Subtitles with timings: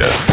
[0.00, 0.27] guess.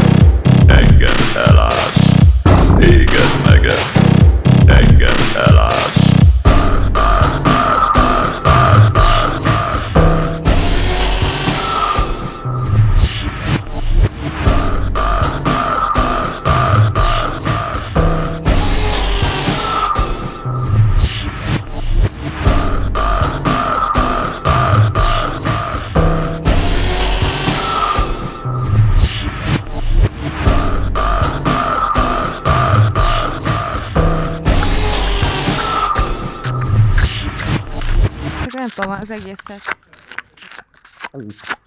[41.12, 41.58] Egészet.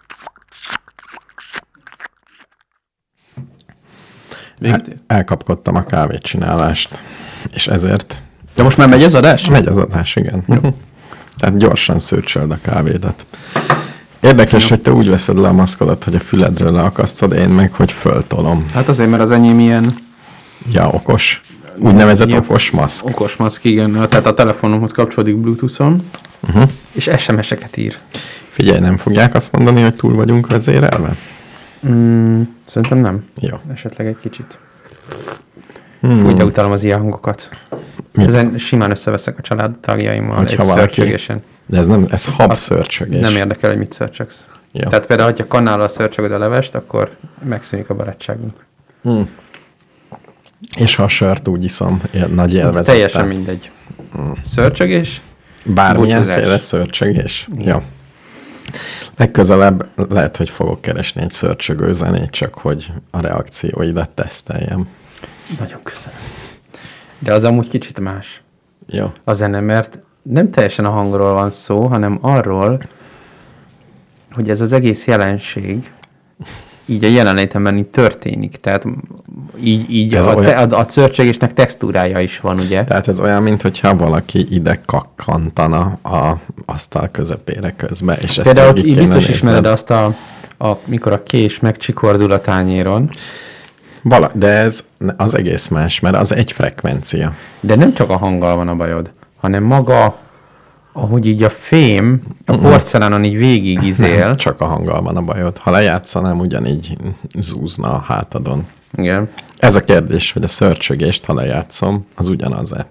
[4.63, 6.99] Hát, elkapkodtam a kávécsinálást,
[7.53, 8.23] és ezért
[8.57, 9.49] Ja, most már megy az adás?
[9.49, 10.45] megy az adás, igen.
[11.37, 13.27] Tehát gyorsan szőcsöld a kávédat.
[14.21, 17.93] Érdekes, hogy te úgy veszed le a maszkodat, hogy a füledről leakasztod, én meg, hogy
[17.93, 18.67] föltolom.
[18.73, 19.91] Hát azért, mert az enyém ilyen
[20.73, 21.41] Ja, okos.
[21.79, 23.05] Úgynevezett Ilyen okos maszk.
[23.07, 23.93] okos maszk, igen.
[23.93, 26.09] Tehát a telefonomhoz kapcsolódik Bluetooth-on,
[26.41, 26.71] uh-huh.
[26.93, 27.97] és SMS-eket ír.
[28.51, 31.17] Figyelj, nem fogják azt mondani, hogy túl vagyunk vezérelve?
[31.87, 33.25] Mm, szerintem nem.
[33.41, 33.57] Jó.
[33.73, 34.59] Esetleg egy kicsit.
[36.01, 36.19] Hmm.
[36.19, 37.49] Fúj, de utálom az ilyen hangokat.
[38.15, 38.25] Mi?
[38.25, 41.15] Ezen simán összeveszek a család tagjaimmal Hogyha valaki-.
[41.67, 43.21] De ez nem, ez habszörcsögés.
[43.21, 44.47] Nem érdekel, hogy mit szörcsögsz.
[44.73, 44.89] Jó.
[44.89, 48.65] Tehát például, hogyha kannálal szörcsögöd a levest, akkor megszűnik a barátságunk.
[50.77, 52.03] És ha a sört úgy iszom,
[52.35, 52.83] nagy élvezettel.
[52.83, 53.71] Teljesen mindegy.
[54.45, 55.21] Szörcsögés,
[55.65, 57.49] Bármilyenféle szörcsögés.
[57.59, 57.83] Jó.
[59.17, 64.89] Legközelebb lehet, hogy fogok keresni egy szörcsögő zenét, csak hogy a reakcióidat teszteljem.
[65.59, 66.19] Nagyon köszönöm.
[67.19, 68.43] De az amúgy kicsit más
[68.87, 69.13] Jó.
[69.25, 72.83] a zene, mert nem teljesen a hangról van szó, hanem arról,
[74.33, 75.93] hogy ez az egész jelenség
[76.91, 78.57] így a jelenlétemben így történik.
[78.61, 78.85] Tehát
[79.61, 82.85] így, így Ez a, olyan- a, a szörcsögésnek textúrája is van, ugye?
[82.85, 88.85] Tehát ez olyan, mintha valaki ide kakkantana a asztal közepére közbe, és ezt Például így
[88.97, 89.35] biztos nézned.
[89.35, 90.17] ismered azt a,
[90.59, 93.11] a, mikor a kés megcsikordul a tányéron,
[94.03, 94.85] Vala, de ez
[95.17, 97.35] az egész más, mert az egy frekvencia.
[97.61, 100.19] de nem csak a hanggal van a bajod, hanem maga,
[100.99, 104.19] ahogy így a fém, a porcelánon így végig izél.
[104.19, 105.59] Nem, csak a hanggal van a bajod.
[105.59, 106.97] Ha lejátszanám, ugyanígy
[107.39, 108.67] zúzna a hátadon.
[108.97, 109.29] Igen.
[109.59, 112.87] Ez a kérdés, hogy a szörcsögést, ha lejátszom, az ugyanaz-e?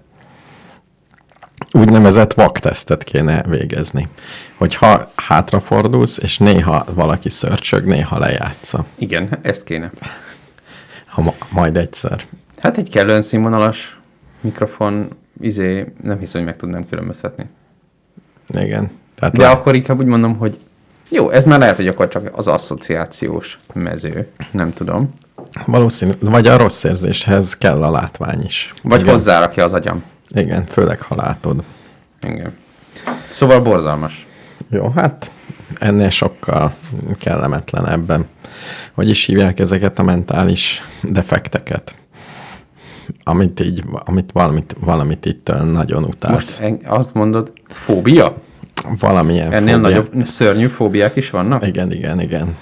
[1.72, 4.08] Úgynevezett vaktesztet kéne végezni.
[4.56, 8.84] Hogyha hátrafordulsz, és néha valaki szörcsög, néha lejátsza.
[8.94, 9.90] Igen, ezt kéne.
[11.06, 12.20] Ha ma- majd egyszer.
[12.58, 13.98] Hát egy kellően színvonalas
[14.40, 15.08] mikrofon,
[15.40, 17.46] izé, nem hiszem, hogy meg tudnám különböztetni.
[18.62, 18.90] Igen.
[19.14, 20.58] Tehát De le- akkor inkább úgy mondom, hogy
[21.10, 25.14] jó, ez már lehet, hogy akkor csak az asszociációs mező, nem tudom.
[25.66, 28.74] valószínű, vagy a rossz érzéshez kell a látvány is.
[28.82, 29.12] Vagy Igen.
[29.12, 30.02] hozzárakja az agyam.
[30.28, 31.62] Igen, főleg ha látod.
[32.22, 32.52] Igen.
[33.30, 34.26] Szóval borzalmas.
[34.70, 35.30] Jó, hát
[35.78, 36.74] ennél sokkal
[37.18, 38.26] kellemetlenebben.
[38.94, 41.94] Hogy is hívják ezeket a mentális defekteket?
[43.22, 46.34] Amit így, amit valamit, valamit itt nagyon utálsz.
[46.34, 48.36] Most en- azt mondod, fóbia?
[49.00, 49.88] Valamilyen Ennél fóbia.
[49.88, 51.66] nagyobb szörnyű fóbiák is vannak?
[51.66, 52.56] Igen, igen, igen.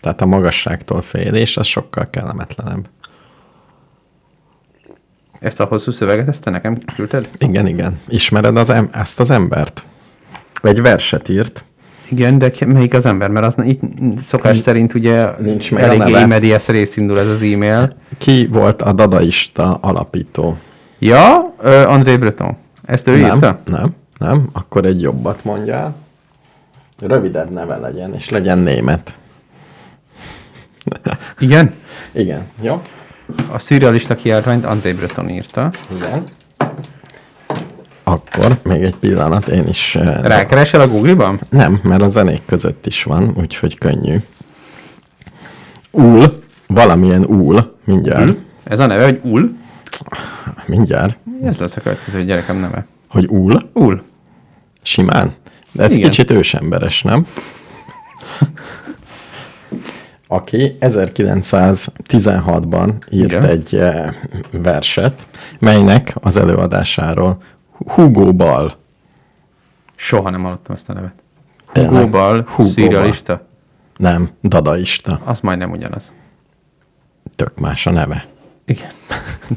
[0.00, 2.88] Tehát a magasságtól félés, az sokkal kellemetlenebb.
[5.40, 7.28] Ezt a hosszú szöveget, ezt te nekem küldted?
[7.38, 7.98] Igen, igen.
[8.08, 9.84] Ismered az em- ezt az embert?
[10.62, 11.64] Egy verset írt.
[12.08, 13.30] Igen, de melyik az ember?
[13.30, 13.80] Mert az itt
[14.24, 16.20] szokás szerint ugye Nincs meg eléggé neve.
[16.20, 17.88] imedies rész indul ez az e-mail.
[18.18, 20.56] Ki volt a dadaista alapító?
[20.98, 22.56] Ja, ö, André Breton.
[22.84, 23.60] Ezt ő nem, írta?
[23.64, 24.48] nem, nem.
[24.52, 25.94] Akkor egy jobbat mondjál.
[27.00, 29.14] Rövidebb neve legyen, és legyen német.
[31.38, 31.74] Igen.
[32.12, 32.82] Igen, jó?
[33.52, 35.70] A szürrealista kiáltványt André Breton írta.
[35.96, 36.22] Igen.
[38.02, 39.94] Akkor még egy pillanat, én is...
[39.96, 41.40] eh, Rákeresel a Google-ban?
[41.48, 44.16] Nem, mert a zenék között is van, úgyhogy könnyű.
[45.90, 48.38] Ul, valamilyen ul, mindjárt, Ul?
[48.64, 49.56] Ez a neve, hogy Ul?
[50.66, 52.86] mindjárt, Ez lesz a következő gyerekem neve.
[53.08, 54.02] hogy ul, Ul.
[54.82, 55.34] Simán.
[55.72, 56.10] De ez Igen.
[56.10, 57.26] kicsit ősemberes, nem?
[60.28, 63.44] Aki 1916-ban írt Igen.
[63.44, 64.14] egy eh,
[64.52, 65.22] verset,
[65.58, 67.42] melynek az előadásáról
[67.86, 68.72] Hugo Ball.
[69.94, 71.12] Soha nem hallottam ezt a nevet.
[71.72, 71.92] Tényleg?
[71.92, 73.48] Hugo Ball, Hugo szürrealista.
[73.96, 75.20] Nem, dadaista.
[75.24, 76.12] Az majdnem ugyanaz.
[77.36, 78.26] Tök más a neve.
[78.70, 78.90] Igen.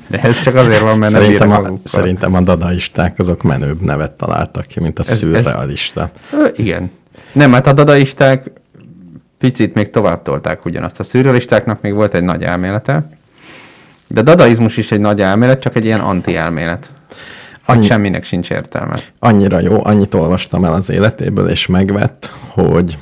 [0.07, 1.99] De ez csak azért van, mert nem Szerintem bírnak a, magukkal.
[2.01, 6.11] szerintem a dadaisták azok menőbb nevet találtak ki, mint a ez- szürrealista.
[6.33, 6.91] Ö, igen.
[7.31, 8.51] Nem, hát a dadaisták
[9.37, 10.99] picit még tovább tolták ugyanazt.
[10.99, 13.09] A szürrealistáknak még volt egy nagy elmélete,
[14.07, 16.91] de a dadaizmus is egy nagy elmélet, csak egy ilyen anti-elmélet.
[17.65, 18.99] Hogy Annyi- semminek sincs értelme.
[19.19, 22.97] Annyira jó, annyit olvastam el az életéből, és megvett, hogy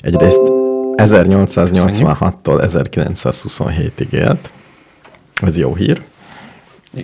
[0.00, 0.40] egyrészt
[0.96, 4.50] 1886-tól 1927-ig élt.
[5.46, 6.02] Ez jó hír.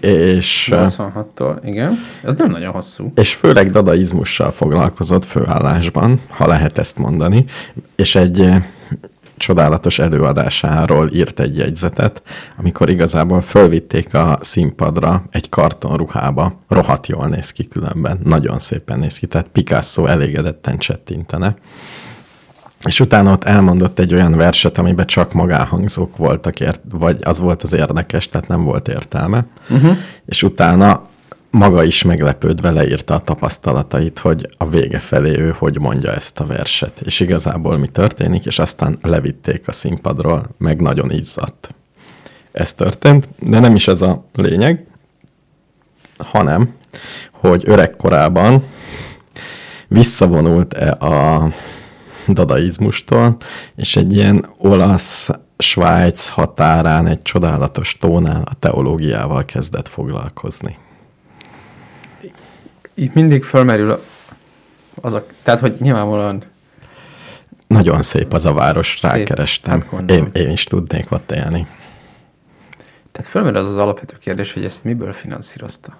[0.00, 1.98] És, 86-tól, igen.
[2.24, 3.12] Ez nem nagyon hosszú.
[3.14, 7.44] és főleg dadaizmussal foglalkozott főállásban, ha lehet ezt mondani,
[7.96, 8.52] és egy
[9.36, 12.22] csodálatos előadásáról írt egy jegyzetet,
[12.56, 19.18] amikor igazából fölvitték a színpadra egy kartonruhába, rohadt jól néz ki különben, nagyon szépen néz
[19.18, 21.56] ki, tehát Picasso elégedetten csettintene.
[22.86, 27.62] És utána ott elmondott egy olyan verset, amiben csak magáhangzók voltak, ért, vagy az volt
[27.62, 29.46] az érdekes, tehát nem volt értelme.
[29.70, 29.96] Uh-huh.
[30.26, 31.08] És utána
[31.50, 36.46] maga is meglepődve leírta a tapasztalatait, hogy a vége felé ő hogy mondja ezt a
[36.46, 37.00] verset.
[37.00, 41.74] És igazából mi történik, és aztán levitték a színpadról, meg nagyon izzadt.
[42.52, 44.86] Ez történt, de nem is ez a lényeg,
[46.18, 46.74] hanem,
[47.32, 48.64] hogy öregkorában
[49.88, 51.48] visszavonult-e a
[52.28, 53.36] dadaizmustól,
[53.76, 60.76] és egy ilyen olasz-svájc határán egy csodálatos tónál a teológiával kezdett foglalkozni.
[62.94, 64.00] Itt mindig fölmerül a-
[65.00, 66.42] az a, tehát, hogy nyilvánvalóan
[67.66, 69.10] Nagyon szép az a város, Szép.
[69.10, 69.84] rákerestem.
[69.90, 70.10] Hát.
[70.10, 71.66] Én, én is tudnék ott élni.
[73.12, 75.96] Tehát fölmerül az az alapvető kérdés, hogy ezt miből finanszírozta.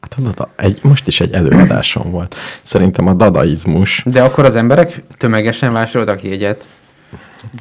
[0.00, 2.36] Hát a dada, egy, most is egy előadásom volt.
[2.62, 6.66] Szerintem a dadaizmus, De akkor az emberek tömegesen vásároltak jegyet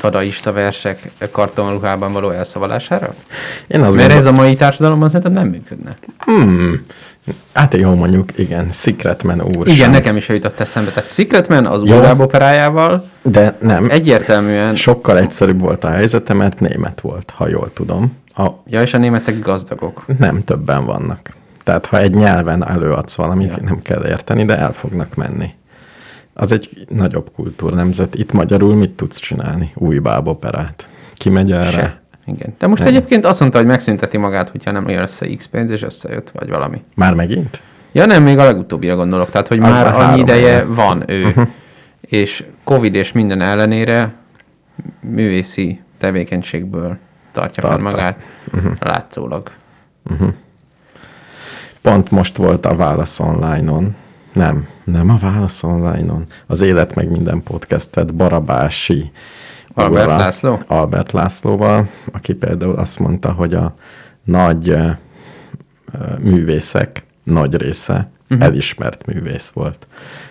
[0.02, 3.14] dadaista versek kartonruhában való elszabalására?
[3.68, 5.96] én azt Mert gondolom, ez a mai társadalomban szerintem nem működne.
[6.20, 6.86] hmm,
[7.54, 9.92] hát jó mondjuk, igen, Secretman úr Igen, sem.
[9.92, 10.92] nekem is jutott eszembe.
[10.92, 11.98] Tehát Secretman az Jó.
[11.98, 14.76] Uláb operájával De nem, egyértelműen...
[14.76, 18.18] sokkal egyszerűbb volt a helyzete, mert német volt, ha jól tudom.
[18.36, 20.06] A, Ja, és a németek gazdagok.
[20.20, 21.38] nem többen vannak.
[21.64, 23.64] Tehát ha egy nyelven előadsz valamit, Ja.
[23.64, 25.50] nem kell érteni, de el fognak menni.
[26.34, 28.16] Az egy nagyobb kultúrnemzet.
[28.16, 29.72] Itt magyarul mit tudsz csinálni?
[29.76, 30.88] Új báboperát.
[31.14, 31.70] Ki megy erre?
[31.72, 32.02] Se.
[32.26, 32.56] Igen.
[32.58, 32.94] De most Nem.
[32.94, 36.50] egyébként azt mondta, hogy megszünteti magát, hogyha nem jön össze X pénz, és összejött, vagy
[36.50, 36.82] valami.
[36.96, 37.62] Már megint?
[37.92, 39.30] Ja nem, még a legutóbbira gondolok.
[39.30, 40.64] Tehát, hogy Az már már annyi ideje éve.
[40.66, 41.24] van ő.
[41.26, 41.48] Uh-huh.
[42.02, 44.14] És Covid és minden ellenére
[45.02, 46.98] művészi tevékenységből
[47.32, 47.90] tartja fel Tartta.
[47.90, 48.20] magát,
[48.54, 48.74] uh-huh.
[48.80, 49.52] látszólag.
[51.90, 53.96] Pont most volt a Válasz Online-on.
[54.34, 56.26] Nem, nem a Válasz Online-on.
[56.48, 59.12] Az Élet meg minden podcastet Barabási
[59.74, 60.60] Albert úrral, László?
[60.68, 63.76] Albert Lászlóval, aki például azt mondta, hogy a
[64.24, 64.76] nagy
[66.20, 68.48] művészek nagy része uh-huh.
[68.48, 69.88] elismert művész volt.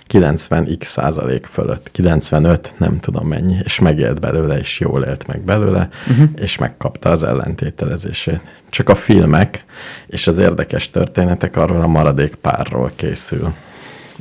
[0.09, 5.89] 90x százalék fölött, 95, nem tudom mennyi, és megélt belőle, és jól élt meg belőle,
[6.11, 6.29] uh-huh.
[6.37, 8.41] és megkapta az ellentételezését.
[8.71, 9.65] Csak a filmek
[10.07, 13.53] és az érdekes történetek arról a maradék párról készül,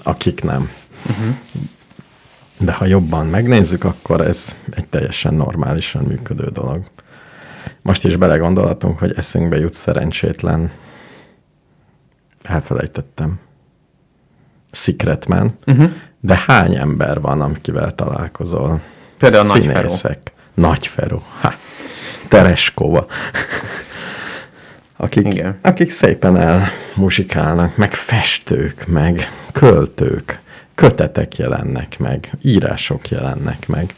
[0.04, 0.70] akik nem.
[1.10, 1.36] Uh-huh.
[2.60, 6.84] De ha jobban megnézzük, akkor ez egy teljesen normálisan működő dolog.
[7.82, 10.72] Most is belegondolhatunk, hogy eszünkbe jut szerencsétlen.
[12.44, 13.40] Elfelejtettem.
[14.72, 15.58] Secretman.
[15.66, 15.92] Uh-huh.
[16.20, 18.82] De hány ember van, akivel találkozol?
[19.18, 19.50] Például.
[19.50, 20.32] Színészek.
[20.54, 21.24] Nagy Feró.
[21.42, 21.54] Ha.
[22.28, 23.06] Tereskova.
[24.98, 25.58] Akik, Igen.
[25.62, 30.40] akik szépen elmuzsikálnak, meg festők, meg költők,
[30.76, 33.94] kötetek jelennek meg, írások jelennek meg.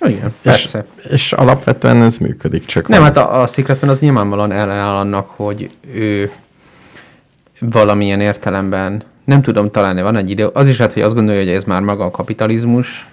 [0.00, 0.84] Igen, És, persze.
[1.10, 5.28] és alapvetően ez működik, csak Nem, van- hát a, a Secretman az nyilvánvalóan ellenáll annak,
[5.36, 6.30] hogy ő
[7.60, 11.50] valamilyen értelemben, nem tudom, talán van egy idő, az is lehet, hogy azt gondolja, hogy
[11.50, 13.08] ez már maga a kapitalizmus.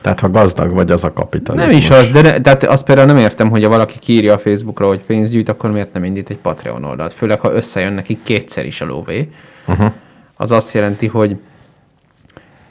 [0.00, 1.70] Tehát ha gazdag vagy, az a kapitalizmus.
[1.70, 4.38] Nem is az, de ne, tehát azt például nem értem, hogy ha valaki kiírja a
[4.38, 7.12] Facebookra, hogy pénzt gyűjt, akkor miért nem indít egy Patreon oldalt?
[7.12, 9.28] Főleg, ha összejön neki kétszer is a lóvé.
[9.66, 9.92] Uh-huh.
[10.36, 11.36] Az azt jelenti, hogy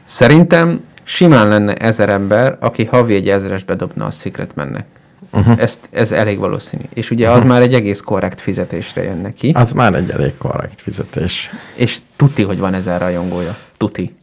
[0.04, 4.86] szerintem simán lenne ezer ember, aki havi egy ezres bedobna a Secretmannek.
[5.34, 5.60] Uh-huh.
[5.62, 6.84] Ezt, ez elég valószínű.
[6.94, 9.52] És ugye az már egy egész korrekt fizetésre jön neki.
[9.56, 11.50] Az már egy elég korrekt fizetés.
[11.76, 13.58] És tuti, hogy van ezer rajongója.
[13.78, 14.16] Tuti.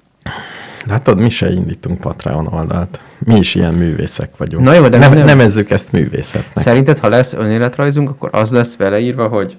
[0.87, 3.01] Látod, mi se indítunk Patreon oldalt.
[3.19, 4.65] Mi is ilyen művészek vagyunk.
[4.65, 6.65] Na jó, de nem, nem- nevezzük ezt művészetnek.
[6.65, 9.57] Szerinted, ha lesz önéletrajzunk, akkor az lesz vele írva, hogy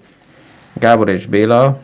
[0.74, 1.80] Gábor és Béla,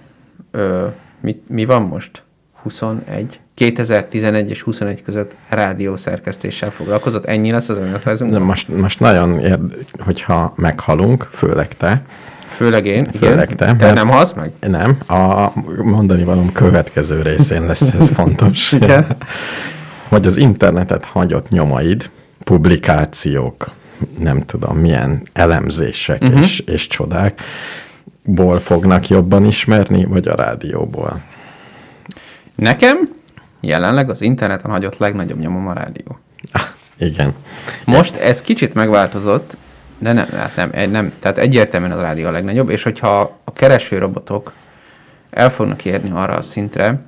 [0.52, 0.88] ö,
[1.22, 2.24] mi, mi van most?
[2.64, 3.40] 21?
[3.56, 7.26] 2011 és 21 között rádiószerkesztéssel foglalkozott.
[7.26, 8.32] Ennyi lesz az önéletrajzunk?
[8.32, 9.60] De most, most nagyon ér,
[10.00, 12.02] hogyha meghalunk, főleg te,
[12.56, 13.06] Főleg én.
[13.06, 13.78] Főleg igen.
[13.78, 14.52] te, Te nem halsz meg?
[14.60, 15.52] nem, a
[15.84, 18.72] mondani valóm következő részén lesz ez fontos.
[18.72, 19.18] Igen.
[20.10, 22.10] hogy az internetet hagyott nyomaid,
[22.44, 23.72] publikációk,
[24.20, 26.42] nem tudom, milyen elemzések uh-huh.
[26.42, 31.22] és, és csodákból fognak jobban ismerni, vagy a rádióból.
[32.56, 33.15] Nekem
[33.66, 36.20] jelenleg az interneten hagyott legnagyobb nyomom a rádió.
[36.98, 37.34] Igen.
[37.86, 39.58] Most ez kicsit megváltozott,
[39.98, 43.98] de nem, hát nem, nem, tehát egyértelműen az rádió a legnagyobb, és hogyha a kereső
[43.98, 44.52] robotok
[45.30, 47.02] el fognak érni arra a szintre,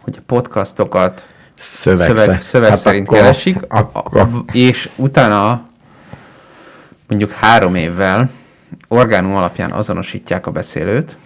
[0.00, 5.68] hogy a podcastokat Szöveg, szöveg, szöveg hát szerint akkor- keresik, a- Akkor, és utána
[7.08, 8.30] mondjuk három évvel
[8.88, 11.16] orgánum alapján azonosítják a beszélőt,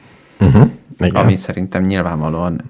[0.40, 2.61] uh-huh, igen, ami szerintem nyilvánvalóan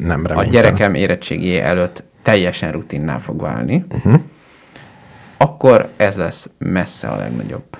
[0.00, 0.48] nem a reménytelen.
[0.50, 4.20] gyerekem érettségi előtt teljesen rutinná fog válni, Uh-huh.
[5.36, 7.78] akkor ez lesz messze a legnagyobb.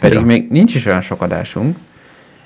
[0.00, 0.24] Pedig Ja.
[0.24, 1.76] még nincs is olyan sok adásunk.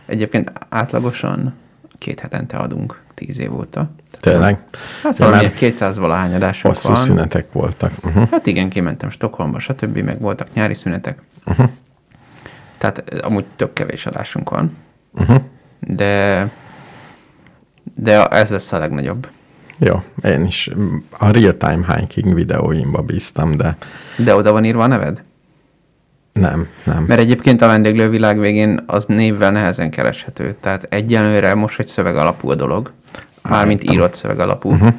[0.07, 1.55] Egyébként átlagosan
[1.99, 3.91] két hetente adunk tíz év óta.
[4.21, 4.59] Tényleg?
[5.03, 6.97] Hát Ja, valami mert 200 valahány adásunk Hosszú van.
[7.03, 7.93] szünetek voltak.
[8.05, 8.29] Uh-huh.
[8.31, 9.99] Hát igen, kimentem Stockholmba, stb.
[9.99, 11.19] meg voltak nyári szünetek.
[11.47, 11.71] Uh-huh.
[12.79, 14.77] Tehát eh, amúgy tök kevés adásunk van.
[15.13, 15.37] Uh-huh.
[15.81, 16.49] De
[17.95, 19.29] de ez lesz a legnagyobb.
[19.79, 20.71] Jó, én is
[21.19, 23.77] a real-time hiking videóimba bíztam, de
[24.17, 25.23] De oda van írva a neved?
[26.33, 27.05] nem, nem.
[27.09, 30.57] Mert egyébként a vendéglő világ végén az névvel nehezen kereshető.
[30.61, 32.93] Tehát egyenlőre most, hogy szöveg alapú a dolog,
[33.43, 33.95] mármint értem.
[33.95, 34.71] írott szöveg alapú.
[34.71, 34.93] Uh-huh.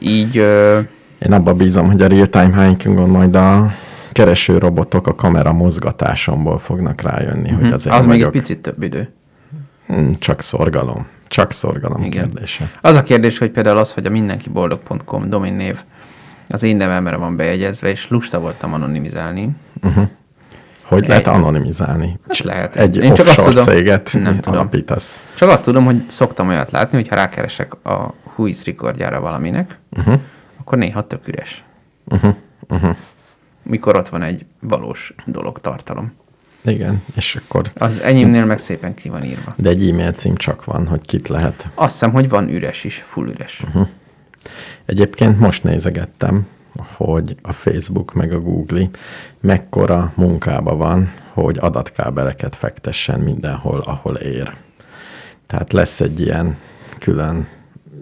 [0.00, 0.78] Így ö,
[1.18, 3.70] Én abba bízom, hogy a real-time hikingon majd a
[4.12, 8.00] kereső robotok a kamera mozgatásomból fognak rájönni, hogy az én Mhm.
[8.00, 9.12] az még egy picit több idő.
[9.86, 11.06] Hmm, Csak szorgalom.
[11.34, 12.30] Csak szorgalom Igen.
[12.30, 12.70] kérdése.
[12.80, 15.82] Az a kérdés, hogy például az, hogy a mindenkiboldog.com domain név
[16.48, 19.48] az én nevemre van bejegyezve, és lusta voltam anonimizálni.
[20.84, 22.18] Hogy lehet anonimizálni?
[22.26, 22.76] Hát lehet.
[22.76, 24.52] Egy Én csak azt offshore tudom- céget Nem tudom.
[24.58, 25.18] alapítasz.
[25.34, 30.20] Csak azt tudom, hogy szoktam olyat látni, hogy ha rákeresek a Whois rekordjára valaminek, uh-huh.
[30.60, 31.64] akkor néha tök üres.
[32.04, 32.34] Uh-huh.
[32.68, 32.96] Uh-huh.
[33.62, 36.12] Mikor ott van egy valós dolog tartalom.
[36.64, 37.70] Igen, és akkor...
[37.74, 39.54] Az enyémnél meg szépen ki van írva.
[39.56, 41.66] De egy e-mail cím csak van, hogy kit lehet.
[41.74, 43.62] Azt hiszem, hogy van üres is, full üres.
[43.66, 43.88] Uh-huh.
[44.84, 46.46] Egyébként most nézegettem,
[46.96, 48.88] hogy a Facebook meg a Google
[49.40, 54.54] mekkora munkába van, hogy adatkábeleket fektessen mindenhol, ahol ér.
[55.46, 56.56] Tehát lesz egy ilyen
[56.98, 57.48] külön,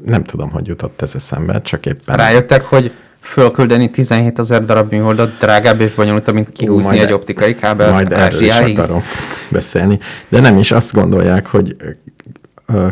[0.05, 2.17] nem tudom, hogy jutott ez eszembe, csak éppen...
[2.17, 2.93] Rájöttek, hogy
[3.23, 8.13] fölküldeni 17 ezer darab műholdat drágább és bonyolultabb, mint kihúzni majd egy optikai kábel Majd
[8.13, 9.03] erről is akarok
[9.49, 9.99] beszélni.
[10.29, 11.77] De nem is azt gondolják, hogy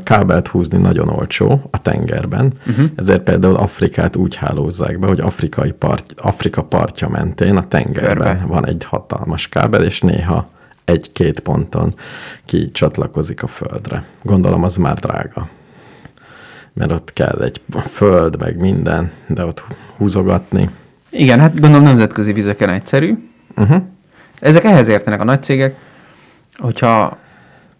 [0.04, 2.86] kábelt húzni nagyon olcsó a tengerben, uh-huh.
[2.96, 8.44] ezért például Afrikát úgy hálózzák be, hogy afrikai part, Afrika partja mentén a tengerben Körbe.
[8.46, 10.48] van egy hatalmas kábel, és néha
[10.84, 11.94] egy-két ponton
[12.44, 14.04] ki csatlakozik a földre.
[14.22, 15.48] Gondolom az már drága.
[16.72, 19.64] Mert ott kell egy föld, meg minden, de ott
[19.96, 20.70] húzogatni.
[21.10, 23.28] Igen, hát gondolom nemzetközi vizeken egyszerű.
[23.56, 23.82] Uh-huh.
[24.40, 25.74] Ezek ehhez értenek a nagy cégek,
[26.58, 27.18] hogyha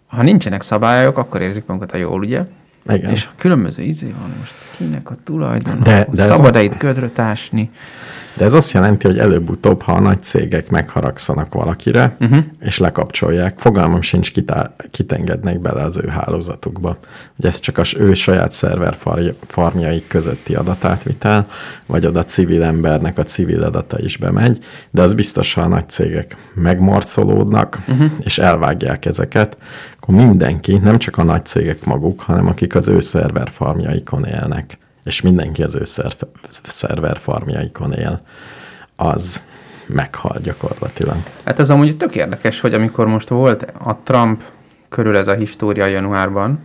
[0.07, 2.41] ha nincsenek szabályok, akkor érzik magukat a jól, ugye?
[2.89, 3.09] Igen.
[3.11, 7.69] És különböző izé van most, kinek a tulajdon, De- de szabad-e a- itt ködröt ásni.
[8.33, 12.37] De ez azt jelenti, hogy előbb-utóbb, ha a nagy cégek megharagszanak valakire, uh-huh.
[12.59, 16.97] és lekapcsolják, fogalmam sincs, kitá- kit engednek bele az ő hálózatukba.
[17.35, 18.97] Hogy ez csak az ő saját szerver
[19.47, 21.47] farmjaik közötti adatátvitel,
[21.85, 25.89] vagy oda civil embernek a civil adata is bemegy, de az biztos, ha a nagy
[25.89, 28.11] cégek megmarcolódnak, uh-huh.
[28.19, 29.57] és elvágják ezeket,
[29.99, 34.77] akkor mindenki, nem csak a nagy cégek maguk, hanem akik az ő szerver farmjaikon élnek,
[35.03, 38.21] és mindenki az ő szerv- szerver farmjaikon él,
[38.95, 39.41] az
[39.87, 41.17] meghal gyakorlatilag.
[41.43, 44.41] Hát ez amúgy tök érdekes, hogy amikor most volt a Trump
[44.89, 46.59] körül ez a história januárban,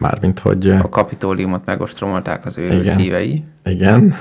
[0.00, 2.96] Mármint, hogy a kapitóliumot megostromolták az ő Igen.
[2.96, 3.44] hívei.
[3.64, 4.14] igen,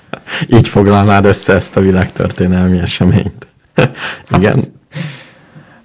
[0.56, 3.46] így foglalnád össze ezt a világtörténelmi eseményt.
[4.36, 4.64] igen,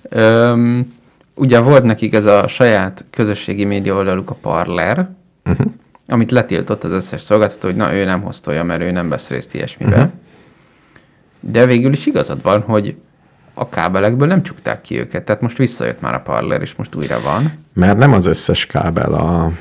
[0.10, 0.94] Öm,
[1.34, 5.10] ugye volt nekik ez a saját közösségi média oldaluk, a Parler,
[5.46, 5.66] uh-huh.
[6.08, 9.54] Amit letiltott az összes szolgáltató, hogy na ő nem hoztolja, mert ő nem vesz részt
[9.54, 9.94] ilyesmiben.
[9.94, 10.12] Uh-huh.
[11.40, 12.96] De végül is igazad van, hogy
[13.54, 15.26] a kábelekből nem csukták ki őket.
[15.26, 17.54] Tehát most visszajött már a Parler, és most újra van.
[17.74, 19.52] mert nem az összes kábel a...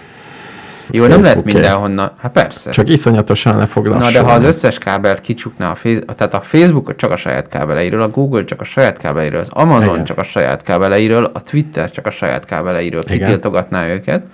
[0.91, 2.11] Jó, nem lehet mindenhonnan.
[2.21, 2.71] Hát persze.
[2.71, 6.41] Csak iszonyatosan le fog Na, de ha az összes kábel kicsukná a Facebook, tehát a
[6.41, 10.05] Facebook csak a saját kábeleiről, a Google csak a saját kábeleiről, az Amazon Igen.
[10.05, 14.27] csak a saját kábeleiről, a Twitter csak a saját kábeleiről kitiltogatná őket,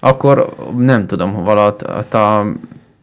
[0.00, 2.46] akkor nem tudom, valahogy ott a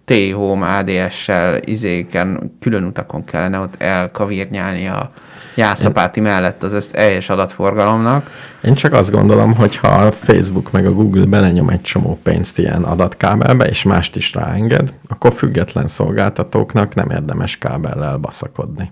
[0.05, 5.11] T-Home ADS-sel izéken, külön utakon kellene ott elkavírnyálni a
[5.55, 8.29] jászapáti mellett az ezt teljes adatforgalomnak.
[8.63, 12.57] Én csak azt gondolom, hogy ha a Facebook meg a Google belenyom egy csomó pénzt
[12.57, 18.91] ilyen adatkábelbe, és mást is ráenged, akkor független szolgáltatóknak nem érdemes kábellel baszakodni.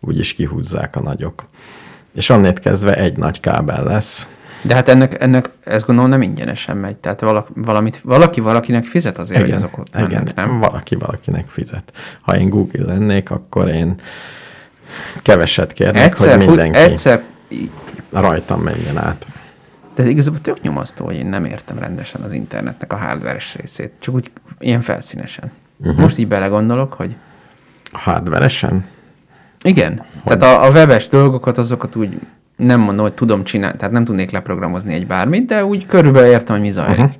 [0.00, 1.44] Úgyis kihúzzák a nagyok.
[2.12, 4.28] És annét kezdve egy nagy kábel lesz.
[4.62, 6.96] De hát ennek, ennek ezt gondolom nem ingyenesen megy.
[6.96, 10.58] Tehát valamit, valaki valakinek fizet azért, hogy azok ott igen, mennek, nem?
[10.58, 11.92] valaki valakinek fizet.
[12.20, 13.94] Ha én Google lennék, akkor én
[15.22, 17.22] keveset kérnék, Egyszer, hogy mindenki egyszer,
[18.10, 19.26] rajtam menjen át.
[19.94, 23.92] de igazából tök nyomasztó, hogy én nem értem rendesen az internetnek a hardveres részét.
[24.00, 25.50] Csak úgy ilyen felszínesen.
[25.76, 25.98] Uh-huh.
[25.98, 27.14] Most így belegondolok, hogy
[27.92, 28.84] Hardveresen?
[29.62, 30.04] igen.
[30.24, 32.18] Tehát a, a webes dolgokat, azokat úgy
[32.60, 36.54] nem mondom, hogy tudom csinálni, tehát nem tudnék leprogramozni egy bármit, de úgy körülbelül értem,
[36.54, 36.98] hogy mi zajlik.
[36.98, 37.14] Uh-huh.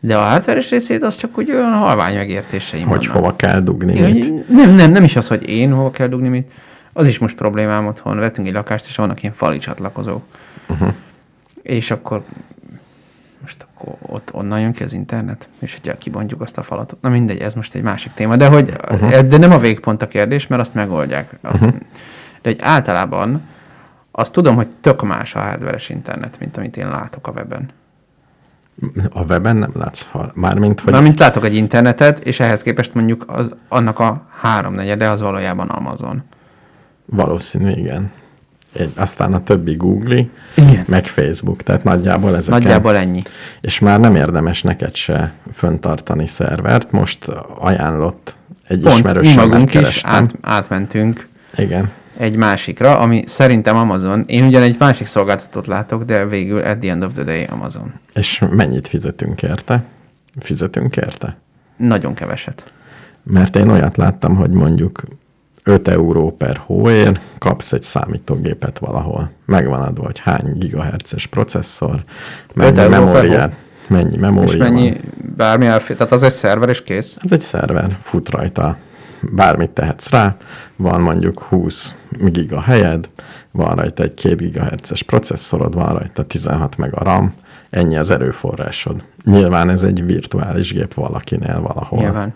[0.00, 3.22] De a hardveres részét az csak úgy olyan halvány megértéseim Hogy vannak.
[3.22, 4.48] hova kell dugni Igen, mit.
[4.48, 6.50] nem, nem, nem is az, hogy én hova kell dugni mit.
[6.92, 8.18] Az is most problémám otthon.
[8.18, 10.22] Vettünk egy lakást, és vannak ilyen fali csatlakozók.
[10.68, 10.94] Uh-huh.
[11.62, 12.22] És akkor
[13.40, 16.96] most akkor ott onnan jön ki az internet, és hogyha kibontjuk azt a falat.
[17.00, 18.36] Na mindegy, ez most egy másik téma.
[18.36, 19.20] De hogy uh-huh.
[19.20, 21.32] de nem a végpont a kérdés, mert azt megoldják.
[21.40, 21.80] Azt, uh-huh.
[22.42, 23.42] De hogy általában
[24.18, 27.70] azt tudom, hogy tök más a hardveres internet, mint amit én látok a weben.
[29.10, 30.32] A weben nem látsz hal.
[30.34, 35.20] Mármint, hogy Mármint látok egy internetet, és ehhez képest mondjuk az, annak a háromnegyede az
[35.20, 36.22] valójában Amazon.
[37.04, 38.10] valószínű, igen.
[38.72, 40.84] Egy, aztán a többi Google, Igen.
[40.86, 42.50] meg Facebook, tehát nagyjából ezek.
[42.50, 43.22] Nagyjából ennyi.
[43.60, 46.90] És már nem érdemes neked se föntartani szervert.
[46.90, 47.28] Most
[47.58, 51.90] ajánlott egy Pont mi ismerősömmel magunk is át, átmentünk Igen.
[52.18, 54.24] Egy másikra, ami szerintem Amazon.
[54.26, 57.92] Én ugyan egy másik szolgáltatót látok, de végül at the end of the day Amazon.
[58.14, 59.84] És mennyit fizetünk érte?
[60.40, 61.36] Fizetünk érte?
[61.76, 62.72] Nagyon keveset.
[63.22, 65.02] Mert én olyat láttam, hogy mondjuk
[65.62, 69.30] 5 euró per hóér kapsz egy számítógépet valahol.
[69.44, 72.02] Megvan adva, hogy hány gigahertzes processzor,
[72.54, 73.56] mennyi memóriát,
[73.88, 75.00] mennyi memória És mennyi van.
[75.36, 75.96] bármi elfér.
[75.96, 77.16] Tehát az egy szerver és kész.
[77.20, 78.76] Ez egy szerver, fut rajta,
[79.22, 80.36] bármit tehetsz rá,
[80.76, 83.08] van mondjuk 20 giga helyed,
[83.50, 87.34] van rajta egy 2 gigahertzes processzorod, van rajta 16 meg a RAM,
[87.70, 89.04] ennyi az erőforrásod.
[89.24, 91.98] Nyilván ez egy virtuális gép valakinél valahol.
[91.98, 92.34] Nyilván.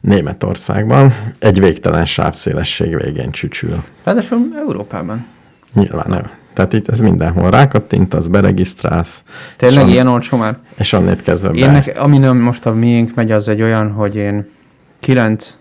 [0.00, 3.82] Németországban egy végtelen sávszélesség végén csücsül.
[4.04, 5.26] Ráadásul Európában.
[5.74, 6.30] Nyilván nem.
[6.52, 9.22] Tehát itt ez mindenhol rákattintasz, beregisztrálsz,
[9.56, 10.58] Tényleg on, ilyen olcsó már?
[10.76, 11.70] és onnét kezdve be.
[11.70, 14.48] nek, ami nem most a miénk megy, az egy olyan, hogy én
[15.00, 15.56] 9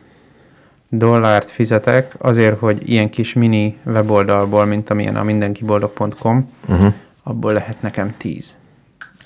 [0.90, 6.94] dollárt fizetek azért, hogy ilyen kis mini weboldalból, mint amilyen a mindenkiboldog.com, Uh-huh.
[7.24, 8.56] abból lehet nekem 10.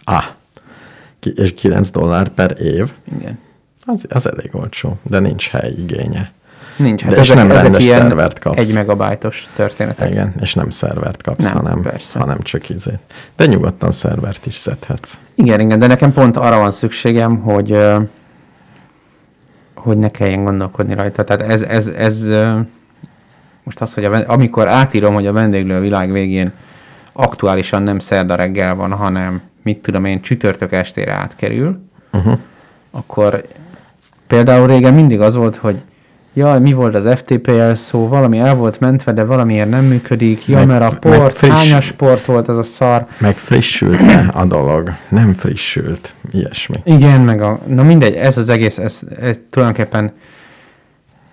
[0.04, 0.24] Ah,
[1.20, 3.40] ki, és 9 dollár per év, Igen.
[3.86, 6.32] az, az elég olcsó, de nincs helyigénye.
[6.78, 8.58] Nincs, hát De és ezek, nem ezek rendes ilyen szervert kapsz.
[8.58, 10.10] egy megabájtos történetek.
[10.10, 12.20] Igen, és nem szervert kapsz, Nem, hanem, persze.
[12.20, 13.00] hanem csak izét.
[13.36, 15.14] De nyugodtan szervert is szedhetsz.
[15.36, 17.78] Igen, igen, de nekem pont arra van szükségem, hogy
[19.82, 21.24] hogy ne kelljen gondolkodni rajta.
[21.24, 22.24] Tehát ez, ez, ez
[23.64, 26.52] most az, hogy a, amikor átírom, hogy a vendéglő a világ végén
[27.12, 31.80] aktuálisan nem szerda reggel van, hanem mit mit tudom én, csütörtök estére átkerül,
[32.14, 32.38] uh-huh.
[32.92, 33.48] akkor
[34.28, 35.82] például régen mindig az volt, hogy
[36.34, 40.56] jaj, mi volt az FTP szó, valami el volt mentve, de valamiért nem működik, ja,
[40.56, 43.06] Meg- mert a port, hányas port volt ez a szar.
[43.18, 44.00] Meg frissült
[44.34, 44.94] a dolog?
[45.10, 46.14] Nem frissült.
[46.32, 46.76] Ilyesmi.
[46.84, 50.12] Igen, meg a, na mindegy, ez az egész, ez, ez tulajdonképpen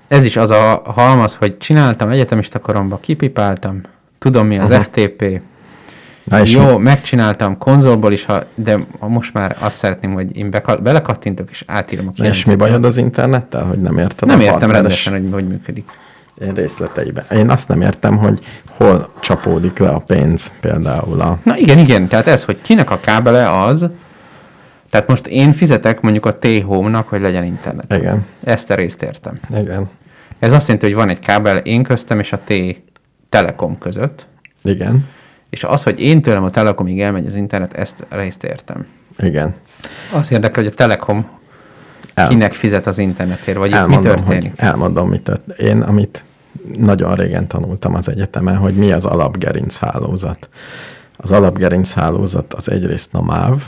[0.09, 3.81] ez is az a halmaz, hogy csináltam egyetemista koromban, kipipáltam,
[4.19, 4.85] tudom mi az uh-huh.
[4.85, 5.41] FTP,
[6.27, 6.83] Na és jó, mi?
[6.83, 12.07] megcsináltam konzolból is, ha, de most már azt szeretném, hogy én beka- belekattintok és átírom
[12.09, 14.29] a Na és mi bajod az internettel, hogy nem érted?
[14.29, 15.89] Nem értem rendesen, hogy hogy működik.
[16.41, 17.27] Én részleteibe.
[17.31, 18.39] Én azt nem értem, hogy
[18.77, 21.39] hol csapódik le a pénz például a...
[21.43, 23.89] Na igen, igen, tehát ez, hogy kinek a kábele az,
[24.91, 27.93] tehát most én fizetek mondjuk a T-Home-nak, hogy legyen internet.
[27.93, 29.39] Igen, Ezt a részt értem.
[29.61, 29.89] igen,
[30.39, 34.27] Ez azt jelenti, hogy van egy kábel én köztem és a T-Telekom között,
[34.63, 35.09] igen,
[35.51, 38.87] és az, hogy én tőlem a Telekomig elmegy az internet, ezt részt értem.
[39.19, 39.55] igen.
[40.11, 41.27] Azt érdekel, hogy a Telekom
[42.15, 44.51] El, kinek fizet az internetért, vagy itt mi elmondom, történik.
[44.51, 45.61] Hogy, elmondom, mi történik.
[45.61, 46.25] Én, amit
[46.79, 50.49] nagyon régen tanultam az egyetemen, hogy mi az alapgerinc hálózat.
[51.17, 53.63] Az alapgerinc hálózat az egyrészt a MÁV,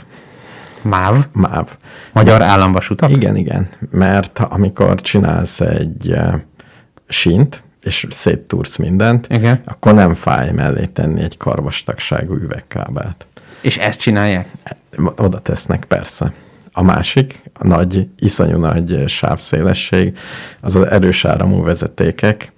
[0.81, 1.77] MÁV, MÁV.
[2.13, 3.09] Magyar Államvasutak.
[3.09, 6.33] Igen, igen, mert amikor csinálsz egy uh,
[7.07, 9.61] sínt, és széttúrsz mindent, Igen.
[9.65, 13.25] akkor nem fáj mellé tenni egy karvastagságú üvegkábelt.
[13.61, 14.47] És ezt csinálják?
[15.17, 16.33] Oda tesznek persze.
[16.71, 20.17] A másik, a nagy, iszonyú nagy sávszélesség,
[20.61, 22.51] az az erős áramú vezetékek,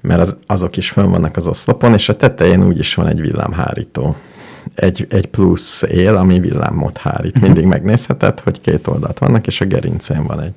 [0.00, 3.20] mert az, azok is fönn vannak az oszlopon, és a tetején úgy is van egy
[3.20, 4.16] villámhárító.
[4.74, 7.40] Egy, egy plusz él, ami villámot hárít.
[7.40, 10.54] Mindig megnézheted, hogy két oldalt vannak, és a gerincén van egy.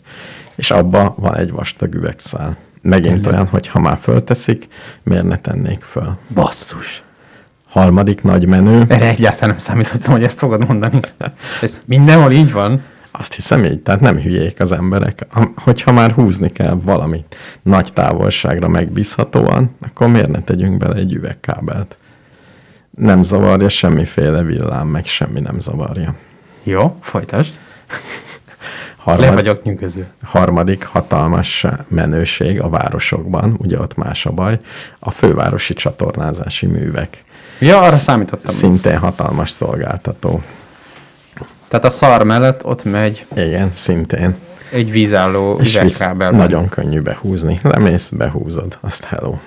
[0.56, 2.58] És abba van egy vastag üvegszál.
[2.90, 4.68] Megint olyan, hogy ha már fölteszik,
[5.04, 6.18] miért ne tennék föl?
[6.34, 7.04] Basszus.
[7.68, 11.00] Harmadik nagy menő, Erre egyáltalán nem számítottam, hogy ezt fogod mondani.
[11.62, 12.84] Ez mindenhol így van.
[13.12, 15.26] Azt hiszem így, tehát nem hülyék az emberek.
[15.30, 21.14] Ha- Hogyha már húzni kell valamit nagy távolságra megbízhatóan, akkor miért ne tegyünk bele egy
[21.14, 21.98] üvegkábelt?
[22.98, 26.16] Nem zavarja semmiféle villám, meg semmi nem zavarja.
[26.64, 27.60] Jó, folytasd.
[29.12, 30.08] Le Harmad, vagyok nyűgöző.
[30.24, 34.60] harmadik hatalmas menőség a városokban, ugye ott más a baj,
[35.00, 37.24] a fővárosi csatornázási művek.
[37.60, 38.56] Ja, arra számítottam.
[38.56, 40.42] Szintén hatalmas szolgáltató.
[41.68, 44.36] Tehát a szar mellett ott megy Igen, szintén.
[44.72, 46.32] egy vízálló üvegkábel.
[46.32, 47.60] nagyon könnyű behúzni.
[47.64, 49.38] Lemész, behúzod, azt hello.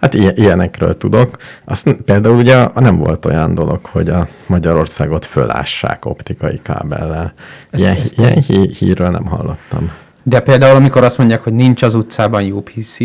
[0.00, 1.36] Hát ilyen, ilyenekről tudok.
[1.64, 7.32] Azt például ugye nem volt olyan dolog, hogy a Magyarországot fölássák optikai kábellel.
[7.72, 9.90] Ilyen, ezt ilyen hí, hírről nem hallottam.
[10.22, 12.96] De például, amikor azt mondják, hogy nincs az utcában UPC,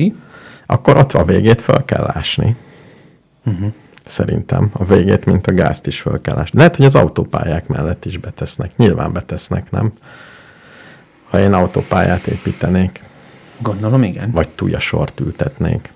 [0.66, 2.56] Akkor ott a végét föl kell ásni.
[3.46, 3.74] Uh-huh.
[4.06, 4.70] Szerintem.
[4.74, 6.58] A végét, mint a gázt is föl kell ásni.
[6.58, 8.72] Lehet, hogy az autópályák mellett is betesznek.
[8.78, 9.94] Nyilván betesznek, nem?
[11.30, 13.04] Ha én autópályát építenék,
[13.60, 14.32] gondolom igen.
[14.32, 15.92] vagy túljasort ültetnék.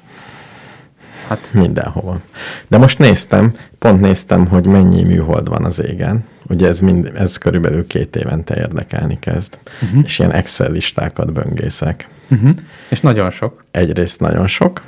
[1.30, 2.20] Hát Mindenhova.
[2.68, 6.26] De most néztem, pont néztem, hogy mennyi műhold van az égen.
[6.48, 9.58] Ugye ez, mind, ez körülbelül két évente érdekelni kezd.
[9.82, 10.02] Uh-huh.
[10.06, 12.08] És ilyen Excel listákat böngészek.
[12.30, 12.52] uh-huh.
[12.90, 13.64] és nagyon sok.
[13.72, 14.82] Egyrészt nagyon sok,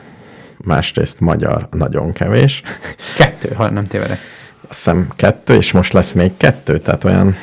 [0.57, 2.63] másrészt magyar nagyon kevés.
[3.17, 4.19] Kettő, ha nem tévedek.
[4.67, 7.35] Azt hiszem kettő, és most lesz még kettő, tehát olyan,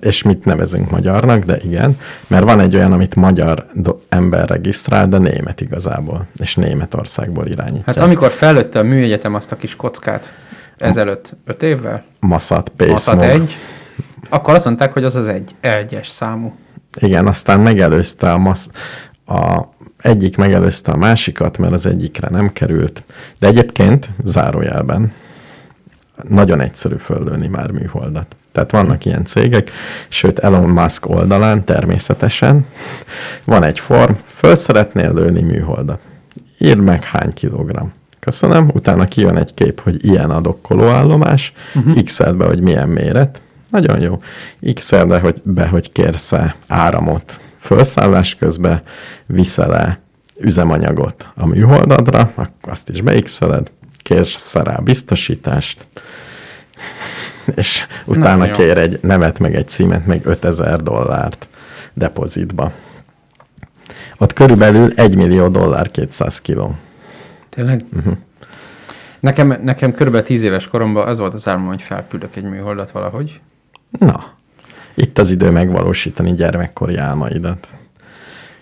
[0.00, 3.66] és mit nevezünk magyarnak, de igen, mert van egy olyan, amit magyar
[4.08, 7.82] ember regisztrál, de német igazából, és Németországból irányítja.
[7.86, 10.32] Hát amikor fellőtte a műegyetem azt a kis kockát
[10.76, 13.56] ezelőtt öt évvel, Maszat, Maszat egy,
[14.28, 16.54] akkor azt mondták, hogy az az egy, egyes számú.
[17.00, 18.70] Igen, aztán megelőzte a, masz,
[19.26, 19.62] a
[19.98, 23.02] egyik megelőzte a másikat, mert az egyikre nem került.
[23.38, 25.12] De egyébként, zárójelben,
[26.28, 28.36] nagyon egyszerű föllőni már műholdat.
[28.56, 29.70] Tehát vannak ilyen cégek,
[30.08, 32.66] sőt Elon Musk oldalán természetesen
[33.44, 36.00] van egy form, föl szeretnél lőni műholdat.
[36.58, 37.86] Írd meg hány kilogramm.
[38.20, 42.02] Köszönöm, utána kijön egy kép, hogy ilyen a dokkolóállomás, uh-huh.
[42.02, 43.40] x be, hogy milyen méret.
[43.70, 44.22] Nagyon jó.
[44.74, 48.82] x be, hogy, be, hogy kérsz-e áramot felszállás közben,
[49.26, 50.00] viszel-e
[50.38, 53.70] üzemanyagot a műholdadra, akkor azt is beixeled,
[54.02, 55.86] kérsz rá biztosítást,
[57.54, 58.52] és utána jó.
[58.52, 61.48] kér egy nevet, meg egy címet, meg 5000 dollárt
[61.94, 62.72] depozitba.
[64.18, 66.76] Ott körülbelül 1 millió dollár 200 kiló.
[67.48, 67.84] Tényleg?
[67.96, 68.16] Uh-huh.
[69.20, 73.40] Nekem, nekem körülbelül tíz éves koromban az volt az álmom, hogy felküldök egy műholdat valahogy.
[73.98, 74.24] Na,
[74.94, 77.68] itt az idő megvalósítani gyermekkori álmaidat.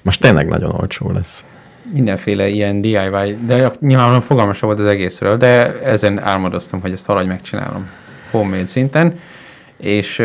[0.03, 1.45] Most tényleg nagyon olcsó lesz.
[1.93, 7.29] Mindenféle ilyen DIY, de nyilvánvalóan fogalmas volt az egészről, de ezen álmodoztam, hogy ezt valahogy
[7.29, 7.89] megcsinálom.
[8.39, 9.21] Homemade szinten,
[9.77, 10.17] és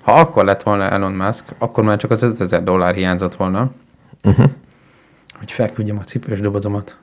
[0.00, 3.70] ha akkor lett volna Elon Musk, akkor már csak az 5000 dollár hiányzott volna,
[4.24, 4.50] Uh-huh.
[5.38, 6.96] hogy felküldjem a cipős dobozomat.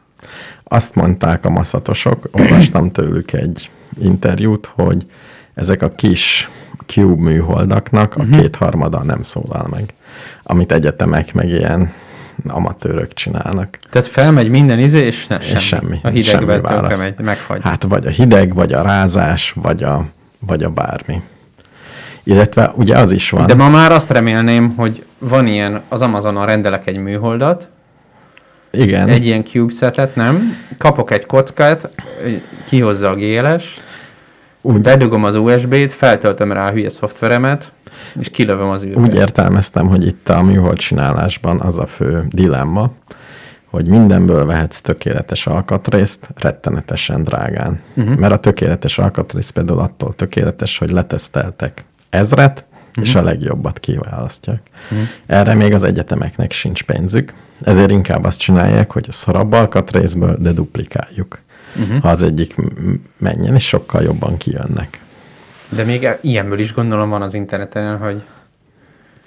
[0.63, 3.69] Azt mondták a maszatosok, olvastam tőlük egy
[3.99, 5.05] interjút, hogy
[5.53, 6.49] ezek a kis
[6.85, 8.39] cube műholdaknak a uh-huh.
[8.39, 9.93] kétharmada nem szólal meg,
[10.43, 11.93] amit egyetemek meg ilyen
[12.47, 13.77] amatőrök csinálnak.
[13.91, 15.55] Tehát felmegy minden izé, és ne, semmi.
[15.55, 15.99] És semmi.
[16.03, 17.61] A hidegben tönkre megy, megfagy.
[17.63, 20.05] Hát vagy a hideg, vagy a rázás, vagy a,
[20.39, 21.21] vagy a bármi.
[22.23, 23.47] Illetve ugye az is van.
[23.47, 27.67] De ma már azt remélném, hogy van ilyen, az Amazonon rendelek egy műholdat,
[28.71, 29.09] Igen.
[29.09, 30.57] egy ilyen CubeSetet, nem?
[30.77, 31.89] Kapok egy kockát,
[32.65, 33.73] kihozza a GLS,
[34.61, 37.71] Úgy- bedugom az USB-t, feltöltöm rá a hülye szoftveremet,
[38.19, 39.01] és kilövöm az űrbe.
[39.01, 42.91] Úgy értelmeztem, hogy itt a műhold csinálásban az a fő dilemma,
[43.69, 47.79] hogy mindenből vehetsz tökéletes alkatrészt rettenetesen drágán.
[47.93, 48.15] Uh-huh.
[48.15, 53.05] Mert a tökéletes alkatrész például attól tökéletes, hogy leteszteltek ezret, uh-huh.
[53.05, 54.61] és a legjobbat kiválasztják.
[54.91, 55.07] Uh-huh.
[55.25, 61.39] Erre még az egyetemeknek sincs pénzük, ezért inkább azt csinálják, hogy szarabb alkatrészből, de duplikáljuk.
[61.75, 62.01] Uh-huh.
[62.01, 62.55] Ha az egyik
[63.17, 64.99] menjen, és sokkal jobban kijönnek.
[65.69, 68.23] De még e- ilyenből is gondolom van az interneten, hogy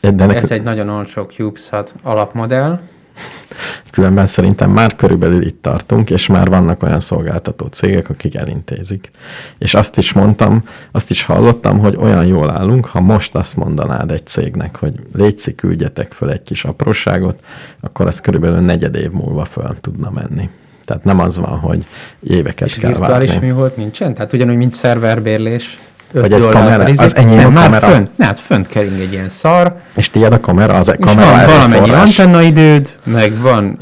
[0.00, 2.78] De nek- ez egy nagyon olcsó CubeSat alapmodell,
[3.90, 9.10] Különben szerintem már körülbelül itt tartunk, és már vannak olyan szolgáltató cégek, akik elintézik.
[9.58, 14.10] És azt is mondtam, azt is hallottam, hogy olyan jól állunk, ha most azt mondanád
[14.10, 17.40] egy cégnek, hogy létszik, küldjetek föl egy kis apróságot,
[17.80, 20.50] akkor az körülbelül negyed év múlva föl tudna menni.
[20.84, 21.84] Tehát nem az van, hogy
[22.20, 23.46] éveket és kell virtuális várni.
[23.46, 24.14] műhold nincsen?
[24.14, 25.78] Tehát ugyanúgy, mint szerverbérlés.
[26.12, 27.04] Vagy egy kamera, izé.
[27.04, 27.86] az enyém Nem, a már kamera.
[27.86, 31.36] Fönt, ne, hát fönt kering egy ilyen szar, És tiéd a kamera, az és kamera
[31.36, 33.78] van valamennyi antennaidőd, meg van,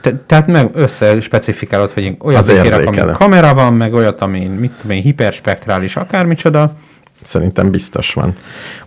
[0.00, 4.72] te, tehát meg összespecifikálod, hogy én olyat kérek, ami kamera van, meg olyat, ami, mit
[4.80, 6.72] tudom én, hiperspektrális, akármicsoda.
[7.22, 8.34] Szerintem biztos van.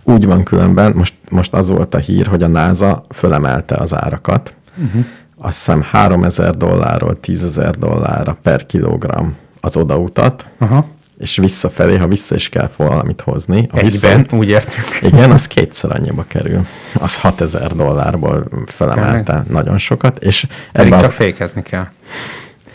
[0.02, 4.54] Úgy van különben, most, most az volt a hír, hogy a NASA fölemelte az árakat.
[4.76, 5.04] Uh-huh.
[5.38, 9.26] Azt hiszem 3000 dollárról 10 ezer dollárra per kilogramm
[9.60, 10.86] az odautat, Aha.
[11.18, 13.56] És visszafelé, ha vissza is kell valamit hozni.
[13.58, 14.98] Egyben, visszaút- úgy értük.
[15.00, 16.66] igen, az kétszer annyiba kerül.
[17.00, 21.86] Az 6000 dollárból felemelte nagyon sokat, és Pedig ebben csak az, fékezni kell.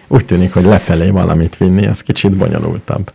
[0.07, 3.11] úgy tűnik, hogy lefelé valamit vinni, az kicsit bonyolultabb.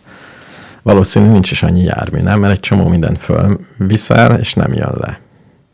[0.82, 2.40] Valószínű nincs is annyi jármű, nem?
[2.40, 5.18] Mert egy csomó mindent fölviszel, és nem jön le.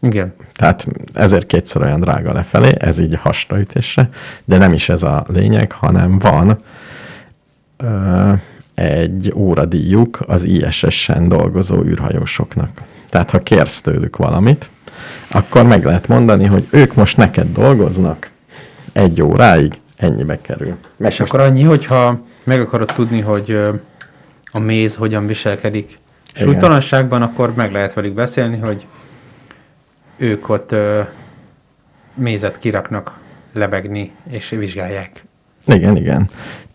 [0.02, 0.34] Igen.
[0.56, 4.08] Tehát ezért kétszer olyan drága lefelé, ez így hasraütésre,
[4.44, 6.62] de nem is ez a lényeg, hanem van
[7.76, 8.32] ö,
[8.74, 12.80] egy óradíjuk az ISS-en dolgozó űrhajósoknak.
[13.08, 14.68] Tehát ha kérsz tőlük valamit,
[15.28, 18.30] akkor meg lehet mondani, hogy ők most neked dolgoznak
[18.92, 20.76] egy óráig, ennyibe kerül.
[20.96, 23.58] Meg És akkor annyi, hogyha meg akarod tudni, hogy
[24.52, 25.98] a méz hogyan viselkedik
[26.34, 28.86] súlytalanságban, akkor meg lehet velük beszélni, hogy
[30.16, 31.00] ők ott ö,
[32.14, 33.18] mézet kiraknak
[33.52, 35.24] lebegni, és vizsgálják.
[35.66, 36.28] Igen, igen.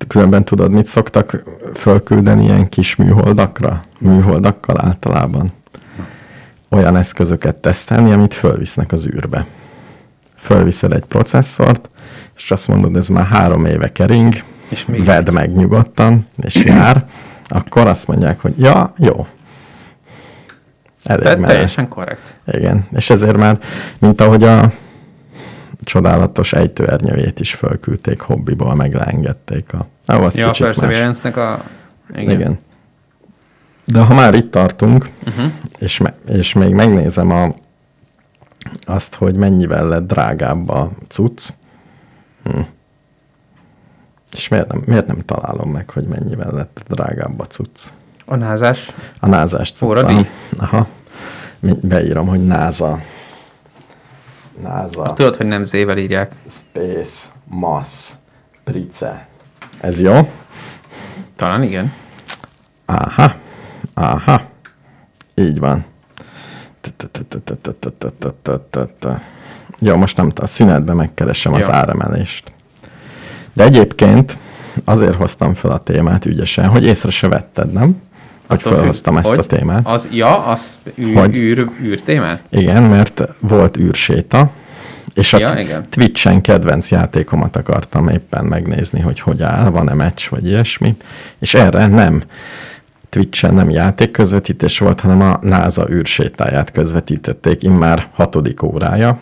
[0.08, 1.44] Különben tudod, mit szoktak
[1.76, 3.82] fölküldeni ilyen kis műholdakra?
[4.00, 5.52] Műholdakkal általában.
[6.70, 9.46] Olyan eszközöket tesztelni, amit fölvisznek az űrbe.
[10.36, 11.90] Fölviszel egy processzort,
[12.36, 14.34] és azt mondod, ez már három éve kering,
[14.70, 17.06] És még vedd meg nyugodtan, és jár,
[17.48, 19.28] akkor azt mondják, hogy ja, jó.
[21.04, 21.46] Elég menő.
[21.46, 22.34] teljesen korrekt.
[22.52, 23.60] Igen, és ezért már,
[24.00, 24.72] mint ahogy a
[25.90, 29.86] csodálatos ejtőernyőjét is fölküldték hobbiból, meg leengedték a...
[30.16, 30.52] Ó, az Ja, a.
[30.60, 31.64] Perseverance-nek a...
[32.16, 32.30] Igen.
[32.40, 32.60] Igen.
[33.86, 35.52] De ha már itt tartunk, Uh-huh.
[35.80, 37.54] és, me- és még megnézem a,
[38.86, 41.50] azt, hogy mennyivel lett drágább a cucc,
[42.44, 42.60] hm.
[44.32, 47.80] és miért nem, miért nem találom meg, hogy mennyivel lett drágább a cucc?
[48.26, 48.92] A názás.
[49.20, 49.86] A názás cucca.
[49.86, 50.30] Óradíj?
[50.58, 50.88] Aha.
[51.82, 53.00] Beírom, hogy NASA.
[54.62, 55.02] NASA.
[55.02, 56.32] Azt tudod, hogy nem Z-vel írják.
[56.50, 58.12] Space Mass
[58.64, 59.28] Price.
[59.82, 60.32] Ez jó?
[61.36, 61.94] Talán igen.
[62.86, 63.34] Aha.
[63.94, 64.42] Aha.
[65.36, 65.86] Így van.
[69.80, 72.52] Jó, most nem a szünetben megkeresem az áremelést.
[73.54, 74.38] De egyébként
[74.84, 78.02] azért hoztam fel a témát ügyesen, hogy észre se vetted, nem?
[78.50, 79.88] Hogy Attól függ, felhoztam ezt hogy a témát.
[79.88, 81.36] Az, ja, az űr, Hogy?
[81.36, 82.44] űr, űr témát?
[82.50, 84.52] Igen, mert volt űrséta,
[85.14, 85.86] és a Ja, igen.
[85.90, 90.96] Twitch-en kedvenc játékomat akartam éppen megnézni, hogy hogy áll, van-e meccs, vagy ilyesmi,
[91.40, 92.24] és erre nem
[93.10, 99.20] Twitch-en nem játék közvetítés volt, hanem a NASA űrsétáját közvetítették immár hatodik órája,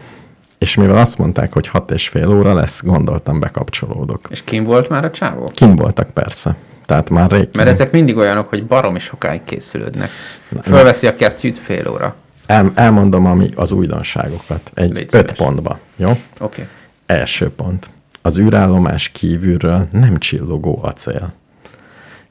[0.57, 4.27] és mivel azt mondták, hogy hat és fél óra lesz, gondoltam bekapcsolódok.
[4.29, 5.51] És kim volt már a csávó?
[5.53, 6.55] Kim voltak persze.
[6.88, 7.50] Tehát már rég.
[7.54, 10.10] Mert ezek mindig olyanok, hogy baromi sokáig készülődnek.
[10.62, 12.15] Fölveszi a kesztyűt fél óra.
[12.45, 14.71] El, elmondom ami az újdonságokat.
[14.73, 15.38] Egy Légy öt szíves.
[15.38, 15.80] pontba.
[15.95, 16.10] Jó?
[16.10, 16.19] Oké.
[16.39, 16.65] Okay.
[17.06, 17.89] Első pont.
[18.21, 21.34] Az űrállomás kívülről nem csillogó acél.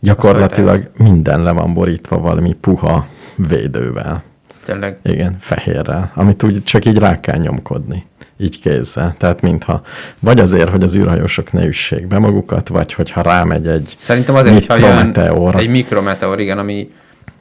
[0.01, 4.23] Gyakorlatilag minden le van borítva valami puha védővel.
[4.65, 4.99] Tényleg.
[5.03, 8.07] Igen, fehérrel, amit úgy csak így rá kell nyomkodni.
[8.39, 9.15] Így kézzel.
[9.19, 9.83] Tehát mintha
[10.21, 14.55] vagy azért, hogy az űrhajósok ne üssék be magukat, vagy hogyha rámegy egy Szerintem azért,
[14.55, 15.57] mikrometeor.
[15.57, 16.91] egy mikrometeor, igen, ami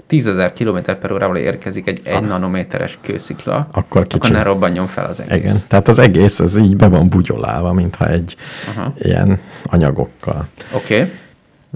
[0.09, 3.65] 10.000 km per órával érkezik egy 1 nanométeres kőszikla, Ah.
[3.71, 4.31] Akkor akkor kicsi.
[4.31, 5.43] ne robbanjon fel az egész.
[5.43, 8.35] Igen, tehát az egész az így be van bugyolálva, mintha egy
[8.75, 8.93] Aha.
[8.97, 10.47] ilyen anyagokkal.
[10.71, 10.95] Oké.
[10.99, 11.11] Okay.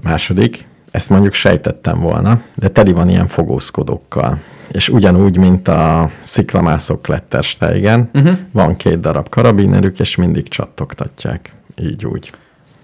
[0.02, 4.38] Második, ezt mondjuk sejtettem volna, de teli van ilyen fogózkodókkal.
[4.70, 8.38] És ugyanúgy, mint a sziklamászok Klettersteigen, uh-huh.
[8.52, 11.52] van két darab karabinerük, és mindig csattogtatják.
[11.76, 12.32] Így úgy.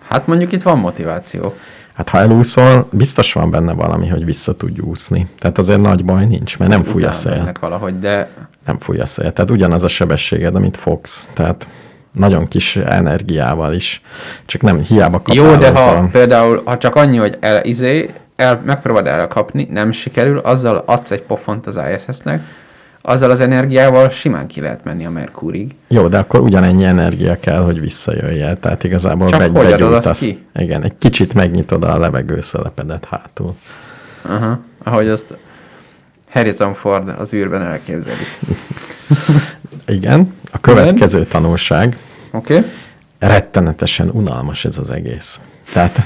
[0.08, 1.54] Hát mondjuk itt van motiváció.
[1.94, 5.26] Hát ha elúszol, biztos van benne valami, hogy vissza tudj úszni.
[5.38, 7.52] Tehát azért nagy baj nincs, mert nem fúj a szél.
[7.60, 8.30] valahogy, de
[8.66, 9.32] Nem fúj a szél.
[9.32, 11.28] Tehát ugyanaz a sebességed, amit fogsz.
[11.32, 11.66] Tehát
[12.16, 14.00] nagyon kis energiával is.
[14.46, 19.06] Csak nem hiába jó, de ha például, ha csak annyi, hogy el, izé, el, megpróbáld
[19.06, 22.42] elkapni, nem sikerül, azzal adsz egy pofont az ISS-nek,
[23.02, 25.74] azzal az energiával simán ki lehet menni a Merkúrig.
[25.88, 28.60] Jó, de akkor ugyanennyi energia kell, hogy visszajöjjél.
[28.60, 30.18] Tehát igazából Csak be, hogy begyújtasz.
[30.18, 30.44] ki?
[30.54, 33.54] Igen, egy kicsit megnyitod a levegőszelepedet hátul.
[34.22, 34.58] Aha.
[34.82, 35.26] Ahogy azt
[36.30, 38.24] Harrison Ford az űrben elképzeli.
[39.86, 41.96] Igen, a következő tanulság,
[42.36, 42.56] Oké?
[42.56, 42.70] Okay?
[43.18, 45.40] rettenetesen unalmas ez az egész.
[45.72, 46.02] Tehát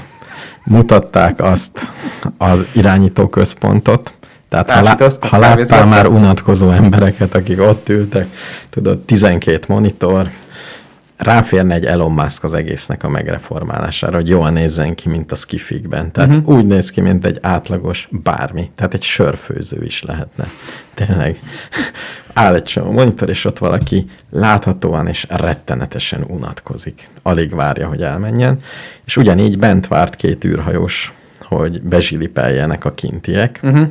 [0.63, 1.87] mutatták azt
[2.37, 4.13] az irányító központot,
[4.49, 8.27] tehát ha, lá- ha láttál már unatkozó embereket, akik ott ültek,
[8.69, 10.29] tudod, 12 monitor,
[11.21, 16.11] ráférne egy Elon Musk az egésznek a megreformálására, hogy jól nézzen ki, mint a skifikben.
[16.11, 16.55] Tehát uh-huh.
[16.55, 18.71] úgy néz ki, mint egy átlagos bármi.
[18.75, 20.47] Tehát egy sörfőző is lehetne.
[20.93, 21.39] Tényleg.
[22.33, 27.09] Áll egy csomó monitor, és ott valaki láthatóan és rettenetesen unatkozik.
[27.21, 28.59] Alig várja, hogy elmenjen.
[29.05, 33.59] És ugyanígy bent várt két űrhajós, hogy bezsilipeljenek a kintiek.
[33.63, 33.87] Uh-huh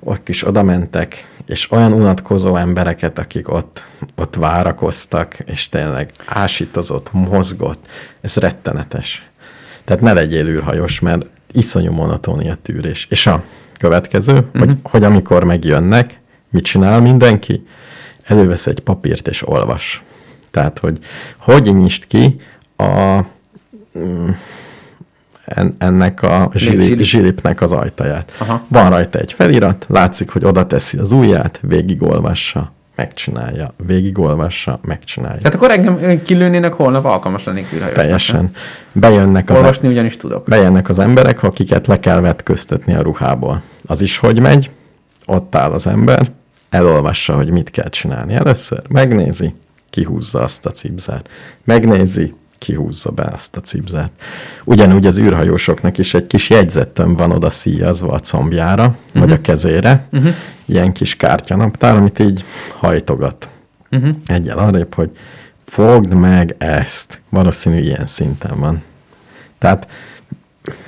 [0.00, 3.84] ott is oda mentek, és olyan unatkozó embereket, akik ott,
[4.16, 7.86] ott várakoztak, és tényleg ásítozott, mozgott,
[8.20, 9.26] ez rettenetes.
[9.84, 13.06] Tehát ne legyél űrhajós, mert iszonyú monotónia tűrés.
[13.10, 13.44] És a
[13.78, 14.58] következő, uh-huh.
[14.58, 17.66] hogy, hogy amikor megjönnek, mit csinál mindenki?
[18.22, 20.02] Elővesz egy papírt és olvas.
[20.50, 20.98] Tehát, hogy
[21.38, 22.40] hogy nyisd ki
[22.76, 23.20] a
[23.98, 24.28] mm,
[25.48, 27.02] en, ennek a zsilip, zsilip.
[27.02, 28.32] zsilipnek az ajtaját.
[28.38, 28.62] Aha.
[28.68, 35.38] Van rajta egy felirat, látszik, hogy oda teszi az ujját, végigolvassa, megcsinálja, végigolvassa, megcsinálja.
[35.38, 37.94] Tehát akkor engem kilőnének holnap alkalmas lennék űrhajósnak.
[37.94, 38.50] Teljesen.
[38.92, 40.44] Bejönnek az, Olvasni ugyanis tudok.
[40.46, 43.62] bejönnek az emberek, akiket le kell vetköztetni a ruhából.
[43.86, 44.70] Az is hogy megy,
[45.26, 46.30] ott áll az ember,
[46.70, 48.34] elolvassa, hogy mit kell csinálni.
[48.34, 49.54] Először megnézi,
[49.90, 51.28] kihúzza azt a cipzát.
[51.64, 54.10] Megnézi, kihúzza be azt a cipzát.
[54.64, 59.22] Ugyanúgy az űrhajósoknak is egy kis jegyzettöm van oda szíjazva a combjára, uh-huh.
[59.22, 60.34] vagy a kezére, uh-huh.
[60.64, 62.44] ilyen kis kártyanaptár, amit így
[62.78, 63.48] hajtogat.
[63.90, 64.10] Uh-huh.
[64.26, 65.10] Egyel arrébb, hogy
[65.64, 67.20] fogd meg ezt.
[67.28, 68.82] Valószínű ilyen szinten van.
[69.58, 69.86] Tehát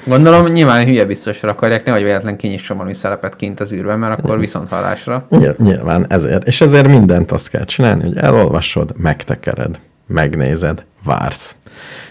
[0.04, 4.38] Gondolom, nyilván hülye biztosra akarják, nehogy véletlen kinyisson valami szelepet kint az űrben, mert akkor
[4.38, 5.26] viszont hallásra.
[5.28, 6.46] Nyilv- Nyilván ezért.
[6.46, 9.78] És ezért mindent azt kell csinálni, hogy elolvasod, megtekered,
[10.10, 11.56] megnézed, vársz.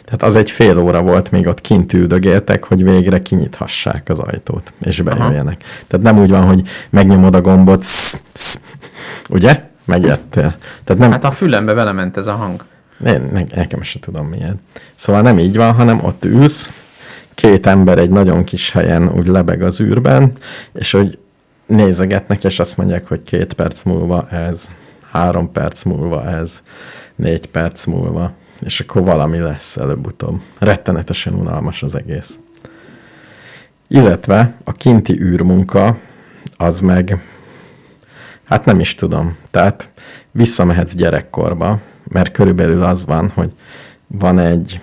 [0.05, 4.73] Tehát az egy fél óra volt, még ott kint üldögéltek, hogy végre kinyithassák az ajtót,
[4.81, 5.61] és bejöjjenek.
[5.61, 5.85] Aha.
[5.87, 8.59] Tehát nem úgy van, hogy megnyomod a gombot, sz, sz,
[9.29, 9.63] ugye?
[9.85, 10.55] Megjöttél.
[10.83, 12.63] Tehát nem, Hát a fülembe belement ez a hang.
[13.05, 14.61] én, ne- nekem se tudom milyen.
[14.95, 16.69] Szóval nem így van, hanem ott ülsz,
[17.33, 20.31] két ember egy nagyon kis helyen úgy lebeg az űrben,
[20.73, 21.17] és hogy
[21.65, 24.69] nézegetnek, és azt mondják, hogy két perc múlva ez,
[25.11, 26.61] három perc múlva ez,
[27.15, 28.31] négy perc múlva,
[28.61, 30.41] és akkor valami lesz előbb-utóbb.
[30.57, 32.39] Rettenetesen unalmas az egész.
[33.87, 35.97] Illetve a kinti űrmunka,
[36.57, 37.23] az meg,
[38.43, 39.37] hát nem is tudom.
[39.51, 39.89] Tehát
[40.31, 43.51] visszamehetsz gyerekkorba, mert körülbelül az van, hogy
[44.07, 44.79] van egy,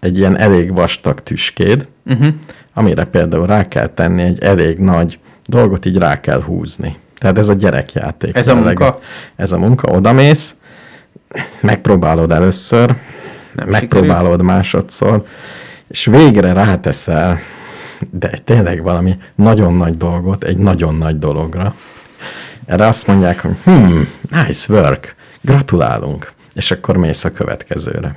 [0.00, 2.34] egy ilyen elég vastag tüskéd, uh-huh.
[2.72, 6.96] amire például rá kell tenni egy elég nagy dolgot, így rá kell húzni.
[7.18, 8.36] Tehát ez a gyerekjáték.
[8.36, 9.00] Ez a munka?
[9.36, 10.54] Ez a munka, odamész,
[11.60, 12.96] megpróbálod először,
[13.52, 14.46] Nem megpróbálod sikerül.
[14.46, 15.24] másodszor,
[15.88, 17.38] és végre ráteszel,
[18.10, 21.74] de tényleg valami nagyon nagy dolgot, egy nagyon nagy dologra.
[22.66, 28.16] Erre azt mondják, hogy hmm, nice work, gratulálunk, és akkor mész a következőre.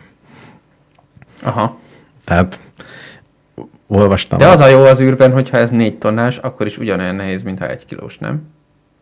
[1.41, 1.80] Aha.
[2.26, 2.60] Tehát
[3.88, 4.39] olvastam.
[4.39, 7.70] De az a jó az űrben, hogyha ez négy tonnás, akkor is ugyanolyan nehéz, mintha
[7.70, 8.41] egy kilós, nem?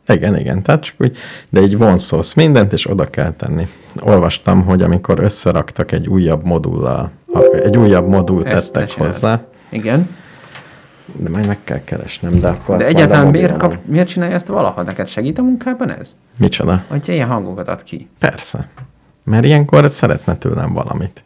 [0.10, 1.18] Igen, igen, tehát csak úgy,
[1.50, 3.68] de így vonszolsz mindent, és oda kell tenni.
[4.00, 7.12] Olvastam, hogy amikor összeraktak egy újabb modullal,
[7.64, 9.12] egy újabb Ezt ne tettek csináld.
[9.12, 10.10] hozzá, Igen.
[11.16, 12.78] de majd meg kell keresnem, de akkor...
[12.78, 14.82] De egyáltalán miért, kap, miért csinálja ezt valaha?
[14.82, 16.16] Neked segít a munkában ez?
[16.38, 16.84] Micsoda?
[16.88, 18.08] Hogy ilyen hangokat ad ki?
[18.20, 18.68] Persze.
[19.24, 21.24] Mert ilyenkor szeretne tőlem valamit.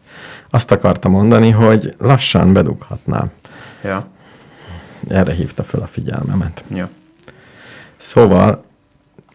[0.50, 3.32] Azt akarta mondani, hogy lassan bedughatnám.
[3.84, 4.08] Ja.
[5.08, 6.64] Erre hívta fel a figyelmemet.
[6.70, 6.90] ja.
[7.98, 8.64] Szóval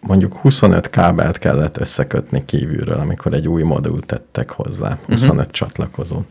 [0.00, 4.98] mondjuk 25 kábelt kellett összekötni kívülről, amikor egy új modult tettek hozzá.
[5.06, 5.50] 25 uh-huh.
[5.50, 6.26] csatlakozón.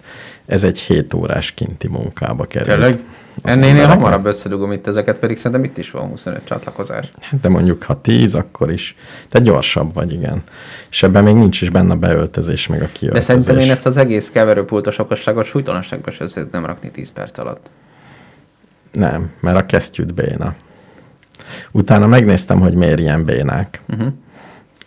[0.46, 2.70] Ez egy 7 órás kinti munkába került.
[2.70, 3.00] Tényleg?
[3.44, 3.98] Ennél embereknek.
[3.98, 7.10] hamarabb összedugom itt ezeket, pedig szerintem itt is van 25 csatlakozás.
[7.20, 8.96] Hát De mondjuk, ha 10, akkor is.
[9.30, 10.44] Te gyorsabb vagy, igen.
[10.90, 13.26] És ebben még nincs is benne beöltözés, meg a De kiöltözés.
[13.26, 17.70] szerintem én ezt az egész keverőpultos okosságot súlytalanságban se össze tudnám rakni 10 perc alatt.
[18.92, 20.56] Nem, mert a kesztyűt béna.
[21.72, 23.82] Utána megnéztem, hogy miért ilyen bénák.
[23.90, 24.08] Uh-huh.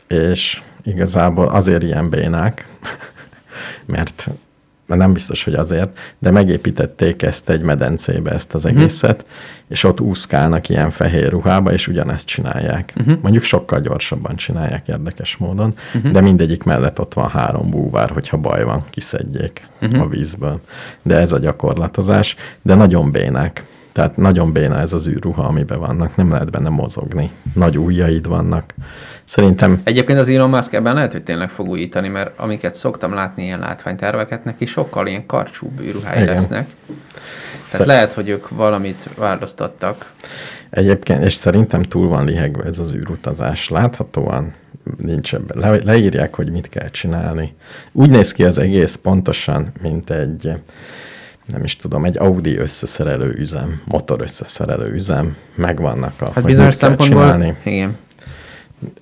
[0.09, 2.69] És igazából azért ilyen bénák,
[3.87, 4.29] mert
[4.97, 9.25] nem biztos, hogy azért, de megépítették ezt egy medencébe, ezt az egészet,
[9.69, 12.93] és ott úszkálnak ilyen fehér ruhába, és ugyanezt csinálják.
[12.97, 13.19] Uh-huh.
[13.23, 16.13] Mondjuk sokkal gyorsabban csinálják érdekes módon, uh-huh.
[16.13, 20.03] de mindegyik mellett ott van három búvár, hogyha baj van, kiszedjék uh-huh.
[20.03, 20.61] a vízből.
[21.03, 23.65] De ez a gyakorlatozás, de nagyon bénák.
[23.93, 27.30] Tehát nagyon béna ez az űrruha, amiben vannak, nem lehet benne mozogni.
[27.55, 28.74] Nagy ujjaid vannak.
[29.24, 33.43] Szerintem Egyébként az Elon Musk ebben lehet, hogy tényleg fog újítani, mert amiket szoktam látni
[33.43, 36.34] ilyen látványterveket, neki sokkal ilyen karcsú bőruhái Igen.
[36.34, 36.68] lesznek.
[36.86, 40.12] Tehát Szer- lehet, hogy ők valamit változtattak.
[40.70, 43.68] Egyébként, és szerintem túl van lihegve ez az űrutazás.
[43.68, 44.55] Láthatóan
[44.97, 45.59] nincs ebben.
[45.59, 47.55] Le, leírják, hogy mit kell csinálni.
[47.93, 50.53] Úgy néz ki az egész pontosan, mint egy,
[51.53, 55.37] nem is tudom, egy Audi összeszerelő üzem, motor összeszerelő üzem.
[55.55, 57.57] Megvannak a, Hát hogy bizonyos szempontból, csinálni.
[57.65, 57.97] igen.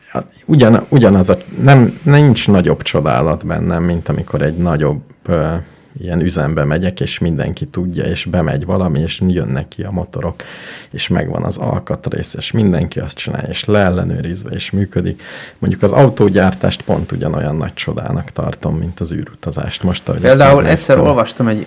[0.09, 5.55] Hát Ugyan, ugyanaz a, nem, nincs nagyobb csodálat bennem, mint amikor egy nagyobb ö,
[6.01, 10.43] ilyen üzembe megyek, és mindenki tudja, és bemegy valami, és jönnek ki a motorok,
[10.91, 15.23] és megvan az alkatrész, és mindenki azt csinálja, és leellenőrizve, és működik.
[15.59, 19.83] Mondjuk az autógyártást pont ugyanolyan nagy csodának tartom, mint az űrutazást.
[19.83, 21.67] Most, ahogy Például egyszer olvastam egy,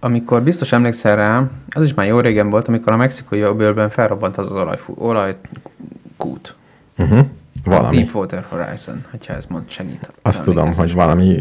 [0.00, 4.36] amikor biztos emlékszel rá, az is már jó régen volt, amikor a mexikói öbölben felrobbant
[4.36, 6.54] az az olajfú, olajkút.
[6.98, 7.26] Uh-huh.
[7.64, 7.96] Valami.
[7.96, 10.10] Deepwater Horizon, hogyha ez mond segít.
[10.22, 11.38] Azt tudom, hogy valami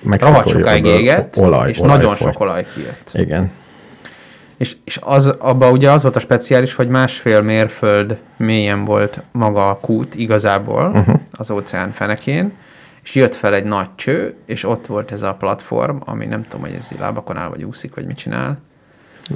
[0.00, 2.32] mexikói sokáig égett, olaj, és olaj nagyon folyt.
[2.32, 3.10] sok olaj kijött.
[3.12, 3.50] Igen.
[4.56, 9.70] És, és az, abban ugye az volt a speciális, hogy másfél mérföld mélyen volt maga
[9.70, 11.20] a kút igazából uh-huh.
[11.32, 12.52] az óceán fenekén,
[13.04, 16.60] és jött fel egy nagy cső, és ott volt ez a platform, ami nem tudom,
[16.60, 18.58] hogy ez lábakon áll, vagy úszik, vagy mit csinál.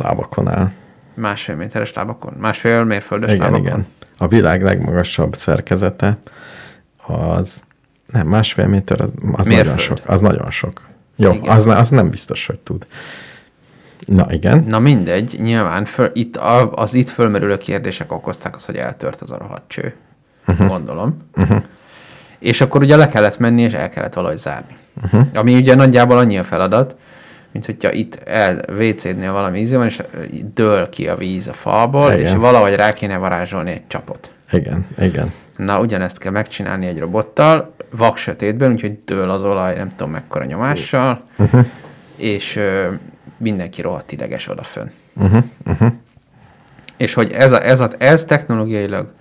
[0.02, 0.70] Lábakon áll.
[1.14, 2.32] Másfél méteres lábakon?
[2.38, 3.66] Másfél mérföldes Igen, lábakon?
[3.66, 3.86] igen.
[4.18, 6.18] A világ legmagasabb szerkezete
[7.06, 7.62] az
[8.12, 9.66] nem, másfél méter, az, az Mérföld.
[9.66, 9.98] nagyon sok.
[10.06, 10.86] Az nagyon sok.
[11.16, 11.48] Jó, Igen.
[11.56, 12.86] az, az nem biztos, hogy tud.
[14.06, 18.76] Na igen, Na mindegy, nyilván föl, itt a, az itt fölmerülő kérdések okozták azt, hogy
[18.76, 19.94] eltört az a rohadt cső.
[20.46, 20.68] Uh-huh.
[20.68, 21.16] Gondolom.
[21.36, 21.62] Uh-huh.
[22.38, 24.76] És akkor ugye le kellett menni, és el kellett valahogy zárni.
[25.02, 25.26] Uh-huh.
[25.34, 26.96] Ami ugye nagyjából annyi a feladat,
[27.50, 30.02] mint hogyha itt el WC-nél valami íze van, és
[30.54, 32.24] dől ki a víz a falból, Igen.
[32.24, 34.30] és valahogy rá kéne varázsolni egy csapot.
[34.52, 35.32] igen, igen.
[35.56, 40.44] Na, ugyanezt kell megcsinálni egy robottal, vak sötétben, úgyhogy dől az olaj, nem tudom mekkora
[40.44, 41.66] nyomással, uh-huh.
[42.16, 42.86] és ö,
[43.36, 44.88] mindenki rohadt ideges odafönn.
[45.14, 45.92] Uh-huh, uh-huh.
[46.96, 49.12] És hogy ez, a, ez, a, ez technológiailag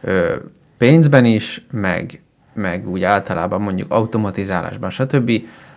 [0.00, 0.34] ö,
[0.78, 2.20] pénzben is, meg,
[2.56, 5.32] meg úgy általában mondjuk automatizálásban, stb.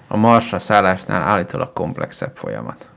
[0.08, 2.88] a marsra szállásnál állítólag komplexebb folyamat.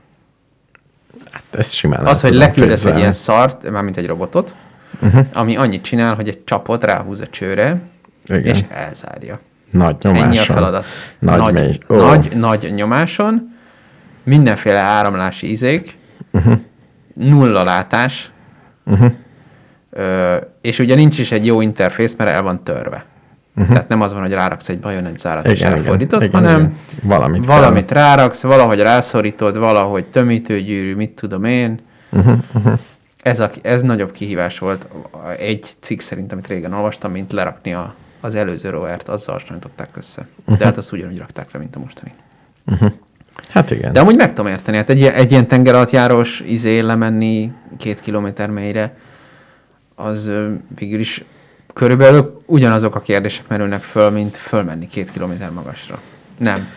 [1.51, 2.99] Ez simán Az, hogy leküldesz egy képzelni.
[2.99, 4.53] ilyen szart, mármint egy robotot,
[5.01, 5.25] uh-huh.
[5.33, 7.81] ami annyit csinál, hogy egy csapot ráhúz a csőre,
[8.25, 8.43] Igen.
[8.43, 9.39] és elzárja.
[9.71, 10.55] Nagy Ennyi a nyomáson.
[10.55, 10.85] feladat.
[11.19, 11.77] Nagy, nagy, mély.
[11.89, 13.55] Ó, nagy, nagy nyomáson,
[14.23, 15.97] mindenféle áramlási izék,
[16.31, 16.59] uh-huh.
[17.13, 18.31] nulla látás,
[18.85, 19.11] uh-huh.
[19.89, 23.05] ö, és ugye nincs is egy jó interfész, mert el van törve.
[23.55, 23.73] Uh-huh.
[23.73, 26.59] Tehát nem az van, hogy ráraksz egy bajonet zárat és Igen, igen, elfordítod, igen, hanem
[26.59, 26.75] igen.
[27.01, 31.79] Valamit valamit ráraksz, valahogy rászorítod, valahogy tömítőgyűrű, mit tudom én.
[32.09, 32.79] Uh-huh, uh-huh.
[33.21, 34.87] Ez, a, ez nagyobb kihívás volt
[35.37, 40.27] egy cikk szerint, amit régen olvastam, mint lerakni a, az előző rovert, azzal hasonlították össze.
[40.57, 42.13] De hát azt ugyanúgy rakták le, mint a mostani.
[43.49, 43.93] Hát igen.
[43.93, 48.49] De amúgy meg tudom érteni, hát egy, ilyen- egy ilyen tengeralattjárós izé lemenni két kilométer
[48.49, 48.97] mélyre,
[49.95, 50.31] az
[50.75, 51.23] végül is
[51.73, 55.99] körülbelül ugyanazok a kérdések merülnek föl, mint fölmenni két kilométer magasra.
[56.37, 56.67] Nem.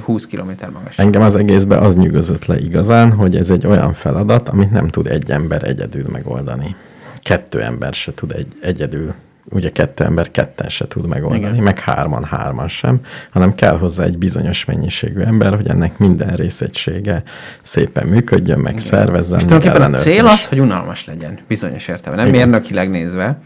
[0.00, 0.98] 20 km magas.
[0.98, 5.06] Engem az egészben az nyűgözött le igazán, hogy ez egy olyan feladat, amit nem tud
[5.06, 6.76] egy ember egyedül megoldani.
[7.22, 9.14] Kettő ember se tud egy, egyedül.
[9.50, 11.52] Ugye kettő ember ketten se tud megoldani, Igen.
[11.52, 11.64] Igen.
[11.64, 17.22] meg hárman hárman sem, hanem kell hozzá egy bizonyos mennyiségű ember, hogy ennek minden részegysége
[17.62, 22.26] szépen működjön, meg szervezzen, És tulajdonképpen a cél az, hogy unalmas legyen, bizonyos értelemben.
[22.26, 22.48] Nem Igen.
[22.48, 23.38] mérnökileg nézve.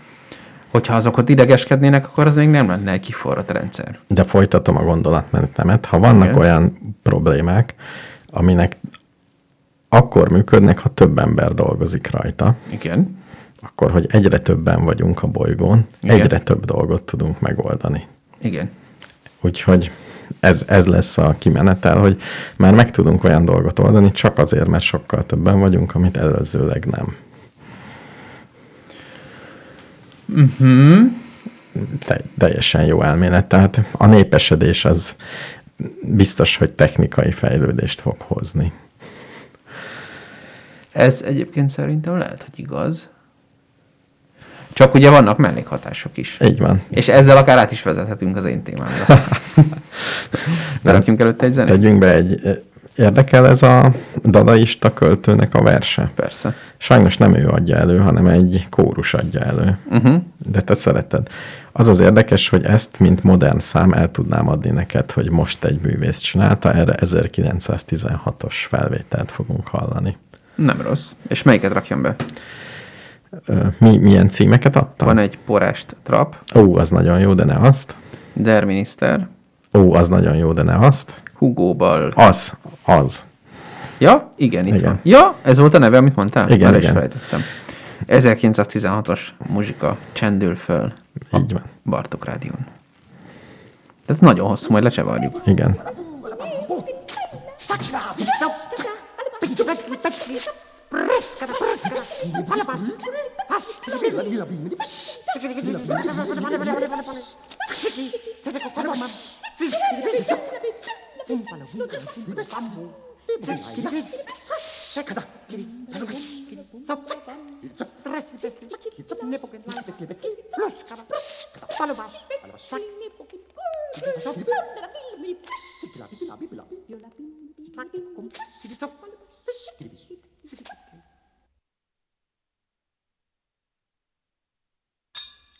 [0.70, 3.98] Hogyha azok ott idegeskednének, akkor az még nem lenne egy kiforrott rendszer.
[4.06, 5.84] De folytatom a gondolatmenetemet.
[5.86, 6.38] Ha vannak Igen.
[6.38, 7.74] olyan problémák,
[8.26, 8.76] aminek
[9.88, 13.18] akkor működnek, ha több ember dolgozik rajta, Igen.
[13.60, 15.86] akkor, hogy egyre többen vagyunk a bolygón.
[16.00, 16.20] Igen.
[16.20, 18.06] egyre több dolgot tudunk megoldani.
[18.38, 18.70] Igen.
[19.40, 19.90] Úgyhogy
[20.40, 22.20] ez, ez lesz a kimenetel, hogy
[22.56, 27.16] már meg tudunk olyan dolgot oldani, csak azért, mert sokkal többen vagyunk, amit előzőleg nem.
[30.28, 31.02] Mhm.
[32.06, 33.46] Te, teljesen jó elmélet.
[33.46, 35.16] Tehát a népesedés az
[36.02, 38.72] biztos, hogy technikai fejlődést fog hozni.
[40.92, 43.08] Ez egyébként szerintem lehet, hogy igaz.
[44.72, 46.38] Csak ugye vannak mellékhatások is.
[46.40, 46.82] Így van.
[46.88, 49.04] És ezzel akár át is vezethetünk az én témámra.
[50.82, 51.72] Ne rakjunk előtte egy zenét?
[51.72, 52.62] Tegyünk be egy...
[52.98, 53.92] Érdekel ez a
[54.24, 56.10] dadaista költőnek a verse?
[56.14, 56.54] Persze.
[56.76, 59.78] Sajnos nem ő adja elő, hanem egy kórus adja elő.
[59.90, 60.22] Uh-huh.
[60.50, 61.28] De te szereted.
[61.72, 65.80] Az az érdekes, hogy ezt, mint modern szám el tudnám adni neked, hogy most egy
[65.82, 70.16] művész csinálta, erre 1916-os felvételt fogunk hallani.
[70.54, 71.12] Nem rossz.
[71.28, 72.16] És melyiket rakjam be?
[73.78, 75.06] Mi, milyen címeket adtam?
[75.06, 77.94] Van egy porást trap, Ó, az nagyon jó, de ne azt.
[78.32, 79.28] Der Minister,
[79.74, 81.22] Ó, az nagyon jó, de ne azt.
[81.34, 82.12] Hugo Ball.
[82.14, 82.52] Az,
[82.84, 83.24] az.
[83.98, 84.84] Ja, igen, itt Igen.
[84.84, 85.00] van.
[85.02, 86.50] Ja, ez volt a neve, amit mondtál?
[86.50, 86.94] Igen, Már is igen.
[86.94, 87.40] felejtettem.
[88.08, 90.92] 1916-os muzsika csendül föl
[91.36, 91.62] Így van.
[91.84, 92.66] Bartok Rádión.
[94.06, 95.40] Tehát nagyon hosszú, majd lecsavarjuk.
[95.44, 95.78] Igen.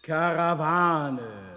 [0.09, 1.48] Karawane.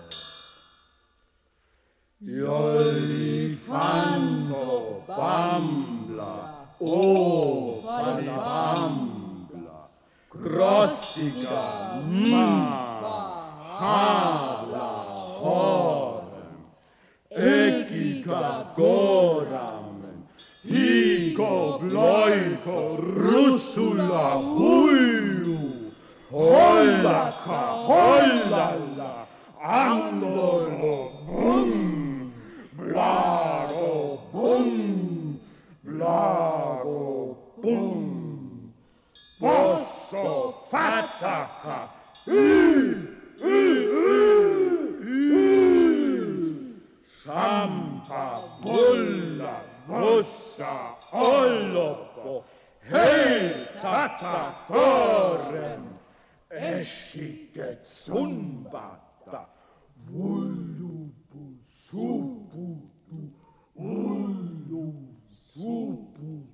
[2.24, 9.90] Iolifanto Bambla, o Falibambla,
[10.30, 13.44] Grossica, Nympha,
[13.80, 14.90] Habla,
[15.42, 16.62] Horam,
[17.32, 20.22] Egica, Goram,
[20.64, 25.92] Higo, Bloiko, Russula, Huilu,
[26.32, 29.26] Hollaka, Hollala,
[29.60, 31.91] Andoro, Brum,
[32.92, 35.39] Blago, Bum,
[35.86, 38.74] Blago, Bum,
[39.39, 40.68] Posso,
[42.28, 43.12] Ü,
[47.24, 52.44] Champa, Bulla, Vossa, Ollopo,
[52.82, 55.84] Hei, Tata, Korem,
[56.50, 59.48] Escitet, Zumbata,
[60.10, 60.91] Vullubu,
[61.92, 62.88] Subudu,
[63.76, 64.94] Ulu,
[65.36, 66.48] Subudu,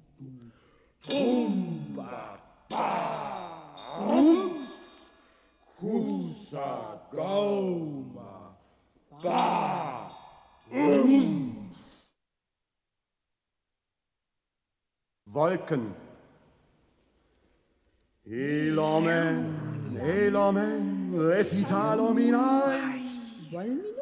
[1.05, 2.39] Trumba,
[15.31, 15.93] Wolken.
[18.25, 19.37] Ilamen,
[20.01, 22.73] Ilamen, Refitalomina.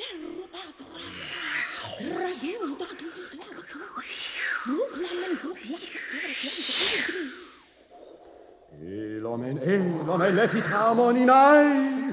[0.00, 0.84] serbato
[2.16, 2.86] raggiunto
[8.82, 12.12] Elomen, elomen, lefitamon in ai!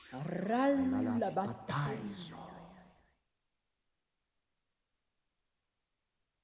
[0.10, 2.43] Ralla battaglia!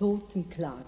[0.00, 0.87] Jó,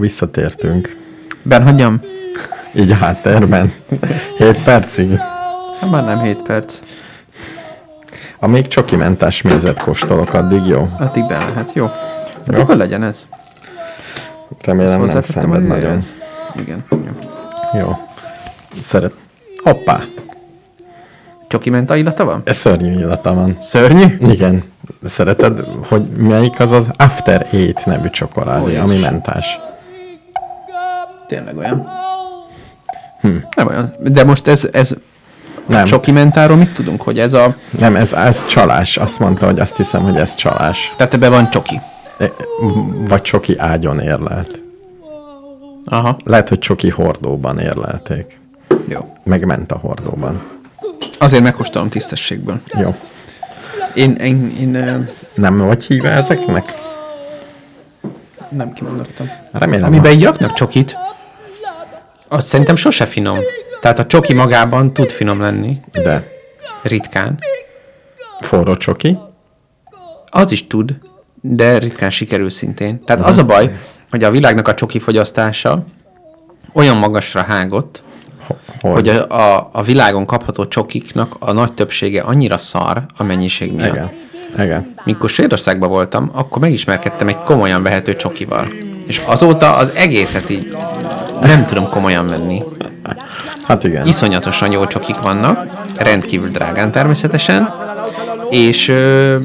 [0.00, 0.96] visszatértünk.
[1.42, 2.00] Ben, hagyjam?
[2.74, 3.72] Így a háttérben.
[4.38, 5.16] 7 percig.
[5.80, 6.78] Hát már nem 7 perc.
[8.38, 10.88] Amíg csokimentás mézet kóstolok, addig jó.
[10.98, 11.86] Addig be lehet, jó.
[12.46, 13.26] Hát akkor legyen ez.
[14.62, 15.76] Remélem nem Hozzátettem szenved nagyon.
[15.78, 16.14] idejéhez.
[16.60, 16.84] Igen.
[17.72, 17.78] Jó.
[17.80, 17.96] Jó.
[18.80, 19.12] Szeret...
[19.62, 20.00] Hoppá!
[21.48, 22.42] Csoki menta illata van?
[22.44, 23.56] Ez szörnyű illata van.
[23.60, 24.16] Szörnyű?
[24.18, 24.62] Igen.
[25.04, 29.58] Szereted, hogy melyik az az After Eight nevű csokoládé, Ó, ami mentás?
[31.30, 31.88] Tényleg olyan.
[33.20, 33.36] Hm.
[33.56, 33.94] Nem olyan.
[33.98, 34.94] De most ez, ez
[35.66, 37.56] Nem, csoki mentáról mit tudunk, hogy ez a...
[37.78, 38.96] nem ez, ez csalás.
[38.96, 40.94] Azt mondta, hogy azt hiszem, hogy ez csalás.
[40.96, 41.80] Tehát ebben van csoki.
[42.18, 42.30] E,
[43.08, 44.60] Vagy csoki ágyon érlelt.
[45.84, 46.16] Aha.
[46.24, 48.40] Lehet, hogy csoki hordóban érlelték.
[48.88, 49.16] Jó.
[49.24, 50.42] Megment a hordóban.
[51.18, 52.60] Azért megkóstolom tisztességből.
[52.78, 52.94] Jó.
[53.94, 54.98] Én, én, én ö,
[55.34, 56.78] Nem vagy híve ezeknek?
[58.50, 59.30] nem kimondottam.
[59.52, 59.84] Remélem.
[59.84, 60.96] Amiben így raknak csokit,
[62.32, 63.38] az szerintem sose finom.
[63.80, 66.32] Tehát a csoki magában tud finom lenni, De
[66.82, 67.38] ritkán.
[68.40, 69.18] forró csoki?
[70.30, 70.98] Az is tud,
[71.40, 73.04] de ritkán sikerül szintén.
[73.04, 73.78] Tehát az a baj,
[74.10, 75.84] hogy a világnak a csoki fogyasztása
[76.72, 78.02] olyan magasra hágott,
[78.80, 78.92] Hogy?
[78.92, 79.26] hogy a,
[79.56, 83.92] a, a világon kapható csokiknak a nagy többsége annyira szar a mennyiség miatt.
[83.94, 84.10] Igen.
[84.58, 84.90] Igen.
[85.04, 88.68] Mikor Svédországban voltam, akkor megismerkedtem egy komolyan vehető csokival.
[89.06, 90.76] És azóta az egészet így
[91.40, 92.62] nem tudom komolyan venni.
[93.66, 94.06] Hát igen.
[94.06, 95.66] Iszonyatosan jó csokik vannak,
[95.96, 97.74] rendkívül drágán természetesen,
[98.50, 99.36] és ö,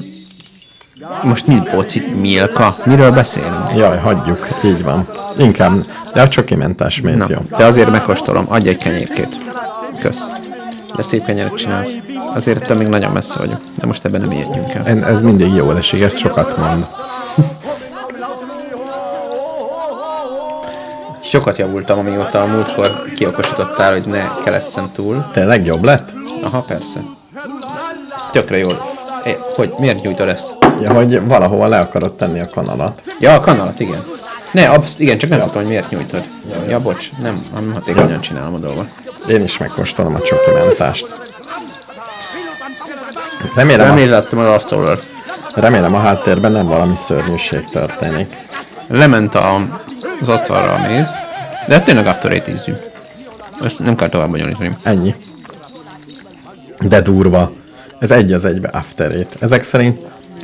[1.24, 2.76] most mi pocit, Milka?
[2.86, 3.70] Miről beszélünk?
[3.76, 4.48] Jaj, hagyjuk.
[4.64, 5.08] Így van.
[5.38, 5.86] Inkább.
[6.14, 7.58] De a csokimentás méz Na, jó.
[7.58, 9.40] de azért megkóstolom, adj egy kenyérkét.
[10.00, 10.32] Kösz.
[10.96, 11.98] De szép kenyeret csinálsz.
[12.34, 14.86] Azért ettől még nagyon messze vagyok, de most ebben nem értjünk el.
[14.86, 16.86] En- Ez mindig jó esik, ez sokat mond.
[21.26, 25.30] Sokat javultam, amióta a múltkor kiokosítottál, hogy ne kelesszem túl.
[25.32, 26.14] Tényleg jobb lett?
[26.44, 27.00] Aha, persze.
[28.32, 28.94] Tökre jól.
[29.24, 30.56] É, hogy miért nyújtod ezt?
[30.82, 33.02] Ja, hogy valahova le akarod tenni a kanalat.
[33.20, 34.04] Ja, a kanalat, igen.
[34.52, 36.24] Ne, absz- igen, csak nem tudom, hogy miért nyújtod.
[36.68, 38.88] Ja, bocs, nem, nem hatékonyan csinálom a dolgot.
[39.30, 41.08] Én is megkóstolom a csokimentást.
[43.56, 45.00] Remélem, a, Remélem az asztalról.
[45.56, 48.36] remélem a háttérben nem valami szörnyűség történik.
[48.88, 49.56] Lement a,
[50.22, 51.10] az asztalra a méz,
[51.68, 52.72] de tényleg after eight.
[53.64, 54.78] Ezt nem kell tovább bonyolítani.
[54.84, 55.16] Ennyi.
[56.80, 57.52] De durva.
[58.00, 59.36] Ez egy az egybe After Eight.
[59.40, 60.00] Ezek szerint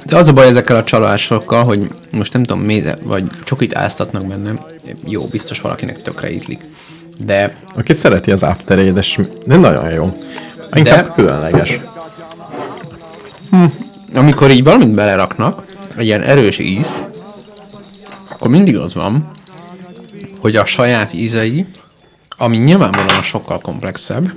[0.05, 4.25] De az a baj ezekkel a csalásokkal, hogy most nem tudom, méze, vagy csokit áztatnak
[4.25, 4.59] bennem.
[5.05, 6.61] Jó, biztos valakinek tökre ízlik.
[7.17, 10.17] De aki szereti az After Eight, de nagyon jó.
[10.73, 11.79] Inkább De- különleges.
[14.15, 15.63] amikor így valamit beleraknak,
[15.97, 17.03] egy ilyen erős ízt,
[18.29, 19.31] akkor mindig az van,
[20.41, 21.65] hogy a saját ízei,
[22.29, 24.31] ami nyilvánvalóan sokkal komplexebb,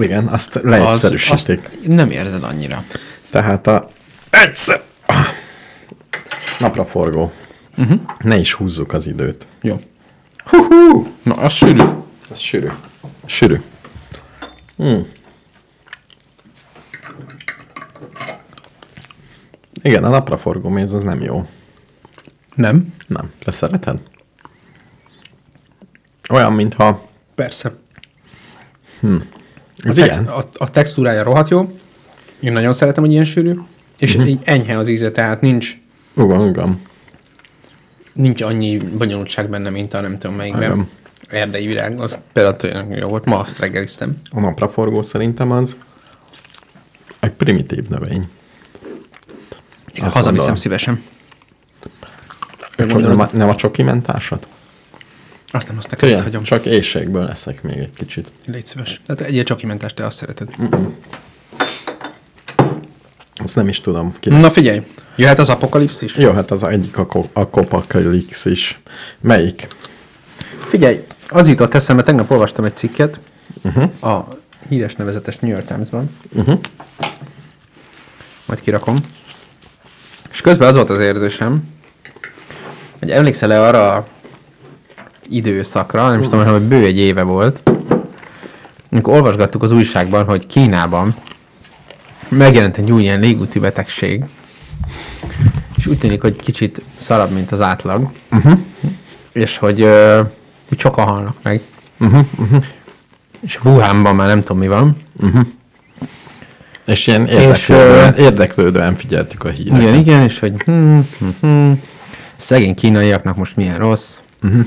[0.00, 1.32] Igen, azt az, leegyszerűsítik.
[1.32, 2.84] azt nem érzed annyira.
[3.30, 3.88] Tehát a...
[4.30, 4.82] Egyszer!
[6.58, 7.32] Napraforgó.
[7.78, 8.00] Uh-huh.
[8.18, 9.46] Ne is húzzuk az időt.
[9.60, 9.80] Jó.
[10.44, 11.12] Hú-hú!
[11.22, 11.82] Na, az sűrű.
[12.30, 12.68] Ez sűrű.
[13.26, 13.60] Sűrű.
[14.76, 15.06] Hmm.
[19.82, 21.46] Igen, a napraforgó méz az nem jó.
[22.54, 22.94] Nem?
[23.06, 23.30] Nem.
[23.44, 24.02] Te szereted?
[26.32, 27.08] Olyan, mintha...
[27.34, 27.72] Persze.
[29.76, 30.26] Ez a, ilyen.
[30.26, 31.78] a, a textúrája rohadt jó,
[32.40, 33.54] Én nagyon szeretem, hogy ilyen sűrű,
[33.98, 35.76] és így enyhe az íze, tehát nincs,
[36.16, 36.80] Igen, igen.
[38.12, 40.62] nincs annyi bonyolultság benne, mint a nem tudom melyikben.
[40.62, 40.88] Igen.
[41.28, 44.16] Erdei virág, az például jó volt, ma azt reggeliztem.
[44.30, 45.76] A napraforgó szerintem az
[47.20, 48.28] egy primitív növény.
[50.00, 51.02] Azt Hazaviszem szívesen.
[52.76, 54.46] Akkor nem, a, nem a csoki mentásod?
[55.54, 56.42] Azt nem azt neked Tényleg, hagyom.
[56.42, 58.32] csak éjségből leszek még egy kicsit.
[58.46, 59.00] Légy szíves.
[59.06, 60.48] Tehát egy csokimentást te azt szereted.
[63.34, 64.12] Azt nem is tudom.
[64.20, 64.28] Ki...
[64.28, 64.82] Na figyelj,
[65.16, 66.16] jöhet az apokalipszis.
[66.16, 68.78] Jó, hát az egyik a, ko- a Kopakalix is.
[69.20, 69.68] Melyik?
[70.68, 73.20] Figyelj, az jutott eszembe, tegnap olvastam egy cikket
[73.62, 74.14] uh-huh.
[74.14, 74.28] a
[74.68, 76.10] híres nevezetes New York Times-ban.
[76.32, 76.60] Uh-huh.
[78.46, 78.96] Majd kirakom.
[80.30, 81.62] És közben az volt az érzésem,
[82.98, 84.06] hogy emlékszel-e arra a
[85.28, 87.70] időszakra, nem is tudom, hogy bő egy éve volt,
[88.90, 91.14] amikor olvasgattuk az újságban, hogy Kínában
[92.28, 94.24] megjelent egy új ilyen légúti betegség,
[95.76, 98.58] és úgy tűnik, hogy kicsit szarabb, mint az átlag, uh-huh.
[99.32, 100.20] és hogy, ö,
[100.68, 101.60] hogy sokan halnak meg.
[102.00, 102.24] Uh-huh.
[102.38, 102.64] Uh-huh.
[103.40, 104.96] És Wuhanban már nem tudom mi van.
[106.86, 109.82] És ilyen És, érdeklődően, érdeklődően figyeltük a híreket.
[109.82, 111.72] Igen, igen, és hogy hm, hm, hm,
[112.36, 114.16] szegény kínaiaknak most milyen rossz.
[114.42, 114.66] Uh-huh.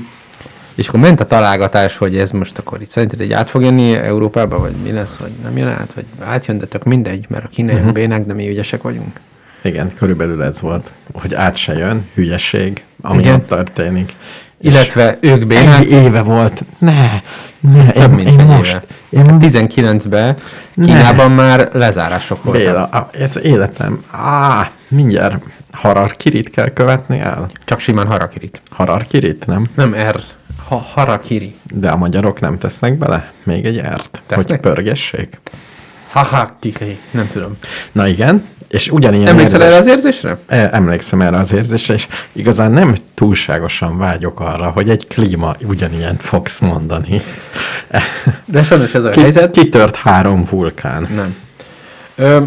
[0.76, 3.94] És akkor ment a találgatás, hogy ez most akkor itt szerinted egy át fog jönni
[3.94, 7.48] Európába, vagy mi lesz, vagy nem jön át, vagy átjön, de tök mindegy, mert a
[7.48, 7.94] kínaiak uh-huh.
[7.94, 9.20] bénák, de mi ügyesek vagyunk.
[9.62, 13.34] Igen, körülbelül ez volt, hogy át se jön, hülyeség, ami Igen.
[13.34, 14.12] ott történik.
[14.60, 16.64] Illetve ők bénák, Egy éve volt.
[16.78, 17.08] Ne,
[17.60, 19.24] ne, több én, mint én most, éve.
[19.24, 20.36] én 19-ben
[20.74, 22.62] Kínában már lezárások voltak.
[22.62, 27.46] Béla, ez életem, á, mindjárt hararkirit kell követni el.
[27.64, 28.60] Csak simán harakirit.
[28.70, 29.66] Hararkirit, nem?
[29.74, 30.20] Nem R.
[30.68, 31.54] Ha, harakiri.
[31.74, 34.60] De a magyarok nem tesznek bele még egy ert, hogy Tesznek?
[34.60, 35.40] pörgessék.
[36.10, 36.98] Hahakiri.
[37.10, 37.56] Nem tudom.
[37.92, 40.38] Na igen, és ugyanilyen Emlékszel érzés- erre az érzésre?
[40.46, 46.16] E, Emlékszem erre az érzésre, és igazán nem túlságosan vágyok arra, hogy egy klíma ugyanilyen
[46.16, 47.20] fogsz mondani.
[48.44, 49.50] De sajnos ez a Ki, helyzet.
[49.50, 51.08] kitört három vulkán.
[51.14, 51.36] Nem.
[52.14, 52.42] Ö,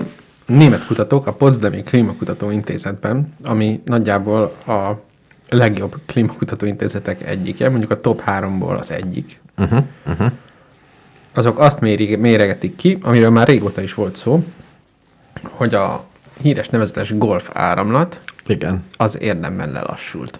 [0.46, 5.02] német kutatók a Potsdami Klímakutató Intézetben, ami nagyjából a
[5.50, 9.40] legjobb klímakutató intézetek egyike, mondjuk a top háromból az egyik.
[9.58, 10.32] Uh-huh, uh-huh.
[11.34, 14.44] Azok azt méri, méregetik ki, amiről már régóta is volt szó,
[15.50, 16.06] hogy a
[16.42, 20.40] híres nevezetes golf áramlat Igen, az érdemben lelassult.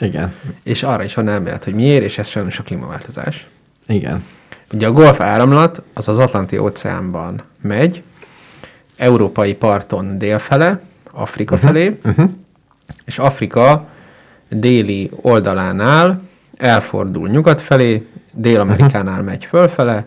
[0.00, 3.46] igen, És arra is van elmélet, hogy miért, és ez sajnos a klímaváltozás.
[3.86, 4.24] igen.
[4.72, 8.02] Ugye a golf áramlat az az Atlanti óceánban megy,
[8.96, 12.30] európai parton délfele, Afrika uh-huh, felé, uh-huh.
[13.04, 13.88] és Afrika
[14.50, 16.20] déli oldalánál
[16.56, 19.28] elfordul nyugat felé, Dél-Amerikánál uh-huh.
[19.28, 20.04] megy fölfele,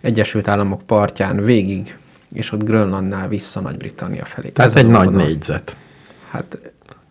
[0.00, 1.96] Egyesült Államok partján végig,
[2.34, 4.48] és ott Grönlandnál vissza Nagy-Britannia felé.
[4.48, 5.26] Tehát Ez egy nagy oldal.
[5.26, 5.76] négyzet.
[6.30, 6.58] Hát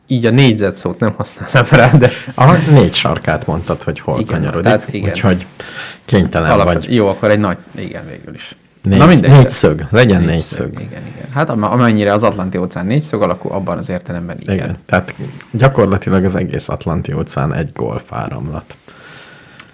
[0.08, 4.34] így a négyzet szót nem használnám rá, de A négy sarkát mondtad, hogy hol Igen,
[4.34, 5.10] kanyarodik, tehát igen.
[5.10, 5.46] úgyhogy
[6.06, 6.96] kénytelen alapvetően, vagy.
[6.96, 8.56] jó, akkor egy nagy, igen, végül is.
[8.86, 10.72] Négy, négyszög, legyen négyszög.
[10.72, 11.30] Igen, igen.
[11.34, 14.56] Hát am- amennyire az Atlanti óceán négyszög alakú, abban az értelemben igen.
[14.56, 14.78] Igen.
[14.86, 15.14] Tehát
[15.52, 18.76] gyakorlatilag az egész Atlanti óceán egy golf áramlat.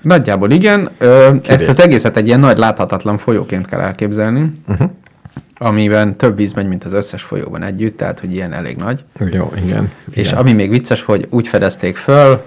[0.01, 0.89] Nagyjából igen.
[0.97, 4.89] Ö, ezt az egészet egy ilyen nagy láthatatlan folyóként kell elképzelni, uh-huh.
[5.57, 9.03] amiben több víz megy, mint az összes folyóban együtt, tehát hogy ilyen elég nagy.
[9.32, 9.91] Jó, igen.
[10.12, 10.39] És igen.
[10.39, 12.43] ami még vicces, hogy úgy fedezték föl,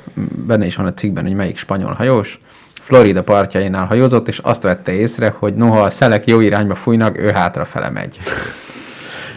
[0.46, 2.40] benne is van a cikkben, hogy melyik spanyol hajós,
[2.84, 7.30] Florida partjainál hajózott, és azt vette észre, hogy noha a szelek jó irányba fújnak, ő
[7.30, 8.18] hátrafele megy.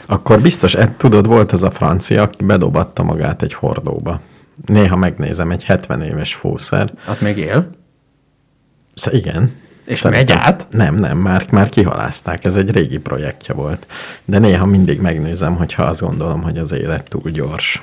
[0.06, 4.20] Akkor biztos, Ed, tudod, volt az a francia, aki bedobatta magát egy hordóba.
[4.66, 6.94] Néha megnézem, egy 70 éves fószer.
[7.06, 7.70] Az még él.
[8.96, 9.52] Sz- igen.
[9.86, 10.68] És megy át?
[10.70, 13.88] Nem, nem, már, már kihalázták, ez egy régi projektje volt.
[14.26, 17.82] De néha mindig megnézem, hogyha azt gondolom, hogy az élet túl gyors.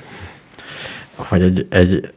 [1.15, 2.13] Hogy egy, egy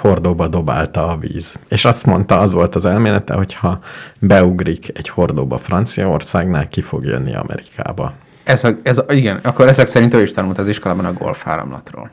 [0.00, 1.54] hordóba dobálta a víz.
[1.68, 3.78] És azt mondta, az volt az elmélete, hogyha
[4.18, 8.12] beugrik egy hordóba Franciaországnál, ki fog jönni Amerikába.
[8.44, 11.46] Ez, a, ez a, igen, akkor ezek szerint ő is tanult az iskolában a golf
[11.46, 12.10] áramlatról.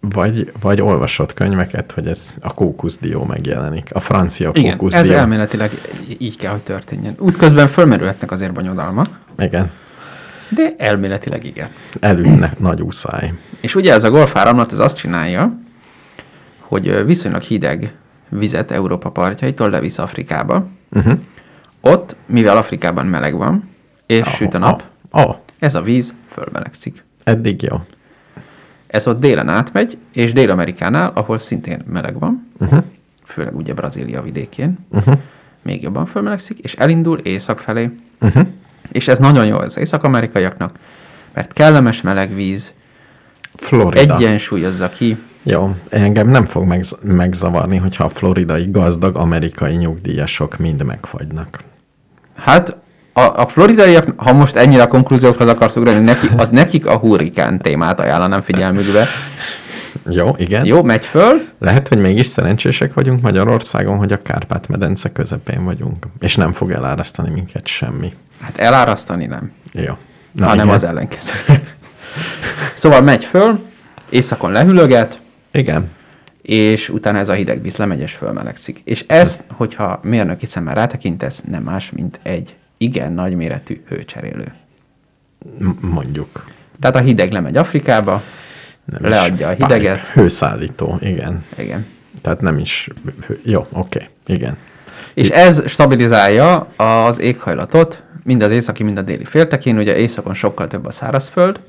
[0.00, 3.90] Vagy, vagy olvasott könyveket, hogy ez a kókuszdió megjelenik.
[3.92, 5.02] A francia Igen, kókuszdió.
[5.02, 5.70] ez elméletileg
[6.18, 7.14] így kell, hogy történjen.
[7.18, 9.08] Útközben fölmerülhetnek azért bonyodalmak,
[9.38, 9.70] Igen.
[10.48, 11.68] de elméletileg igen.
[12.00, 13.32] Elülnek nagy úszáj.
[13.60, 15.58] És ugye ez a golfáramlat ez azt csinálja,
[16.68, 17.94] hogy viszonylag hideg
[18.28, 20.66] vizet Európa partjaitól levisz Afrikába.
[20.92, 21.18] Uh-huh.
[21.80, 23.68] Ott, mivel Afrikában meleg van,
[24.06, 27.04] és süt a nap, Ó, oh, ez a víz fölmelegszik.
[27.24, 27.80] eddig jó.
[28.86, 32.84] Ez ott délen átmegy, és Dél-Amerikánál, ahol szintén meleg van, uh-huh.
[33.24, 35.18] főleg ugye Brazília vidékén, uh-huh.
[35.62, 37.90] még jobban fölmelegszik, és elindul észak felé.
[38.20, 38.46] Uh-huh.
[38.92, 40.78] És ez nagyon jó az észak-amerikaiaknak,
[41.32, 42.72] mert kellemes meleg víz
[43.54, 44.16] Florida.
[44.16, 45.16] egyensúlyozza ki.
[45.46, 51.58] Jó, engem nem fog megz- megzavarni, hogyha a floridai gazdag amerikai nyugdíjasok mind megfagynak.
[52.36, 52.76] Hát
[53.12, 57.58] a, a floridaiak, ha most ennyire a konklúziókhoz akarsz ugrani, neki, az nekik a hurrikán
[57.58, 59.06] témát ajánlanám figyelmükbe.
[60.10, 60.64] Jó, igen.
[60.64, 66.36] Jó, megy föl, Lehet, hogy mégis szerencsések vagyunk Magyarországon, hogy a Kárpát-medence közepén vagyunk, és
[66.36, 68.12] nem fog elárasztani minket semmi.
[68.40, 69.92] hát elárasztani nem, Jó.
[70.32, 70.76] Na, hanem igen.
[70.76, 71.32] az ellenkező.
[72.74, 73.58] szóval megy föl,
[74.08, 75.18] északon lehűlöget,
[75.54, 75.90] Igen.
[76.42, 78.80] és utána ez a hideg víz lemegy és fölmelegszik.
[78.84, 84.52] És ez, hogyha mérnöki szemmel rátekintesz, nem más, mint egy igen nagyméretű hőcserélő.
[85.58, 86.44] M- mondjuk.
[86.80, 88.22] Tehát a hideg lemegy Afrikába,
[88.84, 89.98] Nem leadja a hideget.
[90.00, 91.44] pipe, Hőszállító, igen.
[91.58, 91.86] Igen.
[92.22, 92.88] Tehát nem is...
[93.26, 94.56] hő- Jó, oké, igen.
[95.14, 99.78] És ez stabilizálja az éghajlatot, mind az északi, mind a déli féltekén.
[99.78, 101.60] Ugye északon sokkal több a szárazföld,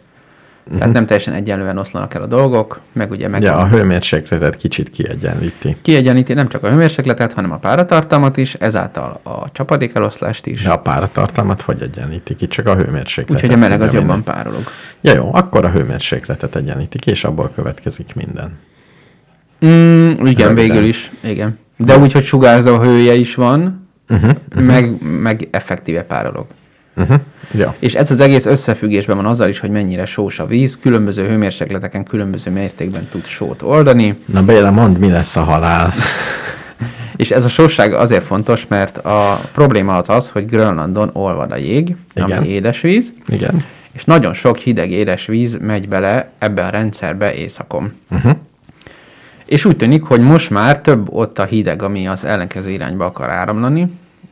[0.77, 3.49] tehát nem teljesen egyenlően oszlanak el a dolgok, meg ugye meg Mhm.
[3.49, 5.75] Ja, a hőmérsékletet kicsit kiegyenlíti.
[5.81, 10.63] kiegyeníti nem csak a hőmérsékletet, hanem a páratartalmat is, ezáltal a csapadékeloszlást is.
[10.63, 12.47] De a páratartalmat hogy egyenlíti ki?
[12.47, 13.35] Csak a hőmérsékletet.
[13.43, 14.63] Úgyhogy a meleg az jobban párolog.
[15.01, 18.57] Ja jó, akkor a hőmérsékletet egyenlíti ki, és abból következik minden.
[19.65, 20.53] Mm, igen, Röviden.
[20.55, 21.11] végül is.
[21.19, 21.57] Igen.
[21.77, 24.31] De úgy, hogy sugárzó hője is van, Uh-huh.
[24.55, 26.45] meg, meg effektíve párolog.
[26.95, 27.19] Uh-huh.
[27.53, 27.75] Ja.
[27.79, 32.03] És ez az egész összefüggésben van azzal is, hogy mennyire sós a víz, különböző hőmérsékleteken
[32.03, 35.93] különböző mértékben tud sót oldani, Na Béla, mondd, mi lesz a halál.
[37.15, 41.55] és ez a sóság azért fontos, mert a probléma az az, hogy Grönlandon olvad a
[41.55, 42.37] jég, Igen.
[42.37, 43.63] ami édesvíz, Igen.
[43.91, 47.93] és nagyon sok hideg édes víz megy bele ebbe a rendszerbe északon.
[48.11, 48.31] Uh-huh.
[49.45, 53.29] És úgy tűnik, hogy most már több ott a hideg, ami az ellenkező irányba akar
[53.29, 53.87] áramlani,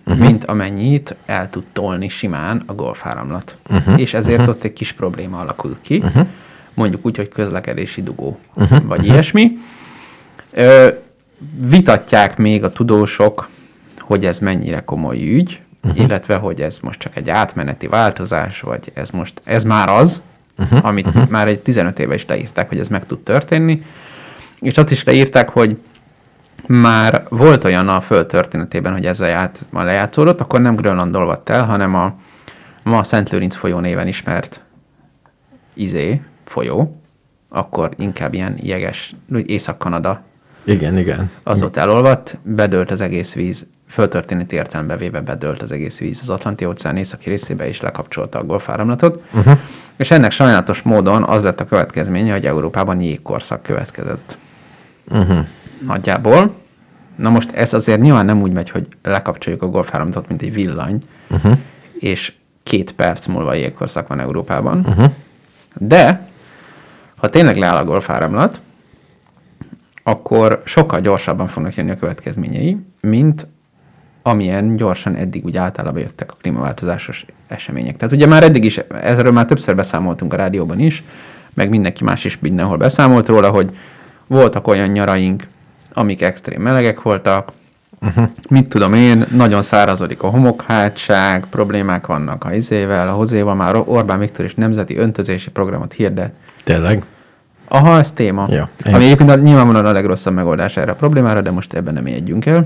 [0.06, 0.26] uh-huh.
[0.26, 3.56] mint amennyit el tud tolni simán a golfáramlat.
[3.70, 4.00] Uh-huh.
[4.00, 4.56] És ezért uh-huh.
[4.56, 6.28] ott egy kis probléma alakul ki, uh-huh.
[6.74, 8.86] mondjuk úgy, hogy közlekedési dugó, uh-huh.
[8.86, 9.52] vagy ilyesmi.
[10.52, 10.88] Ö,
[11.62, 13.50] vitatják még a tudósok,
[14.00, 16.00] hogy ez mennyire komoly ügy, uh-huh.
[16.00, 20.22] illetve hogy ez most csak egy átmeneti változás, vagy ez most, ez már az,
[20.58, 20.86] uh-huh.
[20.86, 21.30] amit uh-huh.
[21.30, 23.86] már egy 15 éve is leírták, hogy ez meg tud történni,
[24.60, 25.78] és azt is leírták, hogy
[26.68, 31.50] már volt olyan a föld történetében, hogy ezzel ját, ma lejátszódott, akkor nem Grönland olvadt
[31.50, 32.16] el, hanem a
[32.84, 34.62] ma a Szent Lőrinc folyó néven ismert
[35.74, 37.02] izé, folyó,
[37.50, 40.22] akkor inkább ilyen jeges, úgy Észak-Kanada
[40.64, 41.32] Igen, igen.
[41.44, 46.30] az ott elolvadt, bedőlt az egész víz, földtörténeti értelembe véve bedőlt az egész víz az
[46.30, 49.24] Atlanti óceán északi részébe, és lekapcsolta a golfáramlatot.
[49.34, 49.58] Uh-huh.
[49.96, 54.38] És ennek sajnálatos módon az lett a következménye, hogy Európában jégkorszak következett.
[55.10, 55.46] Uh-huh.
[55.86, 56.54] Nagyjából.
[57.16, 60.98] Na most ez azért nyilván nem úgy megy, hogy lekapcsoljuk a golfáramlatot, mint egy villany,
[61.30, 61.58] Uh-huh.
[62.00, 64.78] és két perc múlva jégkorszak van Európában.
[64.88, 65.12] Uh-huh.
[65.78, 66.28] De,
[67.16, 68.60] ha tényleg leáll a golfáramlat,
[70.04, 73.48] akkor sokkal gyorsabban fognak jönni a következményei, mint
[74.22, 77.98] amilyen gyorsan eddig úgy általában jöttek a klímaváltozásos események.
[77.98, 81.04] Tehát ugye már eddig is, ezről már többször beszámoltunk a rádióban is,
[81.54, 83.78] meg mindenki más is mindenhol beszámolt róla, hogy
[84.28, 85.48] voltak olyan nyaraink,
[85.94, 87.52] amik extrém melegek voltak,
[88.02, 88.30] uh-huh.
[88.50, 94.20] mit tudom én, nagyon szárazodik a homokhátság, problémák vannak a izével, a hozéval, már Orbán
[94.20, 96.36] Viktor is nemzeti öntözési programot hirdet.
[96.64, 97.04] Tényleg?
[97.68, 98.48] Aha, ez téma.
[98.50, 102.46] Ja, Ami egyébként nyilvánvalóan a legrosszabb megoldás erre a problémára, de most ebben nem éljünk
[102.46, 102.66] el.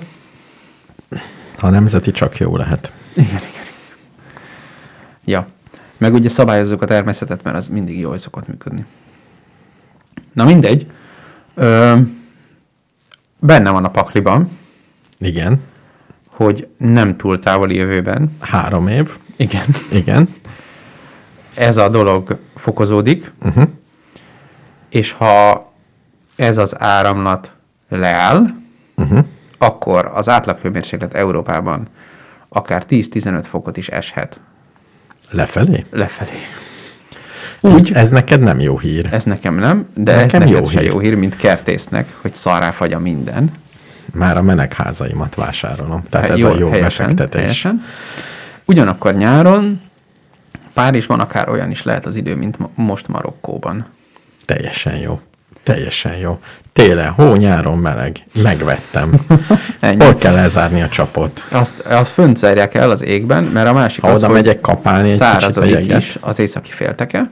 [1.58, 2.92] Ha nemzeti, csak jó lehet.
[5.26, 5.48] Ja.
[5.98, 8.86] Meg ugye szabályozzuk a természetet, mert az mindig jól szokott működni.
[10.34, 10.88] Na mindegy.
[11.54, 11.96] Ö,
[13.40, 14.58] benne van a pakliban,
[15.20, 15.62] Igen.
[16.28, 19.18] hogy nem túl távoli jövőben, Három év.
[19.36, 20.30] igen, Igen.
[21.54, 23.64] ez a dolog fokozódik, Uh-huh.
[24.90, 25.66] és ha
[26.36, 27.52] ez az áramlat
[27.90, 28.46] leáll,
[28.96, 29.26] Uh-huh.
[29.58, 31.88] akkor az átlaghőmérséklet Európában
[32.50, 34.40] akár 10-15 fokot is eshet
[35.32, 35.86] Lefelé?
[35.92, 36.38] lefelé.
[37.62, 37.92] Úgy.
[37.94, 39.08] Ez neked nem jó hír.
[39.12, 40.82] Ez nekem nem, de Nekem ez jó hír.
[40.84, 43.52] jó hír, mint kertésznek, hogy szarrá fagy a minden.
[44.14, 46.04] Már a menegházaimat vásárolom.
[46.10, 47.42] Tehát ez Jó, a jó helyesen, befektetés.
[47.42, 47.86] helyesen.
[48.66, 49.82] Ugyanakkor nyáron
[50.74, 53.86] Párizsban akár olyan is lehet az idő, mint mo- most Marokkóban.
[54.46, 55.20] Teljesen jó.
[55.64, 56.40] Teljesen jó.
[56.74, 58.18] Télen, hó, nyáron meleg.
[58.34, 59.14] Megvettem.
[60.00, 61.44] Hol kell lezárni a csapot?
[61.52, 65.12] Azt, azt fönt zárják el az égben, mert a másik Ha az, oda megyek kapálni
[65.12, 67.30] egy kicsit a is az északi félteke,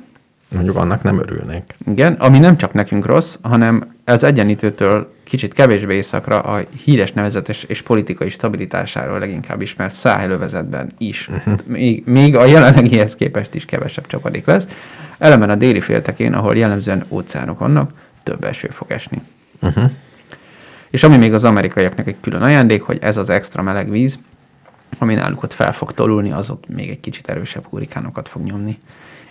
[0.56, 1.76] Mondjuk annak nem örülnék.
[1.86, 7.64] Igen, ami nem csak nekünk rossz, hanem az egyenlítőtől kicsit kevésbé északra a híres nevezetes
[7.64, 11.28] és politikai stabilitásáról leginkább ismert száhelővezetben is.
[11.28, 11.60] Uh-huh.
[11.66, 14.68] Még, még a jelenlegihez képest is kevesebb csapadék lesz.
[15.18, 17.92] Elemen a déli féltekén, ahol jellemzően óceánok vannak,
[18.24, 19.22] több eső fog esni.
[19.62, 19.92] Uh-huh.
[20.90, 24.20] És ami még az amerikaiaknak egy külön ajándék, hogy ez az extra meleg víz,
[24.98, 28.78] ami náluk ott fel fog tolulni, az ott még egy kicsit erősebb hurikánokat fog nyomni.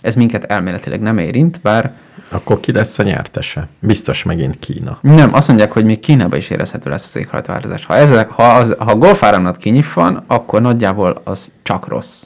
[0.05, 1.93] Ez minket elméletileg nem érint, bár
[2.31, 3.69] Akkor ki lesz a nyertese?
[3.79, 4.99] Biztos megint Kína.
[5.01, 7.85] nem, azt mondják, hogy még Kínában is érezhető lesz az éghajlatváltozás.
[7.85, 12.23] Ha, ezek, ha, az, ha a golfáramlat kinyif van, akkor nagyjából az csak rossz.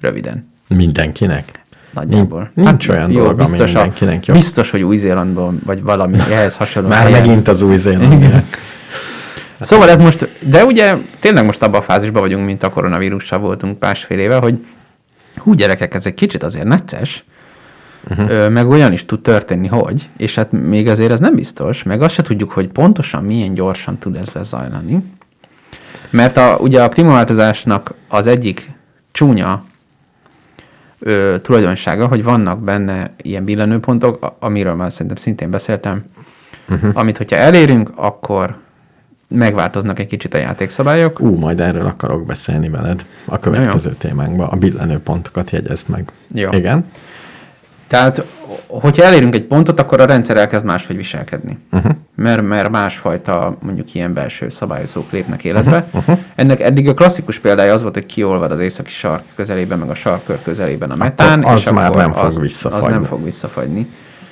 [0.00, 0.52] Röviden.
[0.68, 1.64] Mindenkinek?
[1.92, 2.50] Nagyjából.
[2.54, 4.34] Nincs- nincs olyan dolog, ami biztos, mindenkinek jó.
[4.34, 7.20] Biztos, hogy Új-Zélandban, vagy valami ehhez hasonló Már helyen.
[7.20, 8.56] megint az új zélandiák.
[9.60, 13.80] Szóval ez most, de ugye tényleg most abban a fázisban vagyunk, mint a koronavírussal voltunk
[13.80, 14.66] másfél éve, hogy
[15.46, 17.24] hú gyerekek, ez egy kicsit azért necces,
[18.10, 18.48] uh-huh.
[18.48, 22.14] meg olyan is tud történni, hogy, és hát még azért ez nem biztos, meg azt
[22.14, 25.02] se tudjuk, hogy pontosan milyen gyorsan tud ez lezajlani.
[26.10, 28.70] Mert a, ugye a klímaváltozásnak az egyik
[29.12, 29.62] csúnya
[30.98, 36.04] ö, tulajdonsága, hogy vannak benne ilyen billenőpontok, amiről már szerintem szintén beszéltem,
[36.68, 36.90] uh-huh.
[36.94, 38.56] amit hogyha elérünk, akkor
[39.28, 41.20] megváltoznak egy kicsit a játékszabályok.
[41.20, 44.48] Ú, majd erről akarok beszélni veled a következő témánkban.
[44.48, 46.12] A billenő pontokat jegyezd meg.
[46.34, 46.48] Jó.
[46.52, 46.84] Igen?
[47.86, 48.24] Tehát,
[48.66, 51.58] hogyha elérünk egy pontot, akkor a rendszer elkezd máshogy viselkedni.
[51.72, 51.92] Uh-huh.
[52.14, 55.86] Mert, mert másfajta, mondjuk ilyen belső szabályozók lépnek életbe.
[55.92, 56.18] Uh-huh.
[56.34, 59.94] Ennek eddig a klasszikus példája az volt, hogy kiolvad az északi sark közelében, meg a
[59.94, 62.86] sarkör közelében a metán, az és már akkor nem fog az, visszafagyni.
[62.86, 63.86] Az nem fog visszafagyni.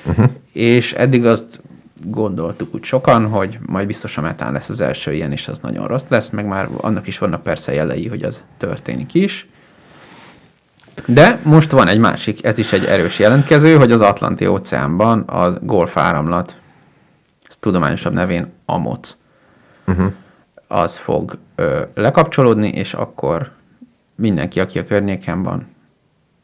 [0.05, 0.27] Uh-huh.
[0.53, 1.61] És eddig azt
[2.05, 5.87] gondoltuk úgy sokan, hogy majd biztos a metán lesz az első ilyen, és az nagyon
[5.87, 9.49] rossz lesz, meg már annak is vannak persze jelei, hogy az történik is.
[11.07, 15.59] De most van egy másik, ez is egy erős jelentkező, hogy az Atlanti óceánban a
[15.61, 16.57] Golf áramlat,
[17.49, 19.17] ez tudományosabb nevén AMOC,
[19.87, 20.13] uh-huh.
[20.67, 23.51] az fog ö, lekapcsolódni, és akkor
[24.15, 25.67] mindenki, aki a környéken van,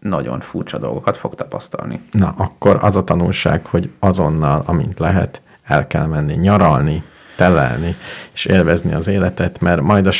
[0.01, 2.01] nagyon furcsa dolgokat fog tapasztalni.
[2.11, 7.03] Na, akkor az a tanulság, hogy azonnal, amint lehet, el kell menni nyaralni,
[7.37, 7.97] telelni,
[8.33, 10.13] és élvezni az életet, mert majd a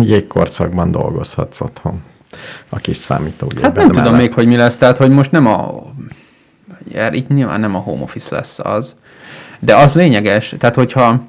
[0.00, 2.02] jégkorszakban dolgozhatsz otthon.
[2.68, 3.64] A kis számítógépben.
[3.64, 4.20] Hát nem tudom mellett.
[4.20, 5.82] még, hogy mi lesz, tehát hogy most nem a...
[7.10, 8.94] Itt nyilván nem a home office lesz az,
[9.58, 11.28] de az lényeges, tehát hogyha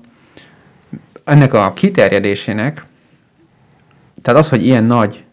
[1.23, 2.85] ennek a kiterjedésének,
[4.21, 5.23] tehát az, hogy ilyen nagy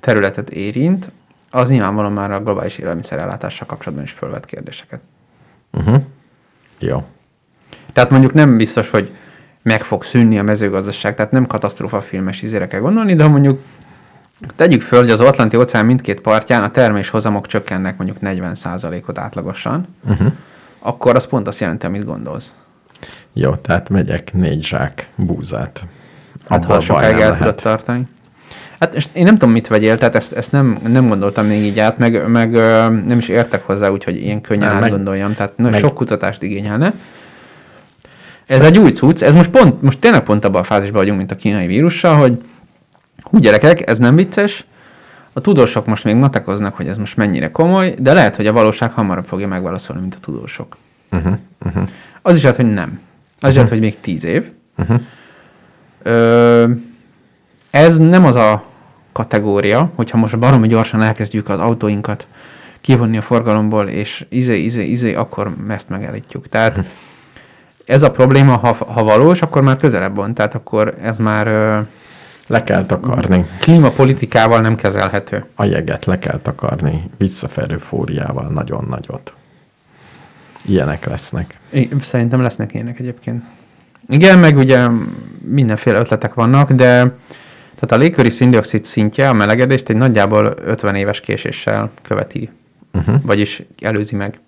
[0.00, 1.10] területet érint,
[1.50, 5.00] az nyilvánvalóan már a globális élelmiszerellátással kapcsolatban is fölvet kérdéseket.
[5.72, 6.02] Uh-huh.
[6.78, 7.04] Jó.
[7.92, 9.10] Tehát mondjuk nem biztos, hogy
[9.62, 13.60] meg fog szűnni a mezőgazdaság, tehát nem katasztrófa filmes izére kell gondolni, de mondjuk
[14.56, 20.32] tegyük föl, hogy az Atlanti óceán mindkét partján a terméshozamok csökkennek mondjuk 40%-ot átlagosan, uh-huh.
[20.78, 22.52] akkor az pont azt jelenti, amit gondolsz.
[23.32, 25.84] Jó, tehát megyek négy zsák búzát.
[26.48, 28.06] Hát Abból ha sokáig el tudod tartani.
[28.80, 31.78] Hát és én nem tudom, mit vegyél, tehát ezt, ezt nem, nem gondoltam még így
[31.78, 32.50] át, meg, meg
[33.06, 36.42] nem is értek hozzá, úgyhogy ilyen könnyen Nem, meg- átgondoljam, tehát na, meg- sok kutatást
[36.42, 36.92] igényelne.
[38.46, 41.30] Ez egy új cucc, ez most pont, most tényleg pont abban a fázisban vagyunk, mint
[41.30, 42.42] a kínai vírussal, hogy
[43.22, 44.64] hú gyerekek, ez nem vicces,
[45.32, 48.92] a tudósok most még matekoznak, hogy ez most mennyire komoly, de lehet, hogy a valóság
[48.92, 50.76] hamarabb fogja megválaszolni, mint a tudósok.
[51.12, 51.34] Uh-huh,
[51.66, 51.82] uh-huh.
[52.22, 53.00] Az is lehet, hogy nem.
[53.40, 54.44] Az is lehet, hogy még tíz év.
[54.78, 55.00] Uh-huh.
[56.02, 56.64] Ö,
[57.76, 58.64] ez nem az a
[59.12, 62.26] kategória, hogyha most baromi gyorsan elkezdjük az autóinkat
[62.80, 66.48] kivonni a forgalomból, és izé, izé, izé, akkor ezt megállítjuk.
[66.48, 66.80] Tehát
[67.84, 70.34] ez a probléma, ha, ha valós, akkor már közelebb van.
[70.34, 71.78] Tehát akkor ez már ö,
[72.46, 73.44] Le kell takarni.
[73.60, 75.44] klímapolitikával nem kezelhető.
[75.54, 77.10] A jeget le kell takarni.
[77.18, 79.34] Visszaferő fóriával nagyon nagyot.
[80.64, 81.58] Ilyenek lesznek.
[81.70, 83.44] I- Szerintem lesznek ilyenek egyébként.
[84.08, 84.86] Igen, meg ugye
[85.40, 87.14] mindenféle ötletek vannak, de
[87.78, 92.50] tehát a légköri szindioxid szintje a melegedést egy nagyjából 50 éves késéssel követi,
[92.92, 93.14] uh-huh.
[93.22, 94.38] vagyis előzi meg.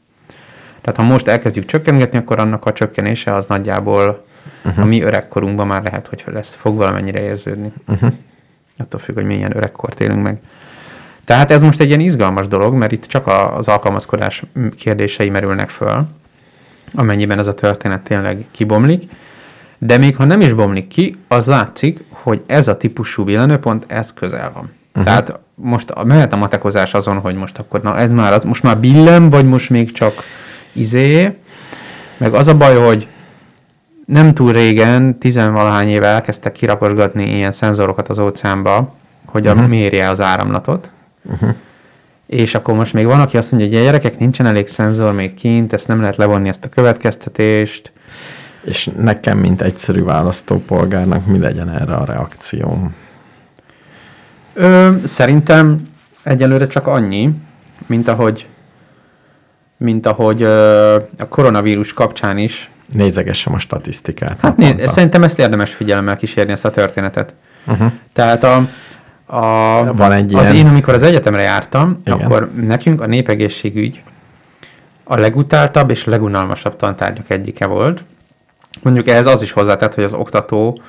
[0.81, 4.25] Tehát ha most elkezdjük csökkentgetni, akkor annak a csökkenése az nagyjából
[4.65, 4.85] uh-huh.
[4.85, 7.73] a mi öregkorunkban már lehet, hogy lesz, fog valamennyire érződni.
[7.89, 8.13] Uh-huh.
[8.79, 10.41] Attól függ, hogy milyen öregkort élünk meg.
[11.25, 14.43] Tehát ez most egy ilyen izgalmas dolog, mert itt csak az alkalmazkodás
[14.77, 16.07] kérdései merülnek föl,
[16.95, 19.11] amennyiben ez a történet tényleg kibomlik.
[19.79, 24.13] De még ha nem is bomlik ki, az látszik, hogy ez a típusú villanőpont, ez
[24.13, 24.71] közel van.
[24.89, 25.05] Uh-huh.
[25.05, 28.79] Tehát most mehet a matekozás azon, hogy most akkor, na ez már, az, most már
[28.79, 30.13] billen, vagy most még csak
[30.73, 31.37] izé.
[32.17, 33.07] Meg az a baj, hogy
[34.07, 39.69] nem túl régen, tizenvalahány éve elkezdtek kiraposgatni ilyen szenzorokat az óceánba, hogy a, uh-huh.
[39.69, 40.91] mérje az áramlatot.
[41.23, 41.55] Uh-huh.
[42.27, 45.35] És akkor most még van, aki azt mondja, hogy a gyerekek nincsen elég szenzor még
[45.35, 47.93] kint, ezt nem lehet levonni ezt a következtetést.
[48.69, 52.95] És nekem, mint egyszerű választópolgárnak mi legyen erre a reakcióm?
[54.55, 55.81] Ö, szerintem
[56.23, 57.31] egyelőre csak annyi,
[57.87, 58.47] mint ahogy,
[59.77, 62.71] mint ahogy ö, a koronavírus kapcsán is.
[62.93, 64.41] Nézegessem a statisztikát.
[64.41, 67.35] Hát né, szerintem ezt érdemes figyelemmel kísérni, ezt a történetet.
[67.67, 67.93] Uh-huh.
[68.13, 68.57] Tehát a,
[69.27, 72.01] a, Van egy az ilyen- én, amikor az egyetemre jártam.
[72.05, 72.21] Igen.
[72.21, 74.03] akkor nekünk a népegészségügy
[75.05, 78.03] a legutáltabb és legunalmasabb tantárgyak egyike volt.
[78.83, 80.81] Mondjuk ehhez az is hozzátett, hogy az oktató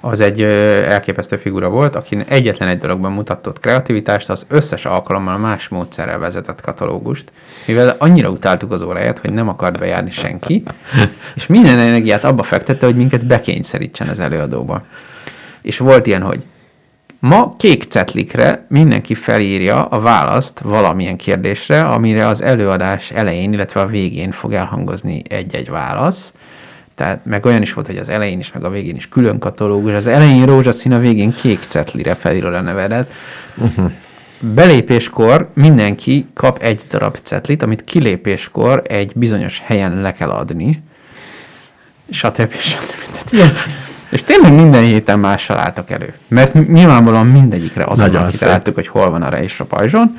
[0.00, 5.68] az egy elképesztő figura volt, aki egyetlen egy dologban mutatott kreativitást, az összes alkalommal más
[5.68, 7.32] módszerrel vezetett katalógust,
[7.66, 10.62] mivel annyira utáltuk az óráját, hogy nem akart bejárni senki,
[11.34, 14.82] és minden energiát abba fektette, hogy minket bekényszerítsen az előadóba.
[15.62, 16.44] És volt ilyen, hogy
[17.18, 23.86] Ma kék cetlikre mindenki felírja a választ valamilyen kérdésre, amire az előadás elején, illetve a
[23.86, 26.32] végén fog elhangozni egy-egy válasz.
[26.96, 29.92] Tehát meg olyan is volt, hogy az elején is, meg a végén is külön katalógus.
[29.92, 33.12] Az elején rózsaszín, a végén kék cetlire felírod a nevedet.
[33.56, 33.92] Uh-huh.
[34.40, 40.82] Belépéskor mindenki kap egy darab cetlit, amit kilépéskor egy bizonyos helyen le kell adni.
[42.10, 42.52] Stb.
[42.72, 43.12] stb.
[43.12, 43.52] Tehát ilyen,
[44.08, 46.14] és tényleg minden héten mással álltak elő.
[46.28, 48.30] Mert nyilvánvalóan mindegyikre azon Nagyon szép.
[48.30, 50.18] kitaláltuk, hogy hol van a rejs a pajzson.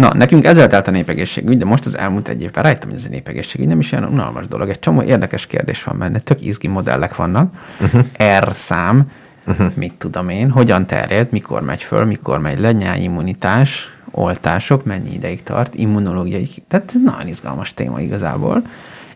[0.00, 3.04] Na, nekünk ezzel telt a népegészségügy, de most az elmúlt egy évben rájöttem, hogy ez
[3.04, 4.68] a népegészségügy nem is ilyen unalmas dolog.
[4.68, 7.54] Egy csomó érdekes kérdés van benne, tök izgi modellek vannak.
[7.80, 8.04] Uh-huh.
[8.38, 9.10] R szám,
[9.46, 9.72] uh-huh.
[9.74, 15.42] mit tudom én, hogyan terjed, mikor megy föl, mikor megy le, nyáimmunitás, oltások, mennyi ideig
[15.42, 18.62] tart, immunológiai, tehát nagyon izgalmas téma igazából.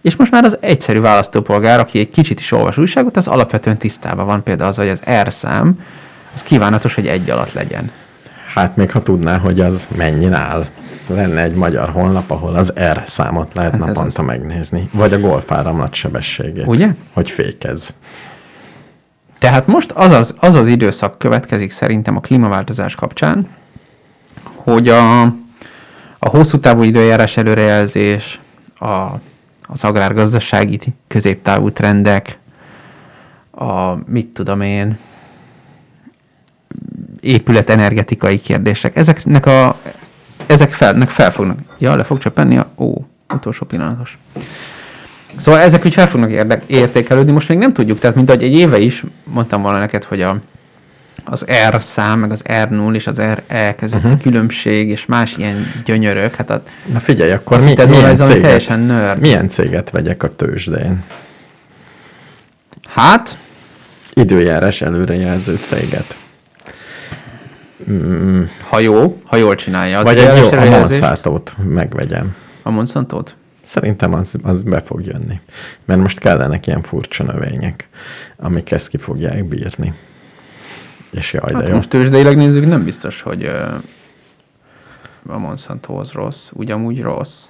[0.00, 4.26] És most már az egyszerű választópolgár, aki egy kicsit is olvas újságot, az alapvetően tisztában
[4.26, 5.80] van például az, hogy az R szám,
[6.34, 7.90] az kívánatos, hogy egy alatt legyen.
[8.54, 10.64] Hát még ha tudná, hogy az mennyin áll.
[11.06, 14.26] Lenne egy magyar honlap, ahol az R számot lehet Hát naponta az.
[14.26, 14.88] megnézni.
[14.92, 16.66] Vagy a golfáramlat sebességét.
[16.66, 16.88] Ugye?
[17.12, 17.94] Hogy fékez.
[19.38, 23.48] Tehát most az az, az az időszak következik szerintem a klímaváltozás kapcsán,
[24.54, 25.22] hogy a,
[26.18, 28.40] a hosszú távú időjárás előrejelzés,
[28.78, 28.86] a,
[29.66, 32.38] az agrárgazdasági középtávú trendek,
[33.50, 34.98] a mit tudom én,
[37.24, 39.76] épület energetikai kérdések, ezeknek a
[40.46, 41.58] ezek felnek fel fognak.
[41.78, 42.68] Ja, le fog csöppenni a...
[42.76, 42.92] Ó,
[43.34, 44.18] utolsó pillanatos.
[45.36, 48.54] Szóval ezek úgy fel fognak érdek, értékelődni, most még nem tudjuk, tehát mint ahogy egy
[48.54, 50.36] éve is mondtam volna neked, hogy a,
[51.24, 54.12] az R szám, meg az R0 és az RE között uh-huh.
[54.12, 56.62] a különbség, és más ilyen gyönyörök, hát a,
[56.92, 59.20] Na figyelj, akkor mi, hitted milyen, céget, teljesen nerd.
[59.20, 61.02] milyen céget vegyek a tőzsdén?
[62.88, 63.38] hát
[64.12, 66.16] Időjárás előrejelző céget.
[68.68, 69.98] Ha jó, ha jól csinálja.
[69.98, 72.36] Az Vagy egy jó, a Monsanto-t megvegyem.
[72.62, 73.36] A Monsanto-t?
[73.62, 75.40] Szerintem az, az be fog jönni.
[75.84, 77.88] Mert most kellenek ilyen furcsa növények,
[78.36, 79.92] amik ezt ki fogják bírni.
[81.10, 81.74] És jaj, de Hát jó.
[81.74, 83.50] most tőzsdeileg nézzük, nem biztos, hogy
[85.26, 87.44] a Monsanto az rossz, ugyanúgy rossz.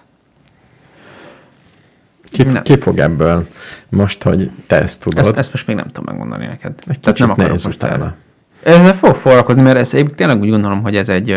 [2.25, 2.63] Ki, nem.
[2.63, 3.47] ki fog ebből
[3.89, 5.27] most, hogy te ezt tudod?
[5.27, 6.75] Ezt, ezt most még nem tudom megmondani neked.
[6.87, 7.93] egy Tehát nem akarok most utána.
[8.05, 8.17] erre.
[8.65, 11.37] Ezzel fog foglalkozni, mert ez tényleg úgy gondolom, hogy ez egy...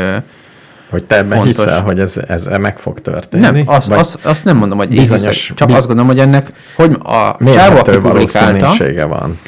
[0.90, 1.56] Hogy te ebben Fontos.
[1.56, 3.42] hiszel, hogy ez, ez meg fog történni?
[3.42, 6.20] Nem, azt, azt, azt nem mondom, hogy én bizonyos- hiszek, csak bi- azt gondolom, hogy
[6.20, 9.40] ennek, hogy a csávó, aki publikálta, van.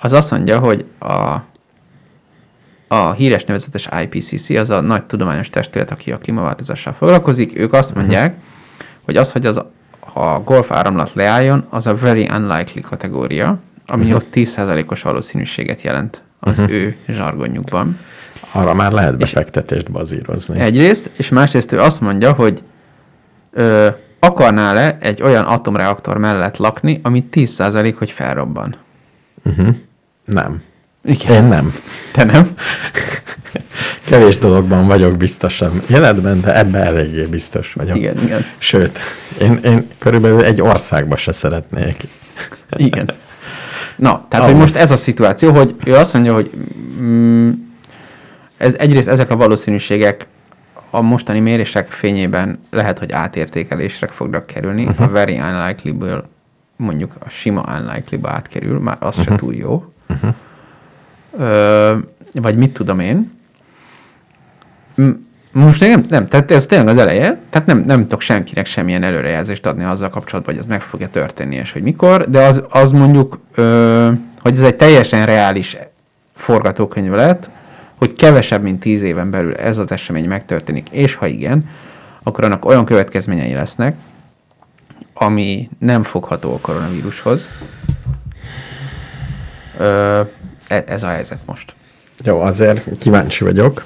[0.00, 1.36] az azt mondja, hogy a,
[2.88, 7.94] a híres nevezetes IPCC, az a nagy tudományos testület, aki a klímaváltozással foglalkozik, ők azt
[7.94, 8.34] mondják,
[9.04, 9.62] hogy az, hogy az,
[10.00, 16.22] ha a golf áramlat leálljon, az a very unlikely kategória, ami ott 10%-os valószínűséget jelent
[16.40, 17.98] az ő zsargonjukban.
[18.52, 20.60] Arra már lehet befektetést bazírozni.
[20.60, 22.62] Egyrészt, és másrészt ő azt mondja, hogy
[23.52, 23.88] ö,
[24.18, 28.76] akarnál-e egy olyan atomreaktor mellett lakni, ami 10% hogy felrobban.
[30.24, 30.62] Nem.
[31.04, 31.42] Igen.
[31.42, 31.74] Én nem.
[32.12, 32.50] Te nem?
[34.04, 37.96] Kevés dologban vagyok biztosabb életben, de ebben eléggé biztos vagyok.
[37.96, 38.44] Igen, igen.
[38.58, 38.98] Sőt,
[39.40, 42.02] én, én körülbelül egy országba se szeretnék.
[42.76, 43.10] Igen.
[44.00, 44.46] Na, tehát, Ahol.
[44.46, 46.50] hogy most ez a szituáció, hogy ő azt mondja, hogy
[47.00, 47.50] mm,
[48.56, 50.26] ez, egyrészt ezek a valószínűségek
[50.90, 54.84] a mostani mérések fényében lehet, hogy átértékelésre fognak kerülni.
[54.84, 55.06] Uh-huh.
[55.06, 56.28] A very unlikely-ből
[56.76, 59.34] mondjuk a sima unlikely-ba átkerül, már az uh-huh.
[59.34, 59.92] se túl jó.
[60.08, 60.34] Uh-huh.
[61.38, 61.96] Ö,
[62.32, 63.30] vagy mit tudom én.
[64.94, 69.02] M- Most nem, nem, tehát ez tényleg az eleje, tehát nem, nem tudok senkinek semmilyen
[69.02, 72.92] előrejelzést adni azzal kapcsolatban, hogy ez meg fogja történni, és hogy mikor, de az, az
[72.92, 74.10] mondjuk, ö,
[74.42, 75.76] hogy ez egy teljesen reális
[76.36, 77.50] forgatókönyv lett,
[77.94, 81.68] hogy kevesebb, mint 10 éven belül ez az esemény megtörténik, és ha igen,
[82.22, 83.96] akkor annak olyan következményei lesznek,
[85.14, 87.48] ami nem fogható a koronavírushoz.
[89.78, 90.20] Ö,
[90.68, 91.72] e- ez a helyzet most.
[92.24, 93.84] Jó, azért kíváncsi vagyok,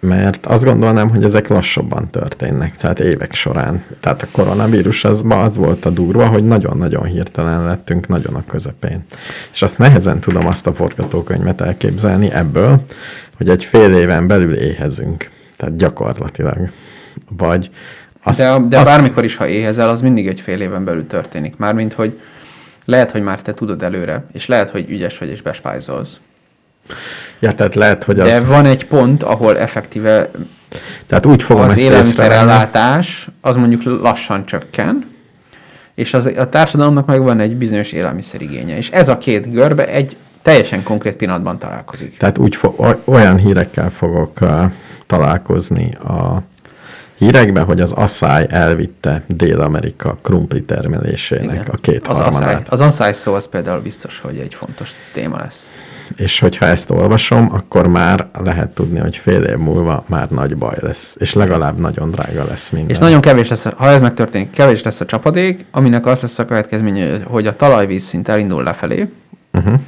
[0.00, 3.84] mert azt gondolnám, hogy ezek lassabban történnek, tehát évek során.
[4.00, 9.04] Tehát a koronavírus az, az volt a durva, hogy nagyon-nagyon hirtelen lettünk nagyon a közepén.
[9.52, 12.80] És azt nehezen tudom azt a forgatókönyvet elképzelni ebből,
[13.36, 15.30] hogy egy fél éven belül éhezünk.
[15.56, 16.70] Tehát gyakorlatilag.
[17.36, 17.70] Vagy
[18.22, 21.56] azt, De, de azt, bármikor is, ha éhezel, az mindig egy fél éven belül történik.
[21.56, 22.20] Mármint, hogy
[22.84, 26.20] lehet, hogy már te tudod előre, és lehet, hogy ügyes vagy és bespájzolsz.
[27.38, 28.46] Ja, tehát lehet, hogy De az...
[28.46, 30.30] van egy pont, ahol effektíve
[31.06, 35.14] Tehát úgy fogom az élelmiszerellátás az mondjuk lassan csökken,
[35.94, 38.76] és az, a társadalomnak meg van egy bizonyos élelmiszerigénye.
[38.76, 42.16] És ez a két görbe egy teljesen konkrét pillanatban találkozik.
[42.16, 44.70] Tehát úgy fo- oly- olyan hírekkel fogok uh,
[45.06, 46.42] találkozni a
[47.18, 52.68] hírekben, hogy az asszály elvitte Dél-Amerika krumpli termelésének a két az asszály, harmadát.
[52.68, 55.68] az asszály szó az például biztos, hogy egy fontos téma lesz.
[56.16, 60.74] És hogyha ezt olvasom, akkor már lehet tudni, hogy fél év múlva már nagy baj
[60.80, 61.16] lesz.
[61.18, 62.90] És legalább nagyon drága lesz minden.
[62.90, 66.44] És nagyon kevés lesz, ha ez megtörténik, kevés lesz a csapadék, aminek az lesz a
[66.44, 69.08] következménye, hogy a talajvízszint elindul lefelé,
[69.52, 69.80] Uh-huh.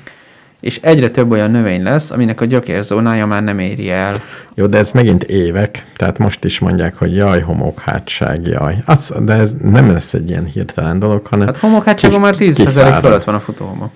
[0.61, 4.15] és egyre több olyan növény lesz, aminek a gyökérzónája már nem éri el.
[4.55, 8.77] Jó, de ez megint évek, tehát most is mondják, hogy jaj, homokhátság, jaj.
[8.85, 11.47] Az, de ez nem lesz egy ilyen hirtelen dolog, hanem...
[11.47, 13.01] Hát homokhátságon kis- már 10 kiszárad.
[13.03, 13.91] fölött van a futóhomok.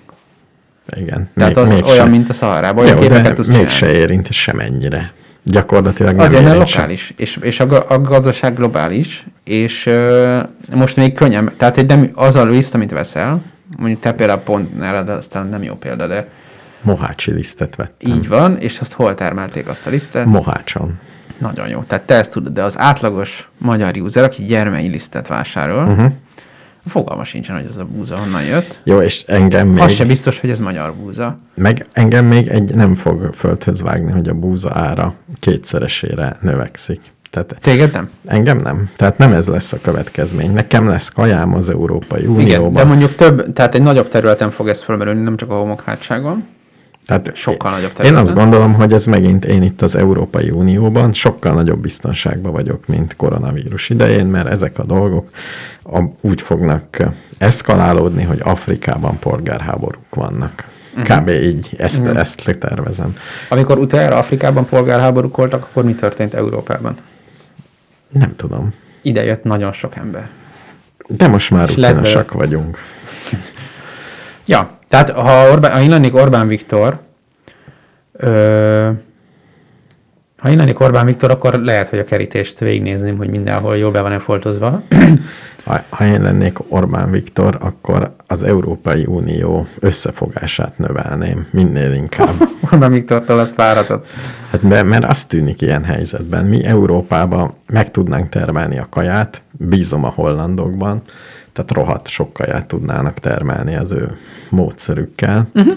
[0.89, 1.29] Igen.
[1.35, 1.91] Tehát az mégse.
[1.91, 5.11] olyan, mint a Szaharában, olyan Jó, képeket tudsz mégse érint semennyire.
[5.43, 6.81] Gyakorlatilag nem Azért, mert sem.
[6.81, 10.39] lokális, és, és a, a gazdaság globális, és uh,
[10.73, 13.41] most még könnyen, tehát egy nem, az a liszt, amit veszel,
[13.77, 16.27] mondjuk te például pont nálad, aztán nem jó példa, de
[16.81, 18.11] Mohácsi lisztet vettem.
[18.11, 20.25] így van, és azt hol termelték azt a lisztet?
[20.25, 20.99] Mohácson.
[21.37, 21.83] Nagyon jó.
[21.87, 26.11] Tehát te ezt tudod, de az átlagos magyar user, aki gyermei lisztet vásárol, uh-huh.
[26.87, 28.79] Fogalma sincsen, hogy az a búza honnan jött.
[28.83, 31.37] Jó, és engem még, Az se biztos, hogy ez magyar búza.
[31.55, 37.01] meg engem még egy nem fog földhöz vágni, hogy a búza ára kétszeresére növekszik.
[37.29, 38.09] Tehát Téged nem?
[38.25, 38.89] engem nem.
[38.95, 40.51] Tehát nem ez lesz a következmény.
[40.53, 42.41] Nekem lesz kajám az Európai Unióban.
[42.45, 46.43] Igen, de mondjuk több, tehát egy nagyobb területen fog ez fölmerülni, nem csak a homokhátságon.
[47.05, 48.21] Tehát sokkal nagyobb Én területen.
[48.21, 53.15] azt gondolom, hogy ez megint én itt az Európai Unióban sokkal nagyobb biztonságban vagyok, mint
[53.15, 55.29] koronavírus idején, mert ezek a dolgok
[55.83, 56.97] a, úgy fognak
[57.37, 60.67] eszkalálódni, hogy Afrikában polgárháborúk vannak.
[60.95, 61.03] Mhm.
[61.03, 61.29] Kb.
[61.29, 63.15] így, ezt, ezt tervezem.
[63.49, 66.97] Amikor utoljára Afrikában polgárháborúk voltak, akkor mi történt Európában?
[68.09, 68.73] Nem tudom.
[69.01, 70.29] Ide jött nagyon sok ember.
[71.07, 72.77] De most már rutinosak vagyunk.
[74.45, 76.99] Ja, tehát ha, Orbán, ha én lennék Orbán Viktor,
[78.11, 78.89] ö,
[80.37, 84.01] ha én lennék Orbán Viktor, akkor lehet, hogy a kerítést végignézném, hogy mindenhol jól be
[84.01, 84.81] van-e foltozva.
[85.63, 92.33] Ha, ha én lennék Orbán Viktor, akkor az Európai Unió összefogását növelném minél inkább.
[92.71, 94.07] Orbán Viktortól azt várhatott.
[94.51, 96.45] Hát de, mert azt tűnik ilyen helyzetben.
[96.45, 101.01] Mi Európában meg tudnánk termelni a kaját, bízom a hollandokban,
[101.53, 104.17] tehát rohadt sok kaját tudnának termelni az ő
[104.49, 105.47] módszerükkel.
[105.53, 105.73] Uh-huh.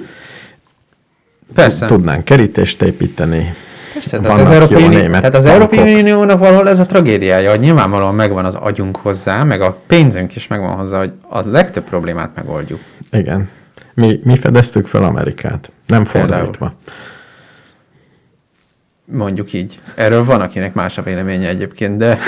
[1.55, 1.87] Persze.
[1.87, 3.55] Tudnánk kerítést építeni.
[3.93, 5.45] Persze, tehát az, Európai tehát az.
[5.45, 10.37] Európai Uniónak valahol ez a tragédiája, hogy nyilvánvalóan megvan az agyunk hozzá, meg a pénzünk
[10.37, 12.81] is megvan hozzá, hogy a legtöbb problémát megoldjuk.
[13.11, 13.49] Igen.
[13.95, 15.71] Mi, mi fedeztük fel Amerikát.
[15.87, 16.39] Nem Például.
[16.39, 16.75] fordítva.
[19.05, 19.81] Mondjuk így.
[19.95, 22.19] Erről van, akinek más a véleménye egyébként, de...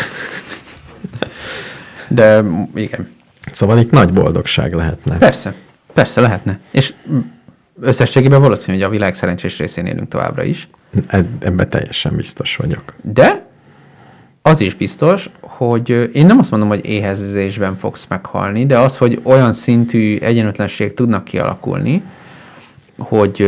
[2.08, 2.44] De
[2.74, 3.16] igen.
[3.54, 5.18] Szóval itt nagy boldogság lehetne.
[5.18, 5.54] Persze,
[5.92, 6.58] persze lehetne.
[6.70, 6.92] És
[7.80, 10.68] összességében valószínű, hogy a világ szerencsés részén élünk továbbra is.
[11.06, 12.94] Eb- Ebben teljesen biztos vagyok.
[13.02, 13.46] De
[14.42, 19.20] az is biztos, hogy én nem azt mondom, hogy éhezésben fogsz meghalni, de az, hogy
[19.22, 22.02] olyan szintű egyenlőtlenség tudnak kialakulni,
[22.98, 23.46] hogy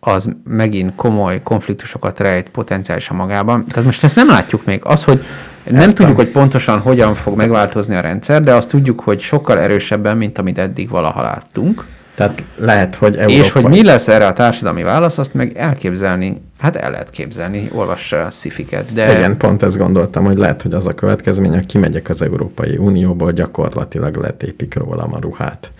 [0.00, 3.64] az megint komoly konfliktusokat rejt potenciálisan magában.
[3.64, 4.80] Tehát most ezt nem látjuk még.
[4.84, 5.24] Az, hogy
[5.64, 5.94] nem Értem.
[5.94, 10.38] tudjuk, hogy pontosan hogyan fog megváltozni a rendszer, de azt tudjuk, hogy sokkal erősebben, mint
[10.38, 11.84] amit eddig valaha láttunk.
[12.14, 13.38] Tehát lehet, hogy Európa...
[13.38, 17.70] És hogy mi lesz erre a társadalmi válasz, azt meg elképzelni, hát el lehet képzelni,
[17.72, 21.66] olvassa a szifiket, de Igen, pont ezt gondoltam, hogy lehet, hogy az a következmény, hogy
[21.66, 25.70] kimegyek az Európai Unióból, gyakorlatilag letépik rólam a ruhát.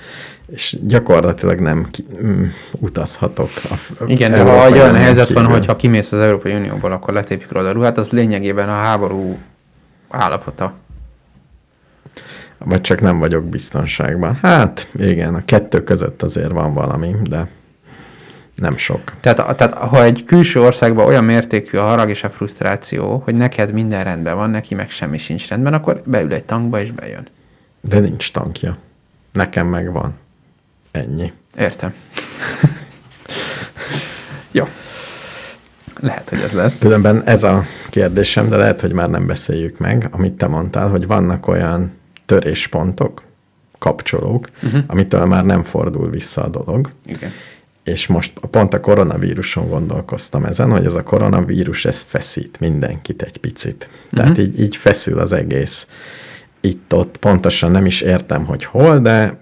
[0.53, 2.45] És gyakorlatilag nem ki, mm,
[2.79, 3.51] utazhatok.
[3.71, 5.59] A, igen, de ha olyan helyzet van, kívül.
[5.59, 9.39] hogy ha kimész az Európai Unióból, akkor letépik róla a ruhát, az lényegében a háború
[10.09, 10.75] állapota.
[12.59, 14.39] Vagy csak nem vagyok biztonságban.
[14.43, 17.49] Hát, igen, a kettő között azért van valami, de
[18.55, 19.01] Nem sok.
[19.21, 23.73] Tehát, tehát ha egy külső országban olyan mértékű a harag és a frusztráció, hogy neked
[23.73, 27.27] minden rendben van, neki meg semmi sincs rendben, akkor beül egy tankba és bejön.
[27.81, 28.77] De nincs tankja.
[29.33, 30.15] Nekem meg van.
[30.91, 31.33] Ennyi.
[31.59, 31.95] Értem.
[34.53, 34.65] Jó.
[36.01, 36.79] Lehet, hogy ez lesz.
[36.79, 41.07] Különben ez a kérdésem, de lehet, hogy már nem beszéljük meg, amit te mondtál, hogy
[41.07, 41.93] vannak olyan
[42.27, 43.23] töréspontok,
[43.79, 44.83] kapcsolók, uh-huh.
[44.87, 46.91] amitől már nem fordul vissza a dolog.
[47.07, 47.31] Igen.
[47.85, 53.39] És most pont a koronavíruson gondolkoztam ezen, hogy ez a koronavírus, ez feszít mindenkit egy
[53.39, 53.89] picit.
[54.11, 54.45] Tehát uh-huh.
[54.45, 55.89] így, így feszül az egész.
[56.61, 59.39] Itt-ott pontosan nem is értem, hogy hol, de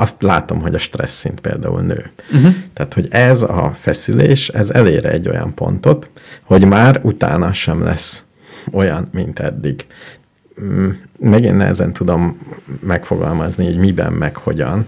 [0.00, 2.10] azt látom, hogy a stressz szint például nő.
[2.32, 2.54] Uh-huh.
[2.72, 6.10] Tehát, hogy ez a feszülés, ez elére egy olyan pontot,
[6.42, 8.24] hogy már utána sem lesz
[8.72, 9.86] olyan, mint eddig.
[10.62, 10.88] Mm,
[11.18, 12.38] Megint nehezen tudom
[12.80, 14.86] megfogalmazni, hogy miben, meg hogyan.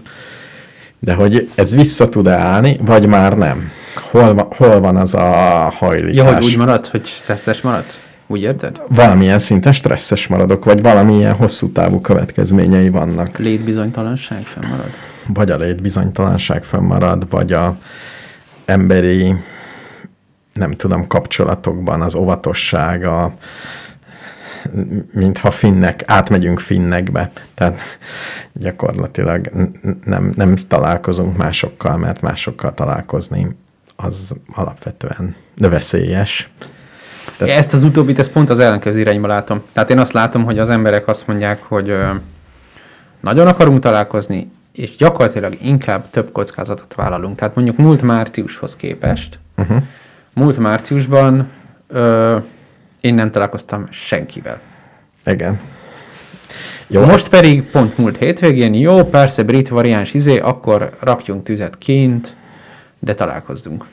[0.99, 3.71] De hogy ez vissza tud állni, vagy már nem?
[3.95, 5.29] Hol, hol van az a
[5.75, 6.15] hajlítás?
[6.15, 7.85] Ja, hogy úgy marad, hogy stresszes marad?
[8.31, 8.81] Úgy érted?
[8.87, 13.37] Valamilyen szinten stresszes maradok, vagy valamilyen hosszú távú következményei vannak.
[13.37, 14.89] Létbizonytalanság fennmarad?
[15.27, 17.77] Vagy a létbizonytalanság fönnmarad, vagy a
[18.65, 19.35] emberi,
[20.53, 23.33] nem tudom, kapcsolatokban az óvatosság, a,
[25.11, 27.31] mintha finnek, átmegyünk finnekbe.
[27.53, 27.79] Tehát
[28.53, 29.51] gyakorlatilag
[30.05, 33.55] nem, nem találkozunk másokkal, mert másokkal találkozni
[33.95, 36.49] az alapvetően veszélyes.
[37.45, 37.59] Tehát...
[37.59, 39.61] Ezt az utóbbit, ezt pont az ellenkező irányba látom.
[39.73, 42.09] Tehát én azt látom, hogy az emberek azt mondják, hogy ö,
[43.19, 47.37] nagyon akarunk találkozni, és gyakorlatilag inkább több kockázatot vállalunk.
[47.37, 49.81] Tehát mondjuk múlt márciushoz képest, uh-huh.
[50.33, 51.49] múlt márciusban
[51.87, 52.37] ö,
[53.01, 54.59] én nem találkoztam senkivel.
[55.25, 55.59] Igen.
[56.87, 62.35] Jó, most pedig pont múlt hétvégén, jó, persze brit variáns izé, akkor rakjunk tüzet kint,
[62.99, 63.85] de találkozzunk.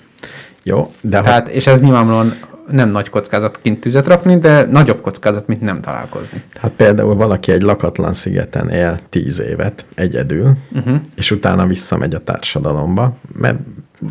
[0.63, 2.39] Jó, de Tehát, és ez nyilvánvalóan
[2.71, 6.43] nem nagy kockázat kint tüzet rakni, de nagyobb kockázat, mint nem találkozni.
[6.55, 11.01] Hát például valaki egy lakatlan szigeten él tíz évet egyedül, uh-huh.
[11.17, 13.59] és utána visszamegy a társadalomba, mert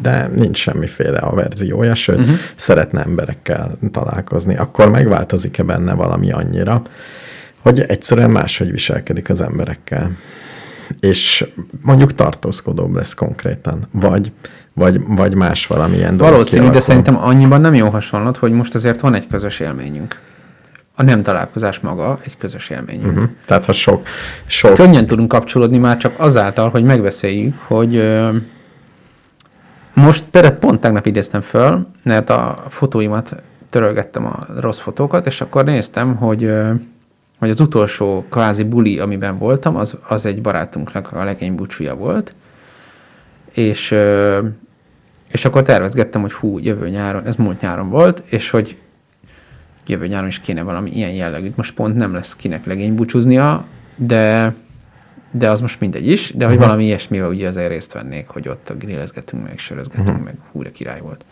[0.01, 2.35] de nincs semmiféle averziója, sőt, uh-huh.
[2.55, 4.55] szeretne emberekkel találkozni.
[4.55, 6.81] Akkor megváltozik-e benne valami annyira,
[7.59, 10.11] hogy egyszerűen máshogy viselkedik az emberekkel.
[10.99, 11.47] És
[11.81, 14.31] mondjuk tartózkodóbb lesz konkrétan, vagy,
[14.77, 16.81] vagy, vagy más valamilyen dolog Valószínű, de kialakul.
[16.81, 20.19] szerintem annyiban nem jó hasonlat, hogy most azért van egy közös élményünk.
[20.95, 23.11] A nem találkozás maga egy közös élményünk.
[23.11, 23.29] Uh-huh.
[23.45, 24.07] Tehát ha sok,
[24.45, 28.29] sok Könnyen tudunk kapcsolódni már csak azáltal, hogy megbeszéljük, hogy ö,
[29.93, 33.35] most például pont tegnap idéztem föl, mert a fotóimat
[33.69, 36.71] törölgettem a rossz fotókat, és akkor néztem, hogy, ö,
[37.39, 42.33] hogy az utolsó kvázi buli, amiben voltam, az, az egy barátunknak a legény búcsúja volt,
[43.53, 44.39] és, ö,
[45.31, 48.77] és akkor tervezgettem, hogy hú, jövő nyáron, ez múlt nyáron volt, és hogy
[49.87, 51.57] jövő nyáron is kéne valami ilyen jellegűt.
[51.57, 54.53] Most pont nem lesz kinek legény búcsúznia, de,
[55.31, 56.67] de az most mindegy is, de hogy uh-huh.
[56.67, 60.23] valami ilyesmivel ugye azért részt vennék, hogy ott grillezgetünk meg, sörözgetünk uh-huh.
[60.23, 61.25] meg, hú, de király volt.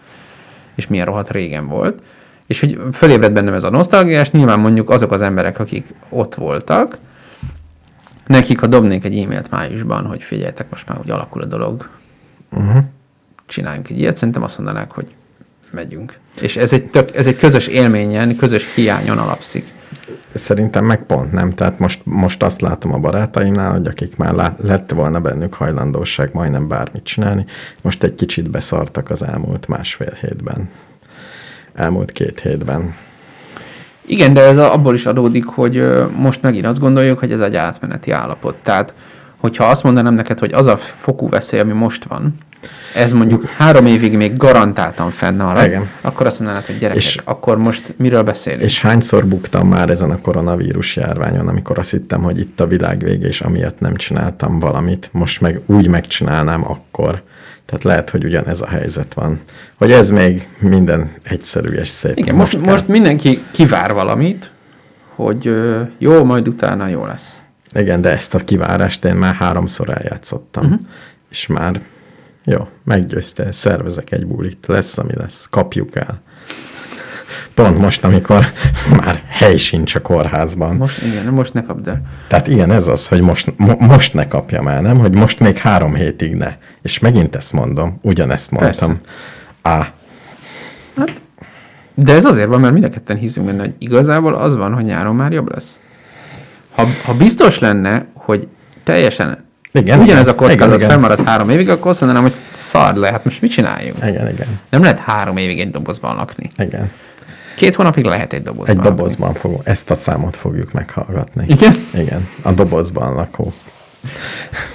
[0.76, 2.02] És milyen rohadt régen volt.
[2.46, 6.36] És hogy fölébred bennem ez a nosztalgia, és nyilván mondjuk azok az emberek, akik ott
[6.36, 6.98] voltak,
[8.28, 11.90] nekik, ha dobnék egy e-mailt májusban, hogy figyeljetek, most már úgy alakul a dolog,
[12.52, 12.84] uh-huh.
[13.48, 15.08] Csináljunk egy ilyet, szerintem azt mondanák, hogy
[15.72, 16.18] megyünk.
[16.42, 19.74] És ez egy, tök, ez egy közös élményen, közös hiányon alapszik.
[20.34, 21.54] Szerintem meg pont nem.
[21.54, 26.30] Tehát most, most azt látom a barátaimnál, hogy akik már lát, lett volna bennük hajlandóság
[26.34, 27.46] majdnem bármit csinálni,
[27.82, 30.70] most egy kicsit beszartak az elmúlt másfél hétben.
[31.74, 32.96] Elmúlt két hétben.
[34.06, 35.84] Igen, de ez abból is adódik, hogy
[36.16, 38.56] most megint azt gondoljuk, hogy ez egy átmeneti állapot.
[38.56, 38.94] Tehát,
[39.46, 42.34] hogyha azt mondanám neked, hogy az a fokú veszély, ami most van,
[42.96, 45.90] ez mondjuk három évig még garantáltan fennmarad, Igen.
[46.02, 48.64] akkor azt mondanád, hogy gyerekek, És- akkor most miről beszélünk?
[48.64, 53.04] És hányszor buktam már ezen a koronavírus járványon, amikor azt hittem, hogy itt a világ
[53.04, 57.22] vége, és amiatt nem csináltam valamit, most meg úgy megcsinálnám akkor.
[57.66, 59.40] Tehát lehet, hogy ugyanez a helyzet van.
[59.76, 62.18] Hogy ez még minden egyszerű és szép.
[62.18, 62.72] Igen, most, kell.
[62.72, 64.52] most mindenki kivár valamit,
[65.16, 65.56] hogy
[65.98, 67.40] jó, majd utána jó lesz.
[67.76, 70.64] Igen, de ezt a kivárást én már háromszor eljátszottam.
[70.64, 70.80] Uh-huh.
[71.30, 71.82] És már
[72.46, 76.22] jó, meggyőzte, szervezek egy bulit, lesz, ami lesz, kapjuk el.
[77.54, 78.46] Pont most, amikor
[79.02, 80.76] már hely sincs a kórházban.
[80.76, 82.02] Most, igen, most ne kapd el.
[82.28, 84.98] Tehát igen, ez az, hogy most, mo- most ne kapjam el, nem?
[84.98, 86.56] Hogy most még három hétig ne.
[86.82, 89.00] És megint ezt mondom, ugyanezt mondtam.
[89.62, 89.94] Á,
[91.94, 94.84] De ez azért van, mert mind a ketten hiszünk benne, hogy igazából az van, hogy
[94.84, 95.80] nyáron már jobb lesz.
[96.76, 98.48] Ha, ha biztos lenne, hogy
[98.84, 100.90] teljesen Igen, ugyanez igen, a kockázat igen, igen.
[100.90, 103.98] fennmarad három évig, akkor azt mondanám, hogy szard le, hát most mit csináljunk?
[103.98, 106.50] Igen, igen, Nem lehet három évig egy dobozban lakni.
[106.58, 106.92] igen.
[107.56, 108.90] Két hónapig lehet egy dobozban Egy lakni.
[108.96, 111.46] dobozban fogunk, ezt a számot fogjuk meghallgatni.
[111.48, 111.76] Igen?
[111.94, 113.54] Igen, a dobozban lakó.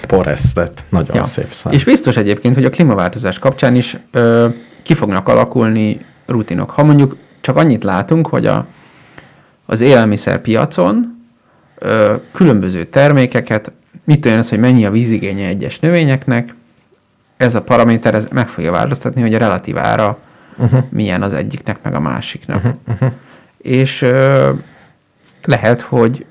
[0.06, 1.24] Poreszlet, nagyon ja.
[1.24, 1.72] szép szám.
[1.72, 4.46] És biztos egyébként, hogy a klímaváltozás kapcsán is ö,
[4.82, 6.70] ki fognak alakulni rutinok.
[6.70, 8.66] Ha mondjuk csak annyit látunk, hogy a,
[9.66, 11.19] az élelmiszerpiacon
[11.80, 13.72] ö, különböző termékeket,
[14.04, 16.54] mit olyan az, hogy mennyi a vízigénye egyes növényeknek,
[17.36, 20.18] ez a paraméter ez meg fogja változtatni, hogy a relatív ára
[20.56, 20.84] uh-huh.
[20.88, 22.56] milyen az egyiknek, meg a másiknak.
[22.56, 22.74] Uh-huh.
[22.88, 23.12] Uh-huh.
[23.58, 24.50] És ö,
[25.44, 26.24] lehet, hogy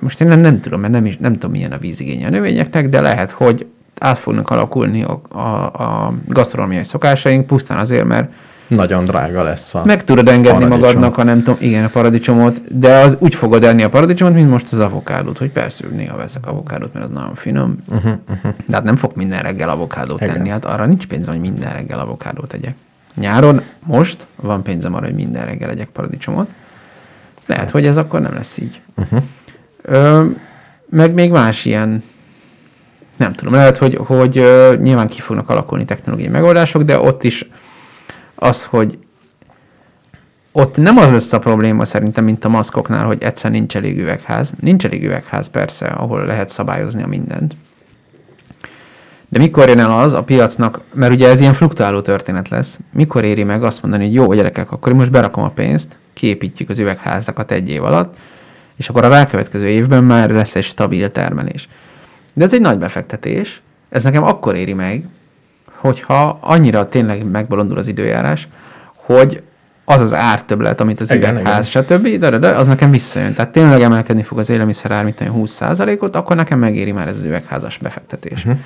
[0.00, 2.88] most én nem, nem tudom, mert nem, is, nem tudom, milyen a vízigénye a növényeknek,
[2.88, 3.66] de lehet, hogy
[3.98, 5.38] át fognak alakulni a, a,
[5.82, 8.32] a gasztronómiai szokásaink pusztán azért, mert
[8.76, 10.80] Nagyon drága lesz a meg tudod engedni paradicsom.
[10.80, 14.50] magadnak a nem tudom, igen, a paradicsomot, de az úgy fogod enni a paradicsomot, mint
[14.50, 18.52] most az avokádót, hogy persze néha veszek avokádót, mert az nagyon finom, uh-huh, uh-huh.
[18.66, 20.34] de hát nem fog minden reggel avokádót Igen.
[20.34, 22.74] tenni, hát arra nincs pénzem, hogy minden reggel avokádót tegyek.
[23.14, 26.48] Nyáron most van pénzem arra, hogy minden reggel egyek paradicsomot.
[27.46, 28.80] Lehet, hogy ez akkor nem lesz így.
[28.96, 29.22] Uh-huh.
[29.82, 30.24] Ö,
[30.90, 32.02] meg még más ilyen,
[33.16, 34.34] nem tudom, lehet, hogy, hogy
[34.82, 37.48] nyilván ki fognak alakulni technológiai megoldások, de ott is
[38.42, 38.98] az, hogy
[40.52, 44.52] ott nem az lesz a probléma szerintem, mint a maszkoknál, hogy egyszer nincs elég üvegház.
[44.60, 47.54] Nincs elég üvegház persze, ahol lehet szabályozni a mindent.
[49.28, 53.24] De mikor jön el az a piacnak, mert ugye ez ilyen fluktuáló történet lesz, mikor
[53.24, 57.50] éri meg azt mondani, hogy jó gyerekek, akkor most berakom a pénzt, kiépítjük az üvegházakat
[57.50, 58.16] egy év alatt,
[58.76, 61.68] és akkor a rákövetkező évben már lesz egy stabil termelés.
[62.32, 65.04] De ez egy nagy befektetés, ez nekem akkor éri meg,
[65.82, 68.48] hogyha annyira tényleg megbolondul az időjárás,
[68.94, 69.42] hogy
[69.84, 73.34] az az ártöblet, amit az Igen, üvegház, stb., de, de, de, az nekem visszajön.
[73.34, 77.14] Tehát tényleg emelkedni fog az élelmiszer ár, mint olyan 20%-ot, akkor nekem megéri már ez
[77.14, 78.44] az üvegházas befektetés.
[78.44, 78.60] Uh-huh.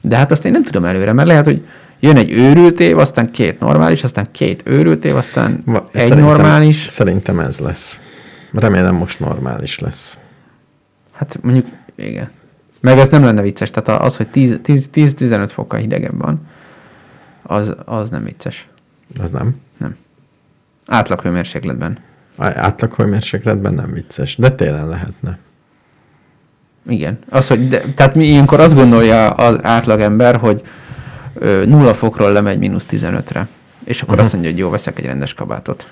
[0.00, 1.66] De hát azt én nem tudom előre, mert lehet, hogy
[2.00, 6.86] jön egy őrült év, aztán két normális, aztán két őrült év, aztán Va- egy normális.
[6.90, 8.00] Szerintem ez lesz.
[8.52, 10.18] Remélem most normális lesz.
[11.14, 12.30] Hát mondjuk, igen.
[12.80, 16.46] Meg ez nem lenne vicces, tehát az, hogy 10 10 10-15 fokkal hidegebb van,
[17.42, 18.68] az, az nem vicces.
[19.20, 19.60] Az nem.
[19.76, 19.96] Nem.
[20.86, 21.98] Átlag hőmérsékletben.
[22.36, 25.38] Átlag hőmérsékletben nem vicces, de télen lehetne.
[26.88, 27.18] Igen.
[27.28, 30.62] Az, hogy de, tehát mi ilyenkor azt gondolja az átlagember, hogy
[31.34, 33.48] ö, nulla fokról lemegy mínusz 15-re.
[33.84, 34.24] És akkor uh-huh.
[34.24, 35.88] azt mondja, hogy jó, veszek egy rendes kabátot.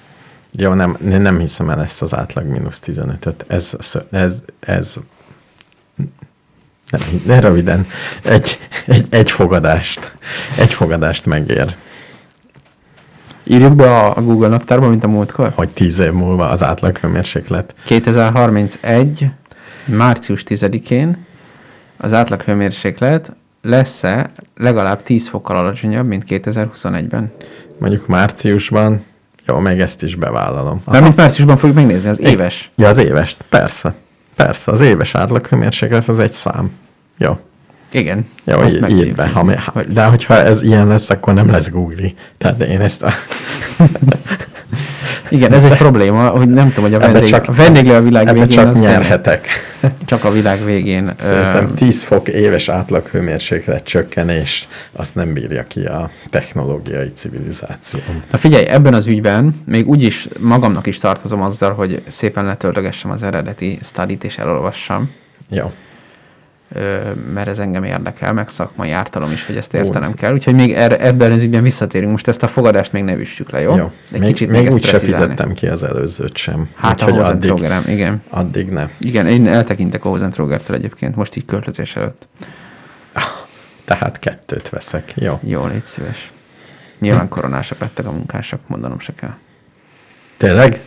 [0.51, 3.45] Jó, nem, nem hiszem el ezt az átlag mínusz 15-öt.
[3.49, 3.77] Ez,
[4.11, 4.97] ez, ez
[6.91, 7.87] nem, ne röviden,
[8.23, 10.13] egy, egy, egy fogadást,
[10.59, 11.75] egy fogadást megér,
[13.49, 15.53] Írjuk be a, Google naptárba, mint a múltkor.
[15.55, 19.27] hogy tíz év múlva az átlag hőmérséklet 2031.
[19.85, 21.27] március 10-én
[21.97, 23.33] az átlag hőmérséklet
[23.63, 27.33] lesz-e legalább 10 fokkal alacsonyabb, mint 2021-ben?
[27.79, 29.05] mondjuk márciusban,
[29.47, 30.83] jó, még ezt is bevállalom.
[30.87, 32.71] Mert mint márciusban fogjuk megnézni, az éves.
[32.77, 33.95] Ja, az évest, persze.
[34.37, 36.71] Persze, az éves átlag hőmérséklet az egy szám.
[37.19, 37.39] Jó.
[37.91, 38.27] Igen.
[38.45, 39.29] Jó, azt í- meg írd tudjuk be.
[39.29, 42.09] Ha, mi- ha, de hogyha ez ilyen lesz, akkor nem lesz Google.
[42.39, 43.13] Tehát én ezt a...
[45.29, 48.33] Igen, ez egy probléma, hogy nem tudom, hogy a vendég, csak- a vendéglő a világ
[48.33, 48.49] végén.
[48.49, 49.47] csak nyerhetek.
[50.05, 51.13] Csak a világ végén.
[51.19, 58.01] Szerintem ö, 10 fok éves átlag hőmérséklet csökkenés, azt nem bírja ki a technológiai civilizáció.
[58.31, 63.23] Na figyelj, ebben az ügyben még úgyis magamnak is tartozom azzal, hogy szépen letöltögessem az
[63.23, 65.11] eredeti studit és elolvassam,
[65.51, 65.73] Jó.
[67.35, 70.33] Mert ez engem érdekel, meg szakmai ártalom is, hogy ezt értenem kell.
[70.33, 72.11] Úgyhogy még erre, ebben az ügyben visszatérünk.
[72.11, 73.77] Most ezt a fogadást még ne üssük le, jó?
[73.77, 73.93] Jó.
[74.13, 76.69] Egy még kicsit még ezt úgy se fizettem ki az előzőt sem.
[76.75, 78.23] Hát a Úgyhogy addig, Hozentrogerem, igen.
[78.29, 78.89] addig ne.
[78.99, 82.29] Igen, én eltekintek a Hozentrogertől egyébként, most így költözés előtt.
[83.85, 85.13] Tehát kettőt veszek.
[85.17, 85.41] Jó.
[85.43, 86.31] Jó, légy szíves.
[86.99, 89.35] Nyilván koronásak lettek a munkások, mondanom se kell.
[90.37, 90.81] Tényleg?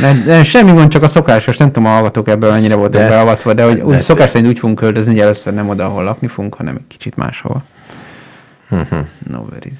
[0.00, 3.08] Nem, nem, semmi gond, csak a szokásos, nem tudom, a hallgatók ebből mennyire voltak De
[3.08, 6.28] beavatva, de hogy úgy szokás szerint úgy fogunk költözni, hogy először nem oda, ahol lakni
[6.28, 7.64] fogunk, hanem egy kicsit máshova.
[8.68, 8.96] Mhm.
[9.30, 9.78] no worries.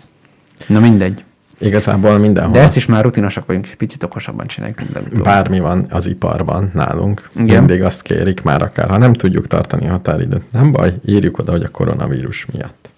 [0.67, 1.25] Na mindegy.
[1.59, 2.53] Igazából mindenhol.
[2.53, 5.23] De ezt is már rutinosak vagyunk, és picit okosabban csináljuk minden.
[5.23, 7.59] Bármi van az iparban nálunk, Igen.
[7.59, 11.53] Mindig azt kérik már akár, ha nem tudjuk tartani a határidőt, nem baj, írjuk oda,
[11.53, 12.89] hogy a koronavírus miatt.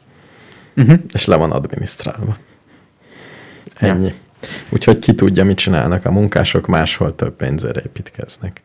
[0.76, 0.98] Uh-huh.
[1.12, 2.36] És le van adminisztrálva.
[3.80, 3.96] Ja.
[4.68, 8.60] Úgyhogy ki tudja, mit csinálnak a munkások, máshol több pénzért építkeznek.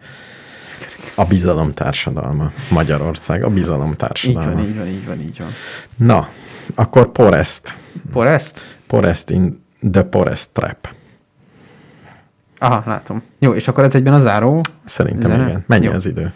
[1.16, 2.52] A bizalom társadalma.
[2.70, 4.54] Magyarország, a bizalom Így társadalma.
[4.54, 5.48] van, így van, így van, így van.
[5.96, 6.28] Na,
[6.76, 7.76] akkor Porest.
[8.12, 8.62] Forest?
[8.88, 10.90] Porest in the Porest Trap.
[12.60, 13.22] Aha, látom.
[13.40, 14.62] Jó, és akkor ez egyben a záró.
[14.86, 15.48] Szerintem Zene?
[15.48, 15.64] igen.
[15.68, 15.92] Mennyi Jó.
[15.92, 16.34] az idő?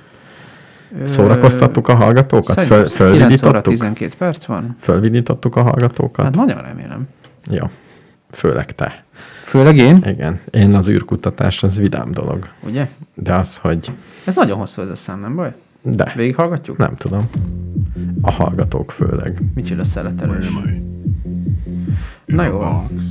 [1.06, 2.62] Szórakoztattuk a hallgatókat?
[2.62, 3.74] Föl, 9 óra fölvidítottuk?
[3.74, 4.76] 12 perc van.
[4.80, 6.26] Fölvidítottuk a hallgatókat?
[6.26, 7.08] Hát nagyon remélem.
[7.52, 7.70] Jó.
[8.32, 9.05] Főleg te.
[9.56, 10.40] Főleg én, Igen.
[10.52, 12.50] Én az űrkutatás, az vidám dolog.
[12.68, 12.90] ugye?
[13.14, 13.92] De az, hogy...
[14.26, 15.54] Ez nagyon hosszú ez a szám, nem baj?
[15.82, 16.14] De.
[16.16, 16.78] Végighallgatjuk?
[16.78, 17.22] Nem tudom.
[18.22, 19.42] A hallgatók főleg.
[19.54, 19.84] Micsoda
[20.66, 20.82] I?
[22.26, 22.62] Na jó,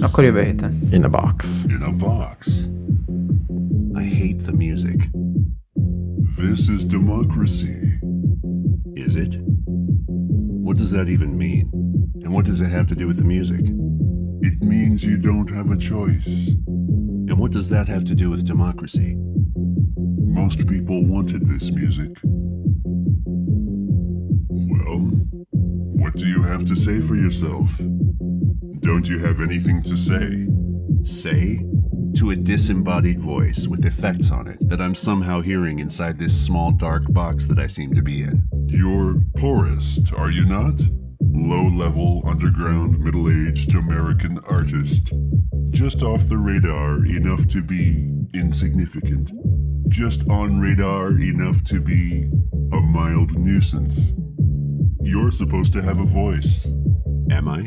[0.01, 0.81] akkor jövő héten.
[0.91, 1.65] In a box.
[1.69, 2.69] In a box.
[3.95, 5.05] I hate the music.
[6.37, 7.99] This is democracy.
[8.93, 9.39] Is it?
[10.63, 11.69] What does that even mean?
[12.25, 13.73] And what does it have to do with the music?
[14.45, 16.49] It means you don't have a choice.
[16.67, 19.17] And what does that have to do with democracy?
[19.97, 22.11] Most people wanted this music.
[24.51, 24.99] Well,
[25.97, 27.71] what do you have to say for yourself?
[28.81, 30.47] Don't you have anything to say?
[31.05, 31.65] Say?
[32.17, 36.71] To a disembodied voice with effects on it that I'm somehow hearing inside this small
[36.71, 38.47] dark box that I seem to be in.
[38.67, 40.83] You're poorest, are you not?
[41.37, 45.13] Low level, underground, middle aged American artist.
[45.71, 49.33] Just off the radar enough to be insignificant.
[49.89, 52.31] Just on radar enough to be
[52.73, 54.13] a mild nuisance.
[55.01, 56.67] You're supposed to have a voice.
[57.31, 57.67] Am I?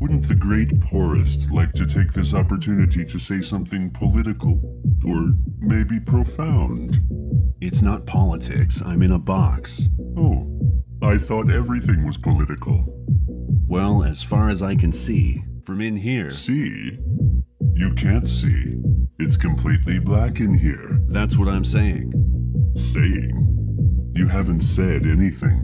[0.00, 4.60] Wouldn't the great poorest like to take this opportunity to say something political?
[5.06, 7.00] Or maybe profound?
[7.60, 8.82] It's not politics.
[8.84, 9.88] I'm in a box.
[10.18, 10.50] Oh,
[11.00, 13.03] I thought everything was political.
[13.74, 16.96] Well, as far as I can see, from in here, See?
[17.74, 18.76] You can't see.
[19.18, 21.00] It's completely black in here.
[21.08, 22.12] that's what I'm saying.
[22.76, 24.12] Saying?
[24.14, 25.58] You haven't said anything.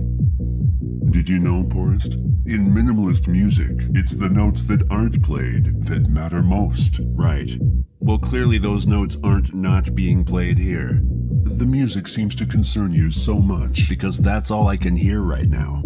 [1.10, 2.14] Did you know, Poorest?
[2.46, 6.98] In minimalist music, it's the notes that aren't played that matter most.
[7.14, 7.52] Right.
[8.00, 11.00] Well, clearly those notes aren't not being played here,
[11.44, 13.88] The music seems to concern you so much.
[13.88, 15.84] because that's all I can hear right now.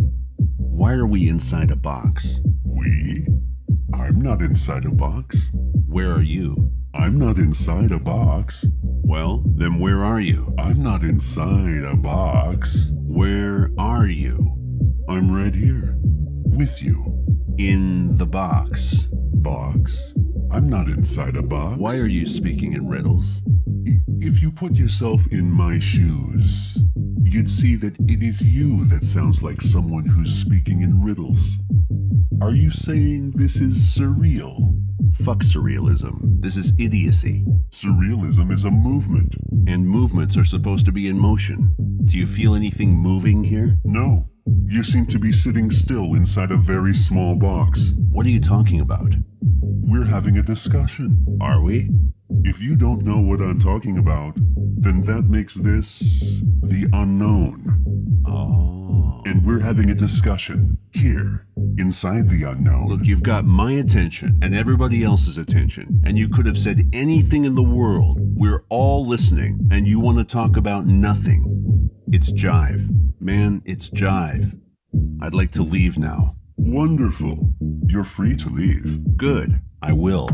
[0.74, 2.40] Why are we inside a box?
[2.64, 3.26] We?
[3.94, 5.52] I'm not inside a box.
[5.86, 6.70] Where are you?
[6.92, 8.66] I'm not inside a box.
[8.82, 10.52] Well, then where are you?
[10.58, 12.90] I'm not inside a box.
[12.92, 14.56] Where are you?
[15.08, 15.94] I'm right here.
[16.00, 17.24] With you.
[17.56, 19.06] In the box.
[19.12, 20.12] Box?
[20.50, 21.78] I'm not inside a box.
[21.78, 23.42] Why are you speaking in riddles?
[23.86, 26.78] I- If you put yourself in my shoes,
[27.34, 31.56] you'd see that it is you that sounds like someone who's speaking in riddles.
[32.40, 34.80] Are you saying this is surreal?
[35.24, 36.40] Fuck surrealism.
[36.40, 37.44] This is idiocy.
[37.70, 39.34] Surrealism is a movement.
[39.66, 41.74] And movements are supposed to be in motion.
[42.04, 43.78] Do you feel anything moving here?
[43.84, 44.28] No,
[44.66, 47.94] you seem to be sitting still inside a very small box.
[48.12, 49.12] What are you talking about?
[49.40, 51.26] We're having a discussion.
[51.40, 51.90] Are we?
[52.44, 55.98] If you don't know what I'm talking about, then that makes this
[56.62, 58.22] the unknown.
[58.26, 59.22] Oh.
[59.26, 61.46] And we're having a discussion here,
[61.78, 62.88] inside the unknown.
[62.88, 67.44] Look, you've got my attention and everybody else's attention, and you could have said anything
[67.44, 68.18] in the world.
[68.20, 71.90] We're all listening, and you want to talk about nothing.
[72.08, 72.88] It's jive.
[73.20, 74.58] Man, it's jive.
[75.22, 76.36] I'd like to leave now.
[76.56, 77.54] Wonderful.
[77.86, 79.16] You're free to leave.
[79.16, 79.60] Good.
[79.82, 80.28] I will.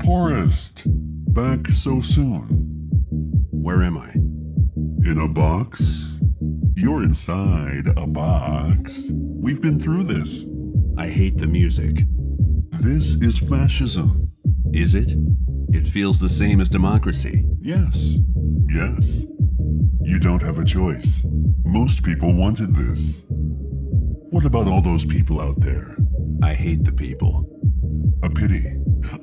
[0.00, 0.82] Poorest.
[1.32, 2.42] Back so soon.
[3.50, 4.10] Where am I?
[5.08, 6.16] In a box?
[6.74, 9.10] You're inside a box.
[9.12, 10.44] We've been through this.
[10.96, 12.04] I hate the music.
[12.80, 14.32] This is fascism.
[14.72, 15.12] Is it?
[15.72, 17.44] It feels the same as democracy.
[17.60, 18.14] Yes.
[18.68, 19.24] Yes.
[20.02, 21.24] You don't have a choice.
[21.64, 23.24] Most people wanted this.
[23.28, 25.96] What about all those people out there?
[26.42, 27.46] I hate the people.
[28.22, 28.76] A pity.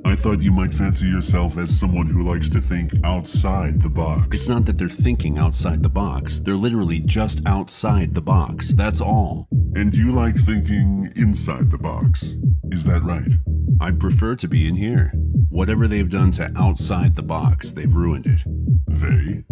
[0.06, 4.38] I thought you might fancy yourself as someone who likes to think outside the box.
[4.38, 6.40] It's not that they're thinking outside the box.
[6.40, 8.74] They're literally just outside the box.
[8.74, 9.48] That's all.
[9.76, 12.36] And you like thinking inside the box.
[12.72, 13.32] Is that right?
[13.80, 15.12] I'd prefer to be in here.
[15.49, 18.41] Whatever they've done to outside the box, they've ruined it.
[18.88, 19.44] They?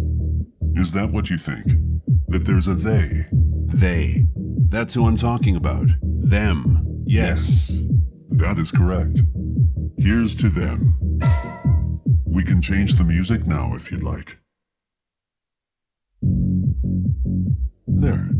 [0.80, 1.66] Is that what you think?
[2.28, 3.26] That there's a they?
[3.32, 4.26] They.
[4.68, 5.86] That's who I'm talking about.
[6.02, 7.04] Them.
[7.06, 7.82] Yes.
[8.30, 9.22] That is correct.
[9.98, 10.96] Here's to them.
[12.24, 14.38] We can change the music now if you'd like.
[17.86, 18.30] There.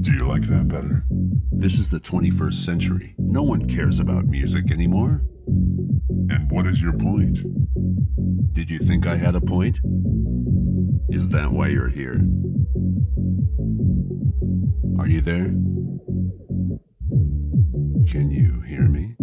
[0.00, 1.04] Do you like that better?
[1.52, 3.14] This is the 21st century.
[3.18, 5.22] No one cares about music anymore.
[5.46, 7.40] And what is your point?
[8.54, 9.80] Did you think I had a point?
[11.10, 12.20] Is that why you're here?
[14.98, 15.52] Are you there?
[18.10, 19.16] Can you hear me?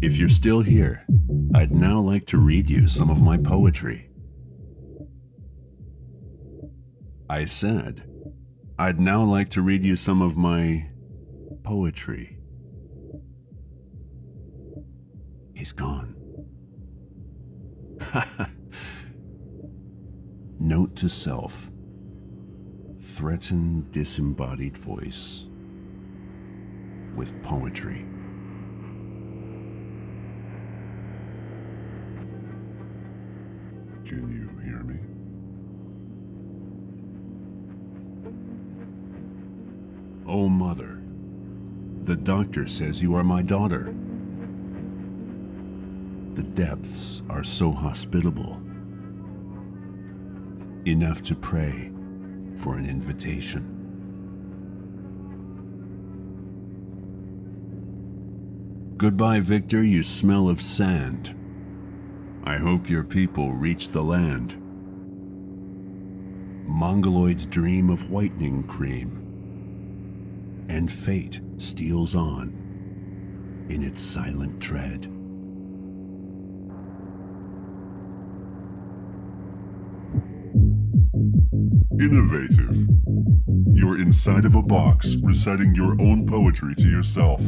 [0.00, 1.04] If you're still here,
[1.54, 4.10] I'd now like to read you some of my poetry.
[7.28, 8.08] I said,
[8.78, 10.90] I'd now like to read you some of my
[11.64, 12.38] poetry.
[15.54, 16.14] He's gone.
[20.60, 21.70] Note to self
[23.00, 25.46] threaten disembodied voice
[27.14, 28.04] with poetry.
[34.04, 34.98] Can you hear me?
[40.28, 41.00] Oh, mother,
[42.02, 43.94] the doctor says you are my daughter.
[46.34, 48.60] The depths are so hospitable.
[50.84, 51.92] Enough to pray
[52.56, 53.72] for an invitation.
[58.96, 61.34] Goodbye, Victor, you smell of sand.
[62.42, 64.56] I hope your people reach the land.
[66.68, 69.25] Mongoloids dream of whitening cream
[70.68, 72.48] and fate steals on
[73.68, 75.06] in its silent tread.
[81.98, 82.86] Innovative.
[83.72, 87.40] You're inside of a box, reciting your own poetry to yourself.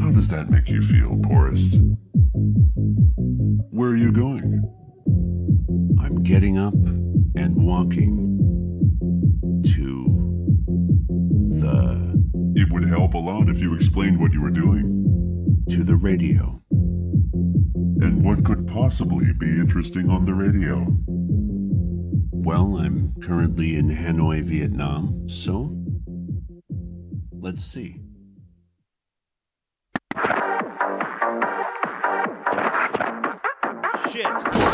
[0.00, 1.96] How does that make you feel, Porist?
[3.70, 4.62] Where are you going?
[6.00, 8.38] I'm getting up and walking
[9.64, 10.04] to
[11.60, 12.09] the
[12.54, 15.64] It would help a lot if you explained what you were doing.
[15.70, 16.60] to the radio.
[16.72, 20.84] And what could possibly be interesting on the radio?
[22.32, 25.76] Well, I'm currently in Hanoi, Vietnam, so
[27.30, 28.00] let's see.
[34.10, 34.69] Shit!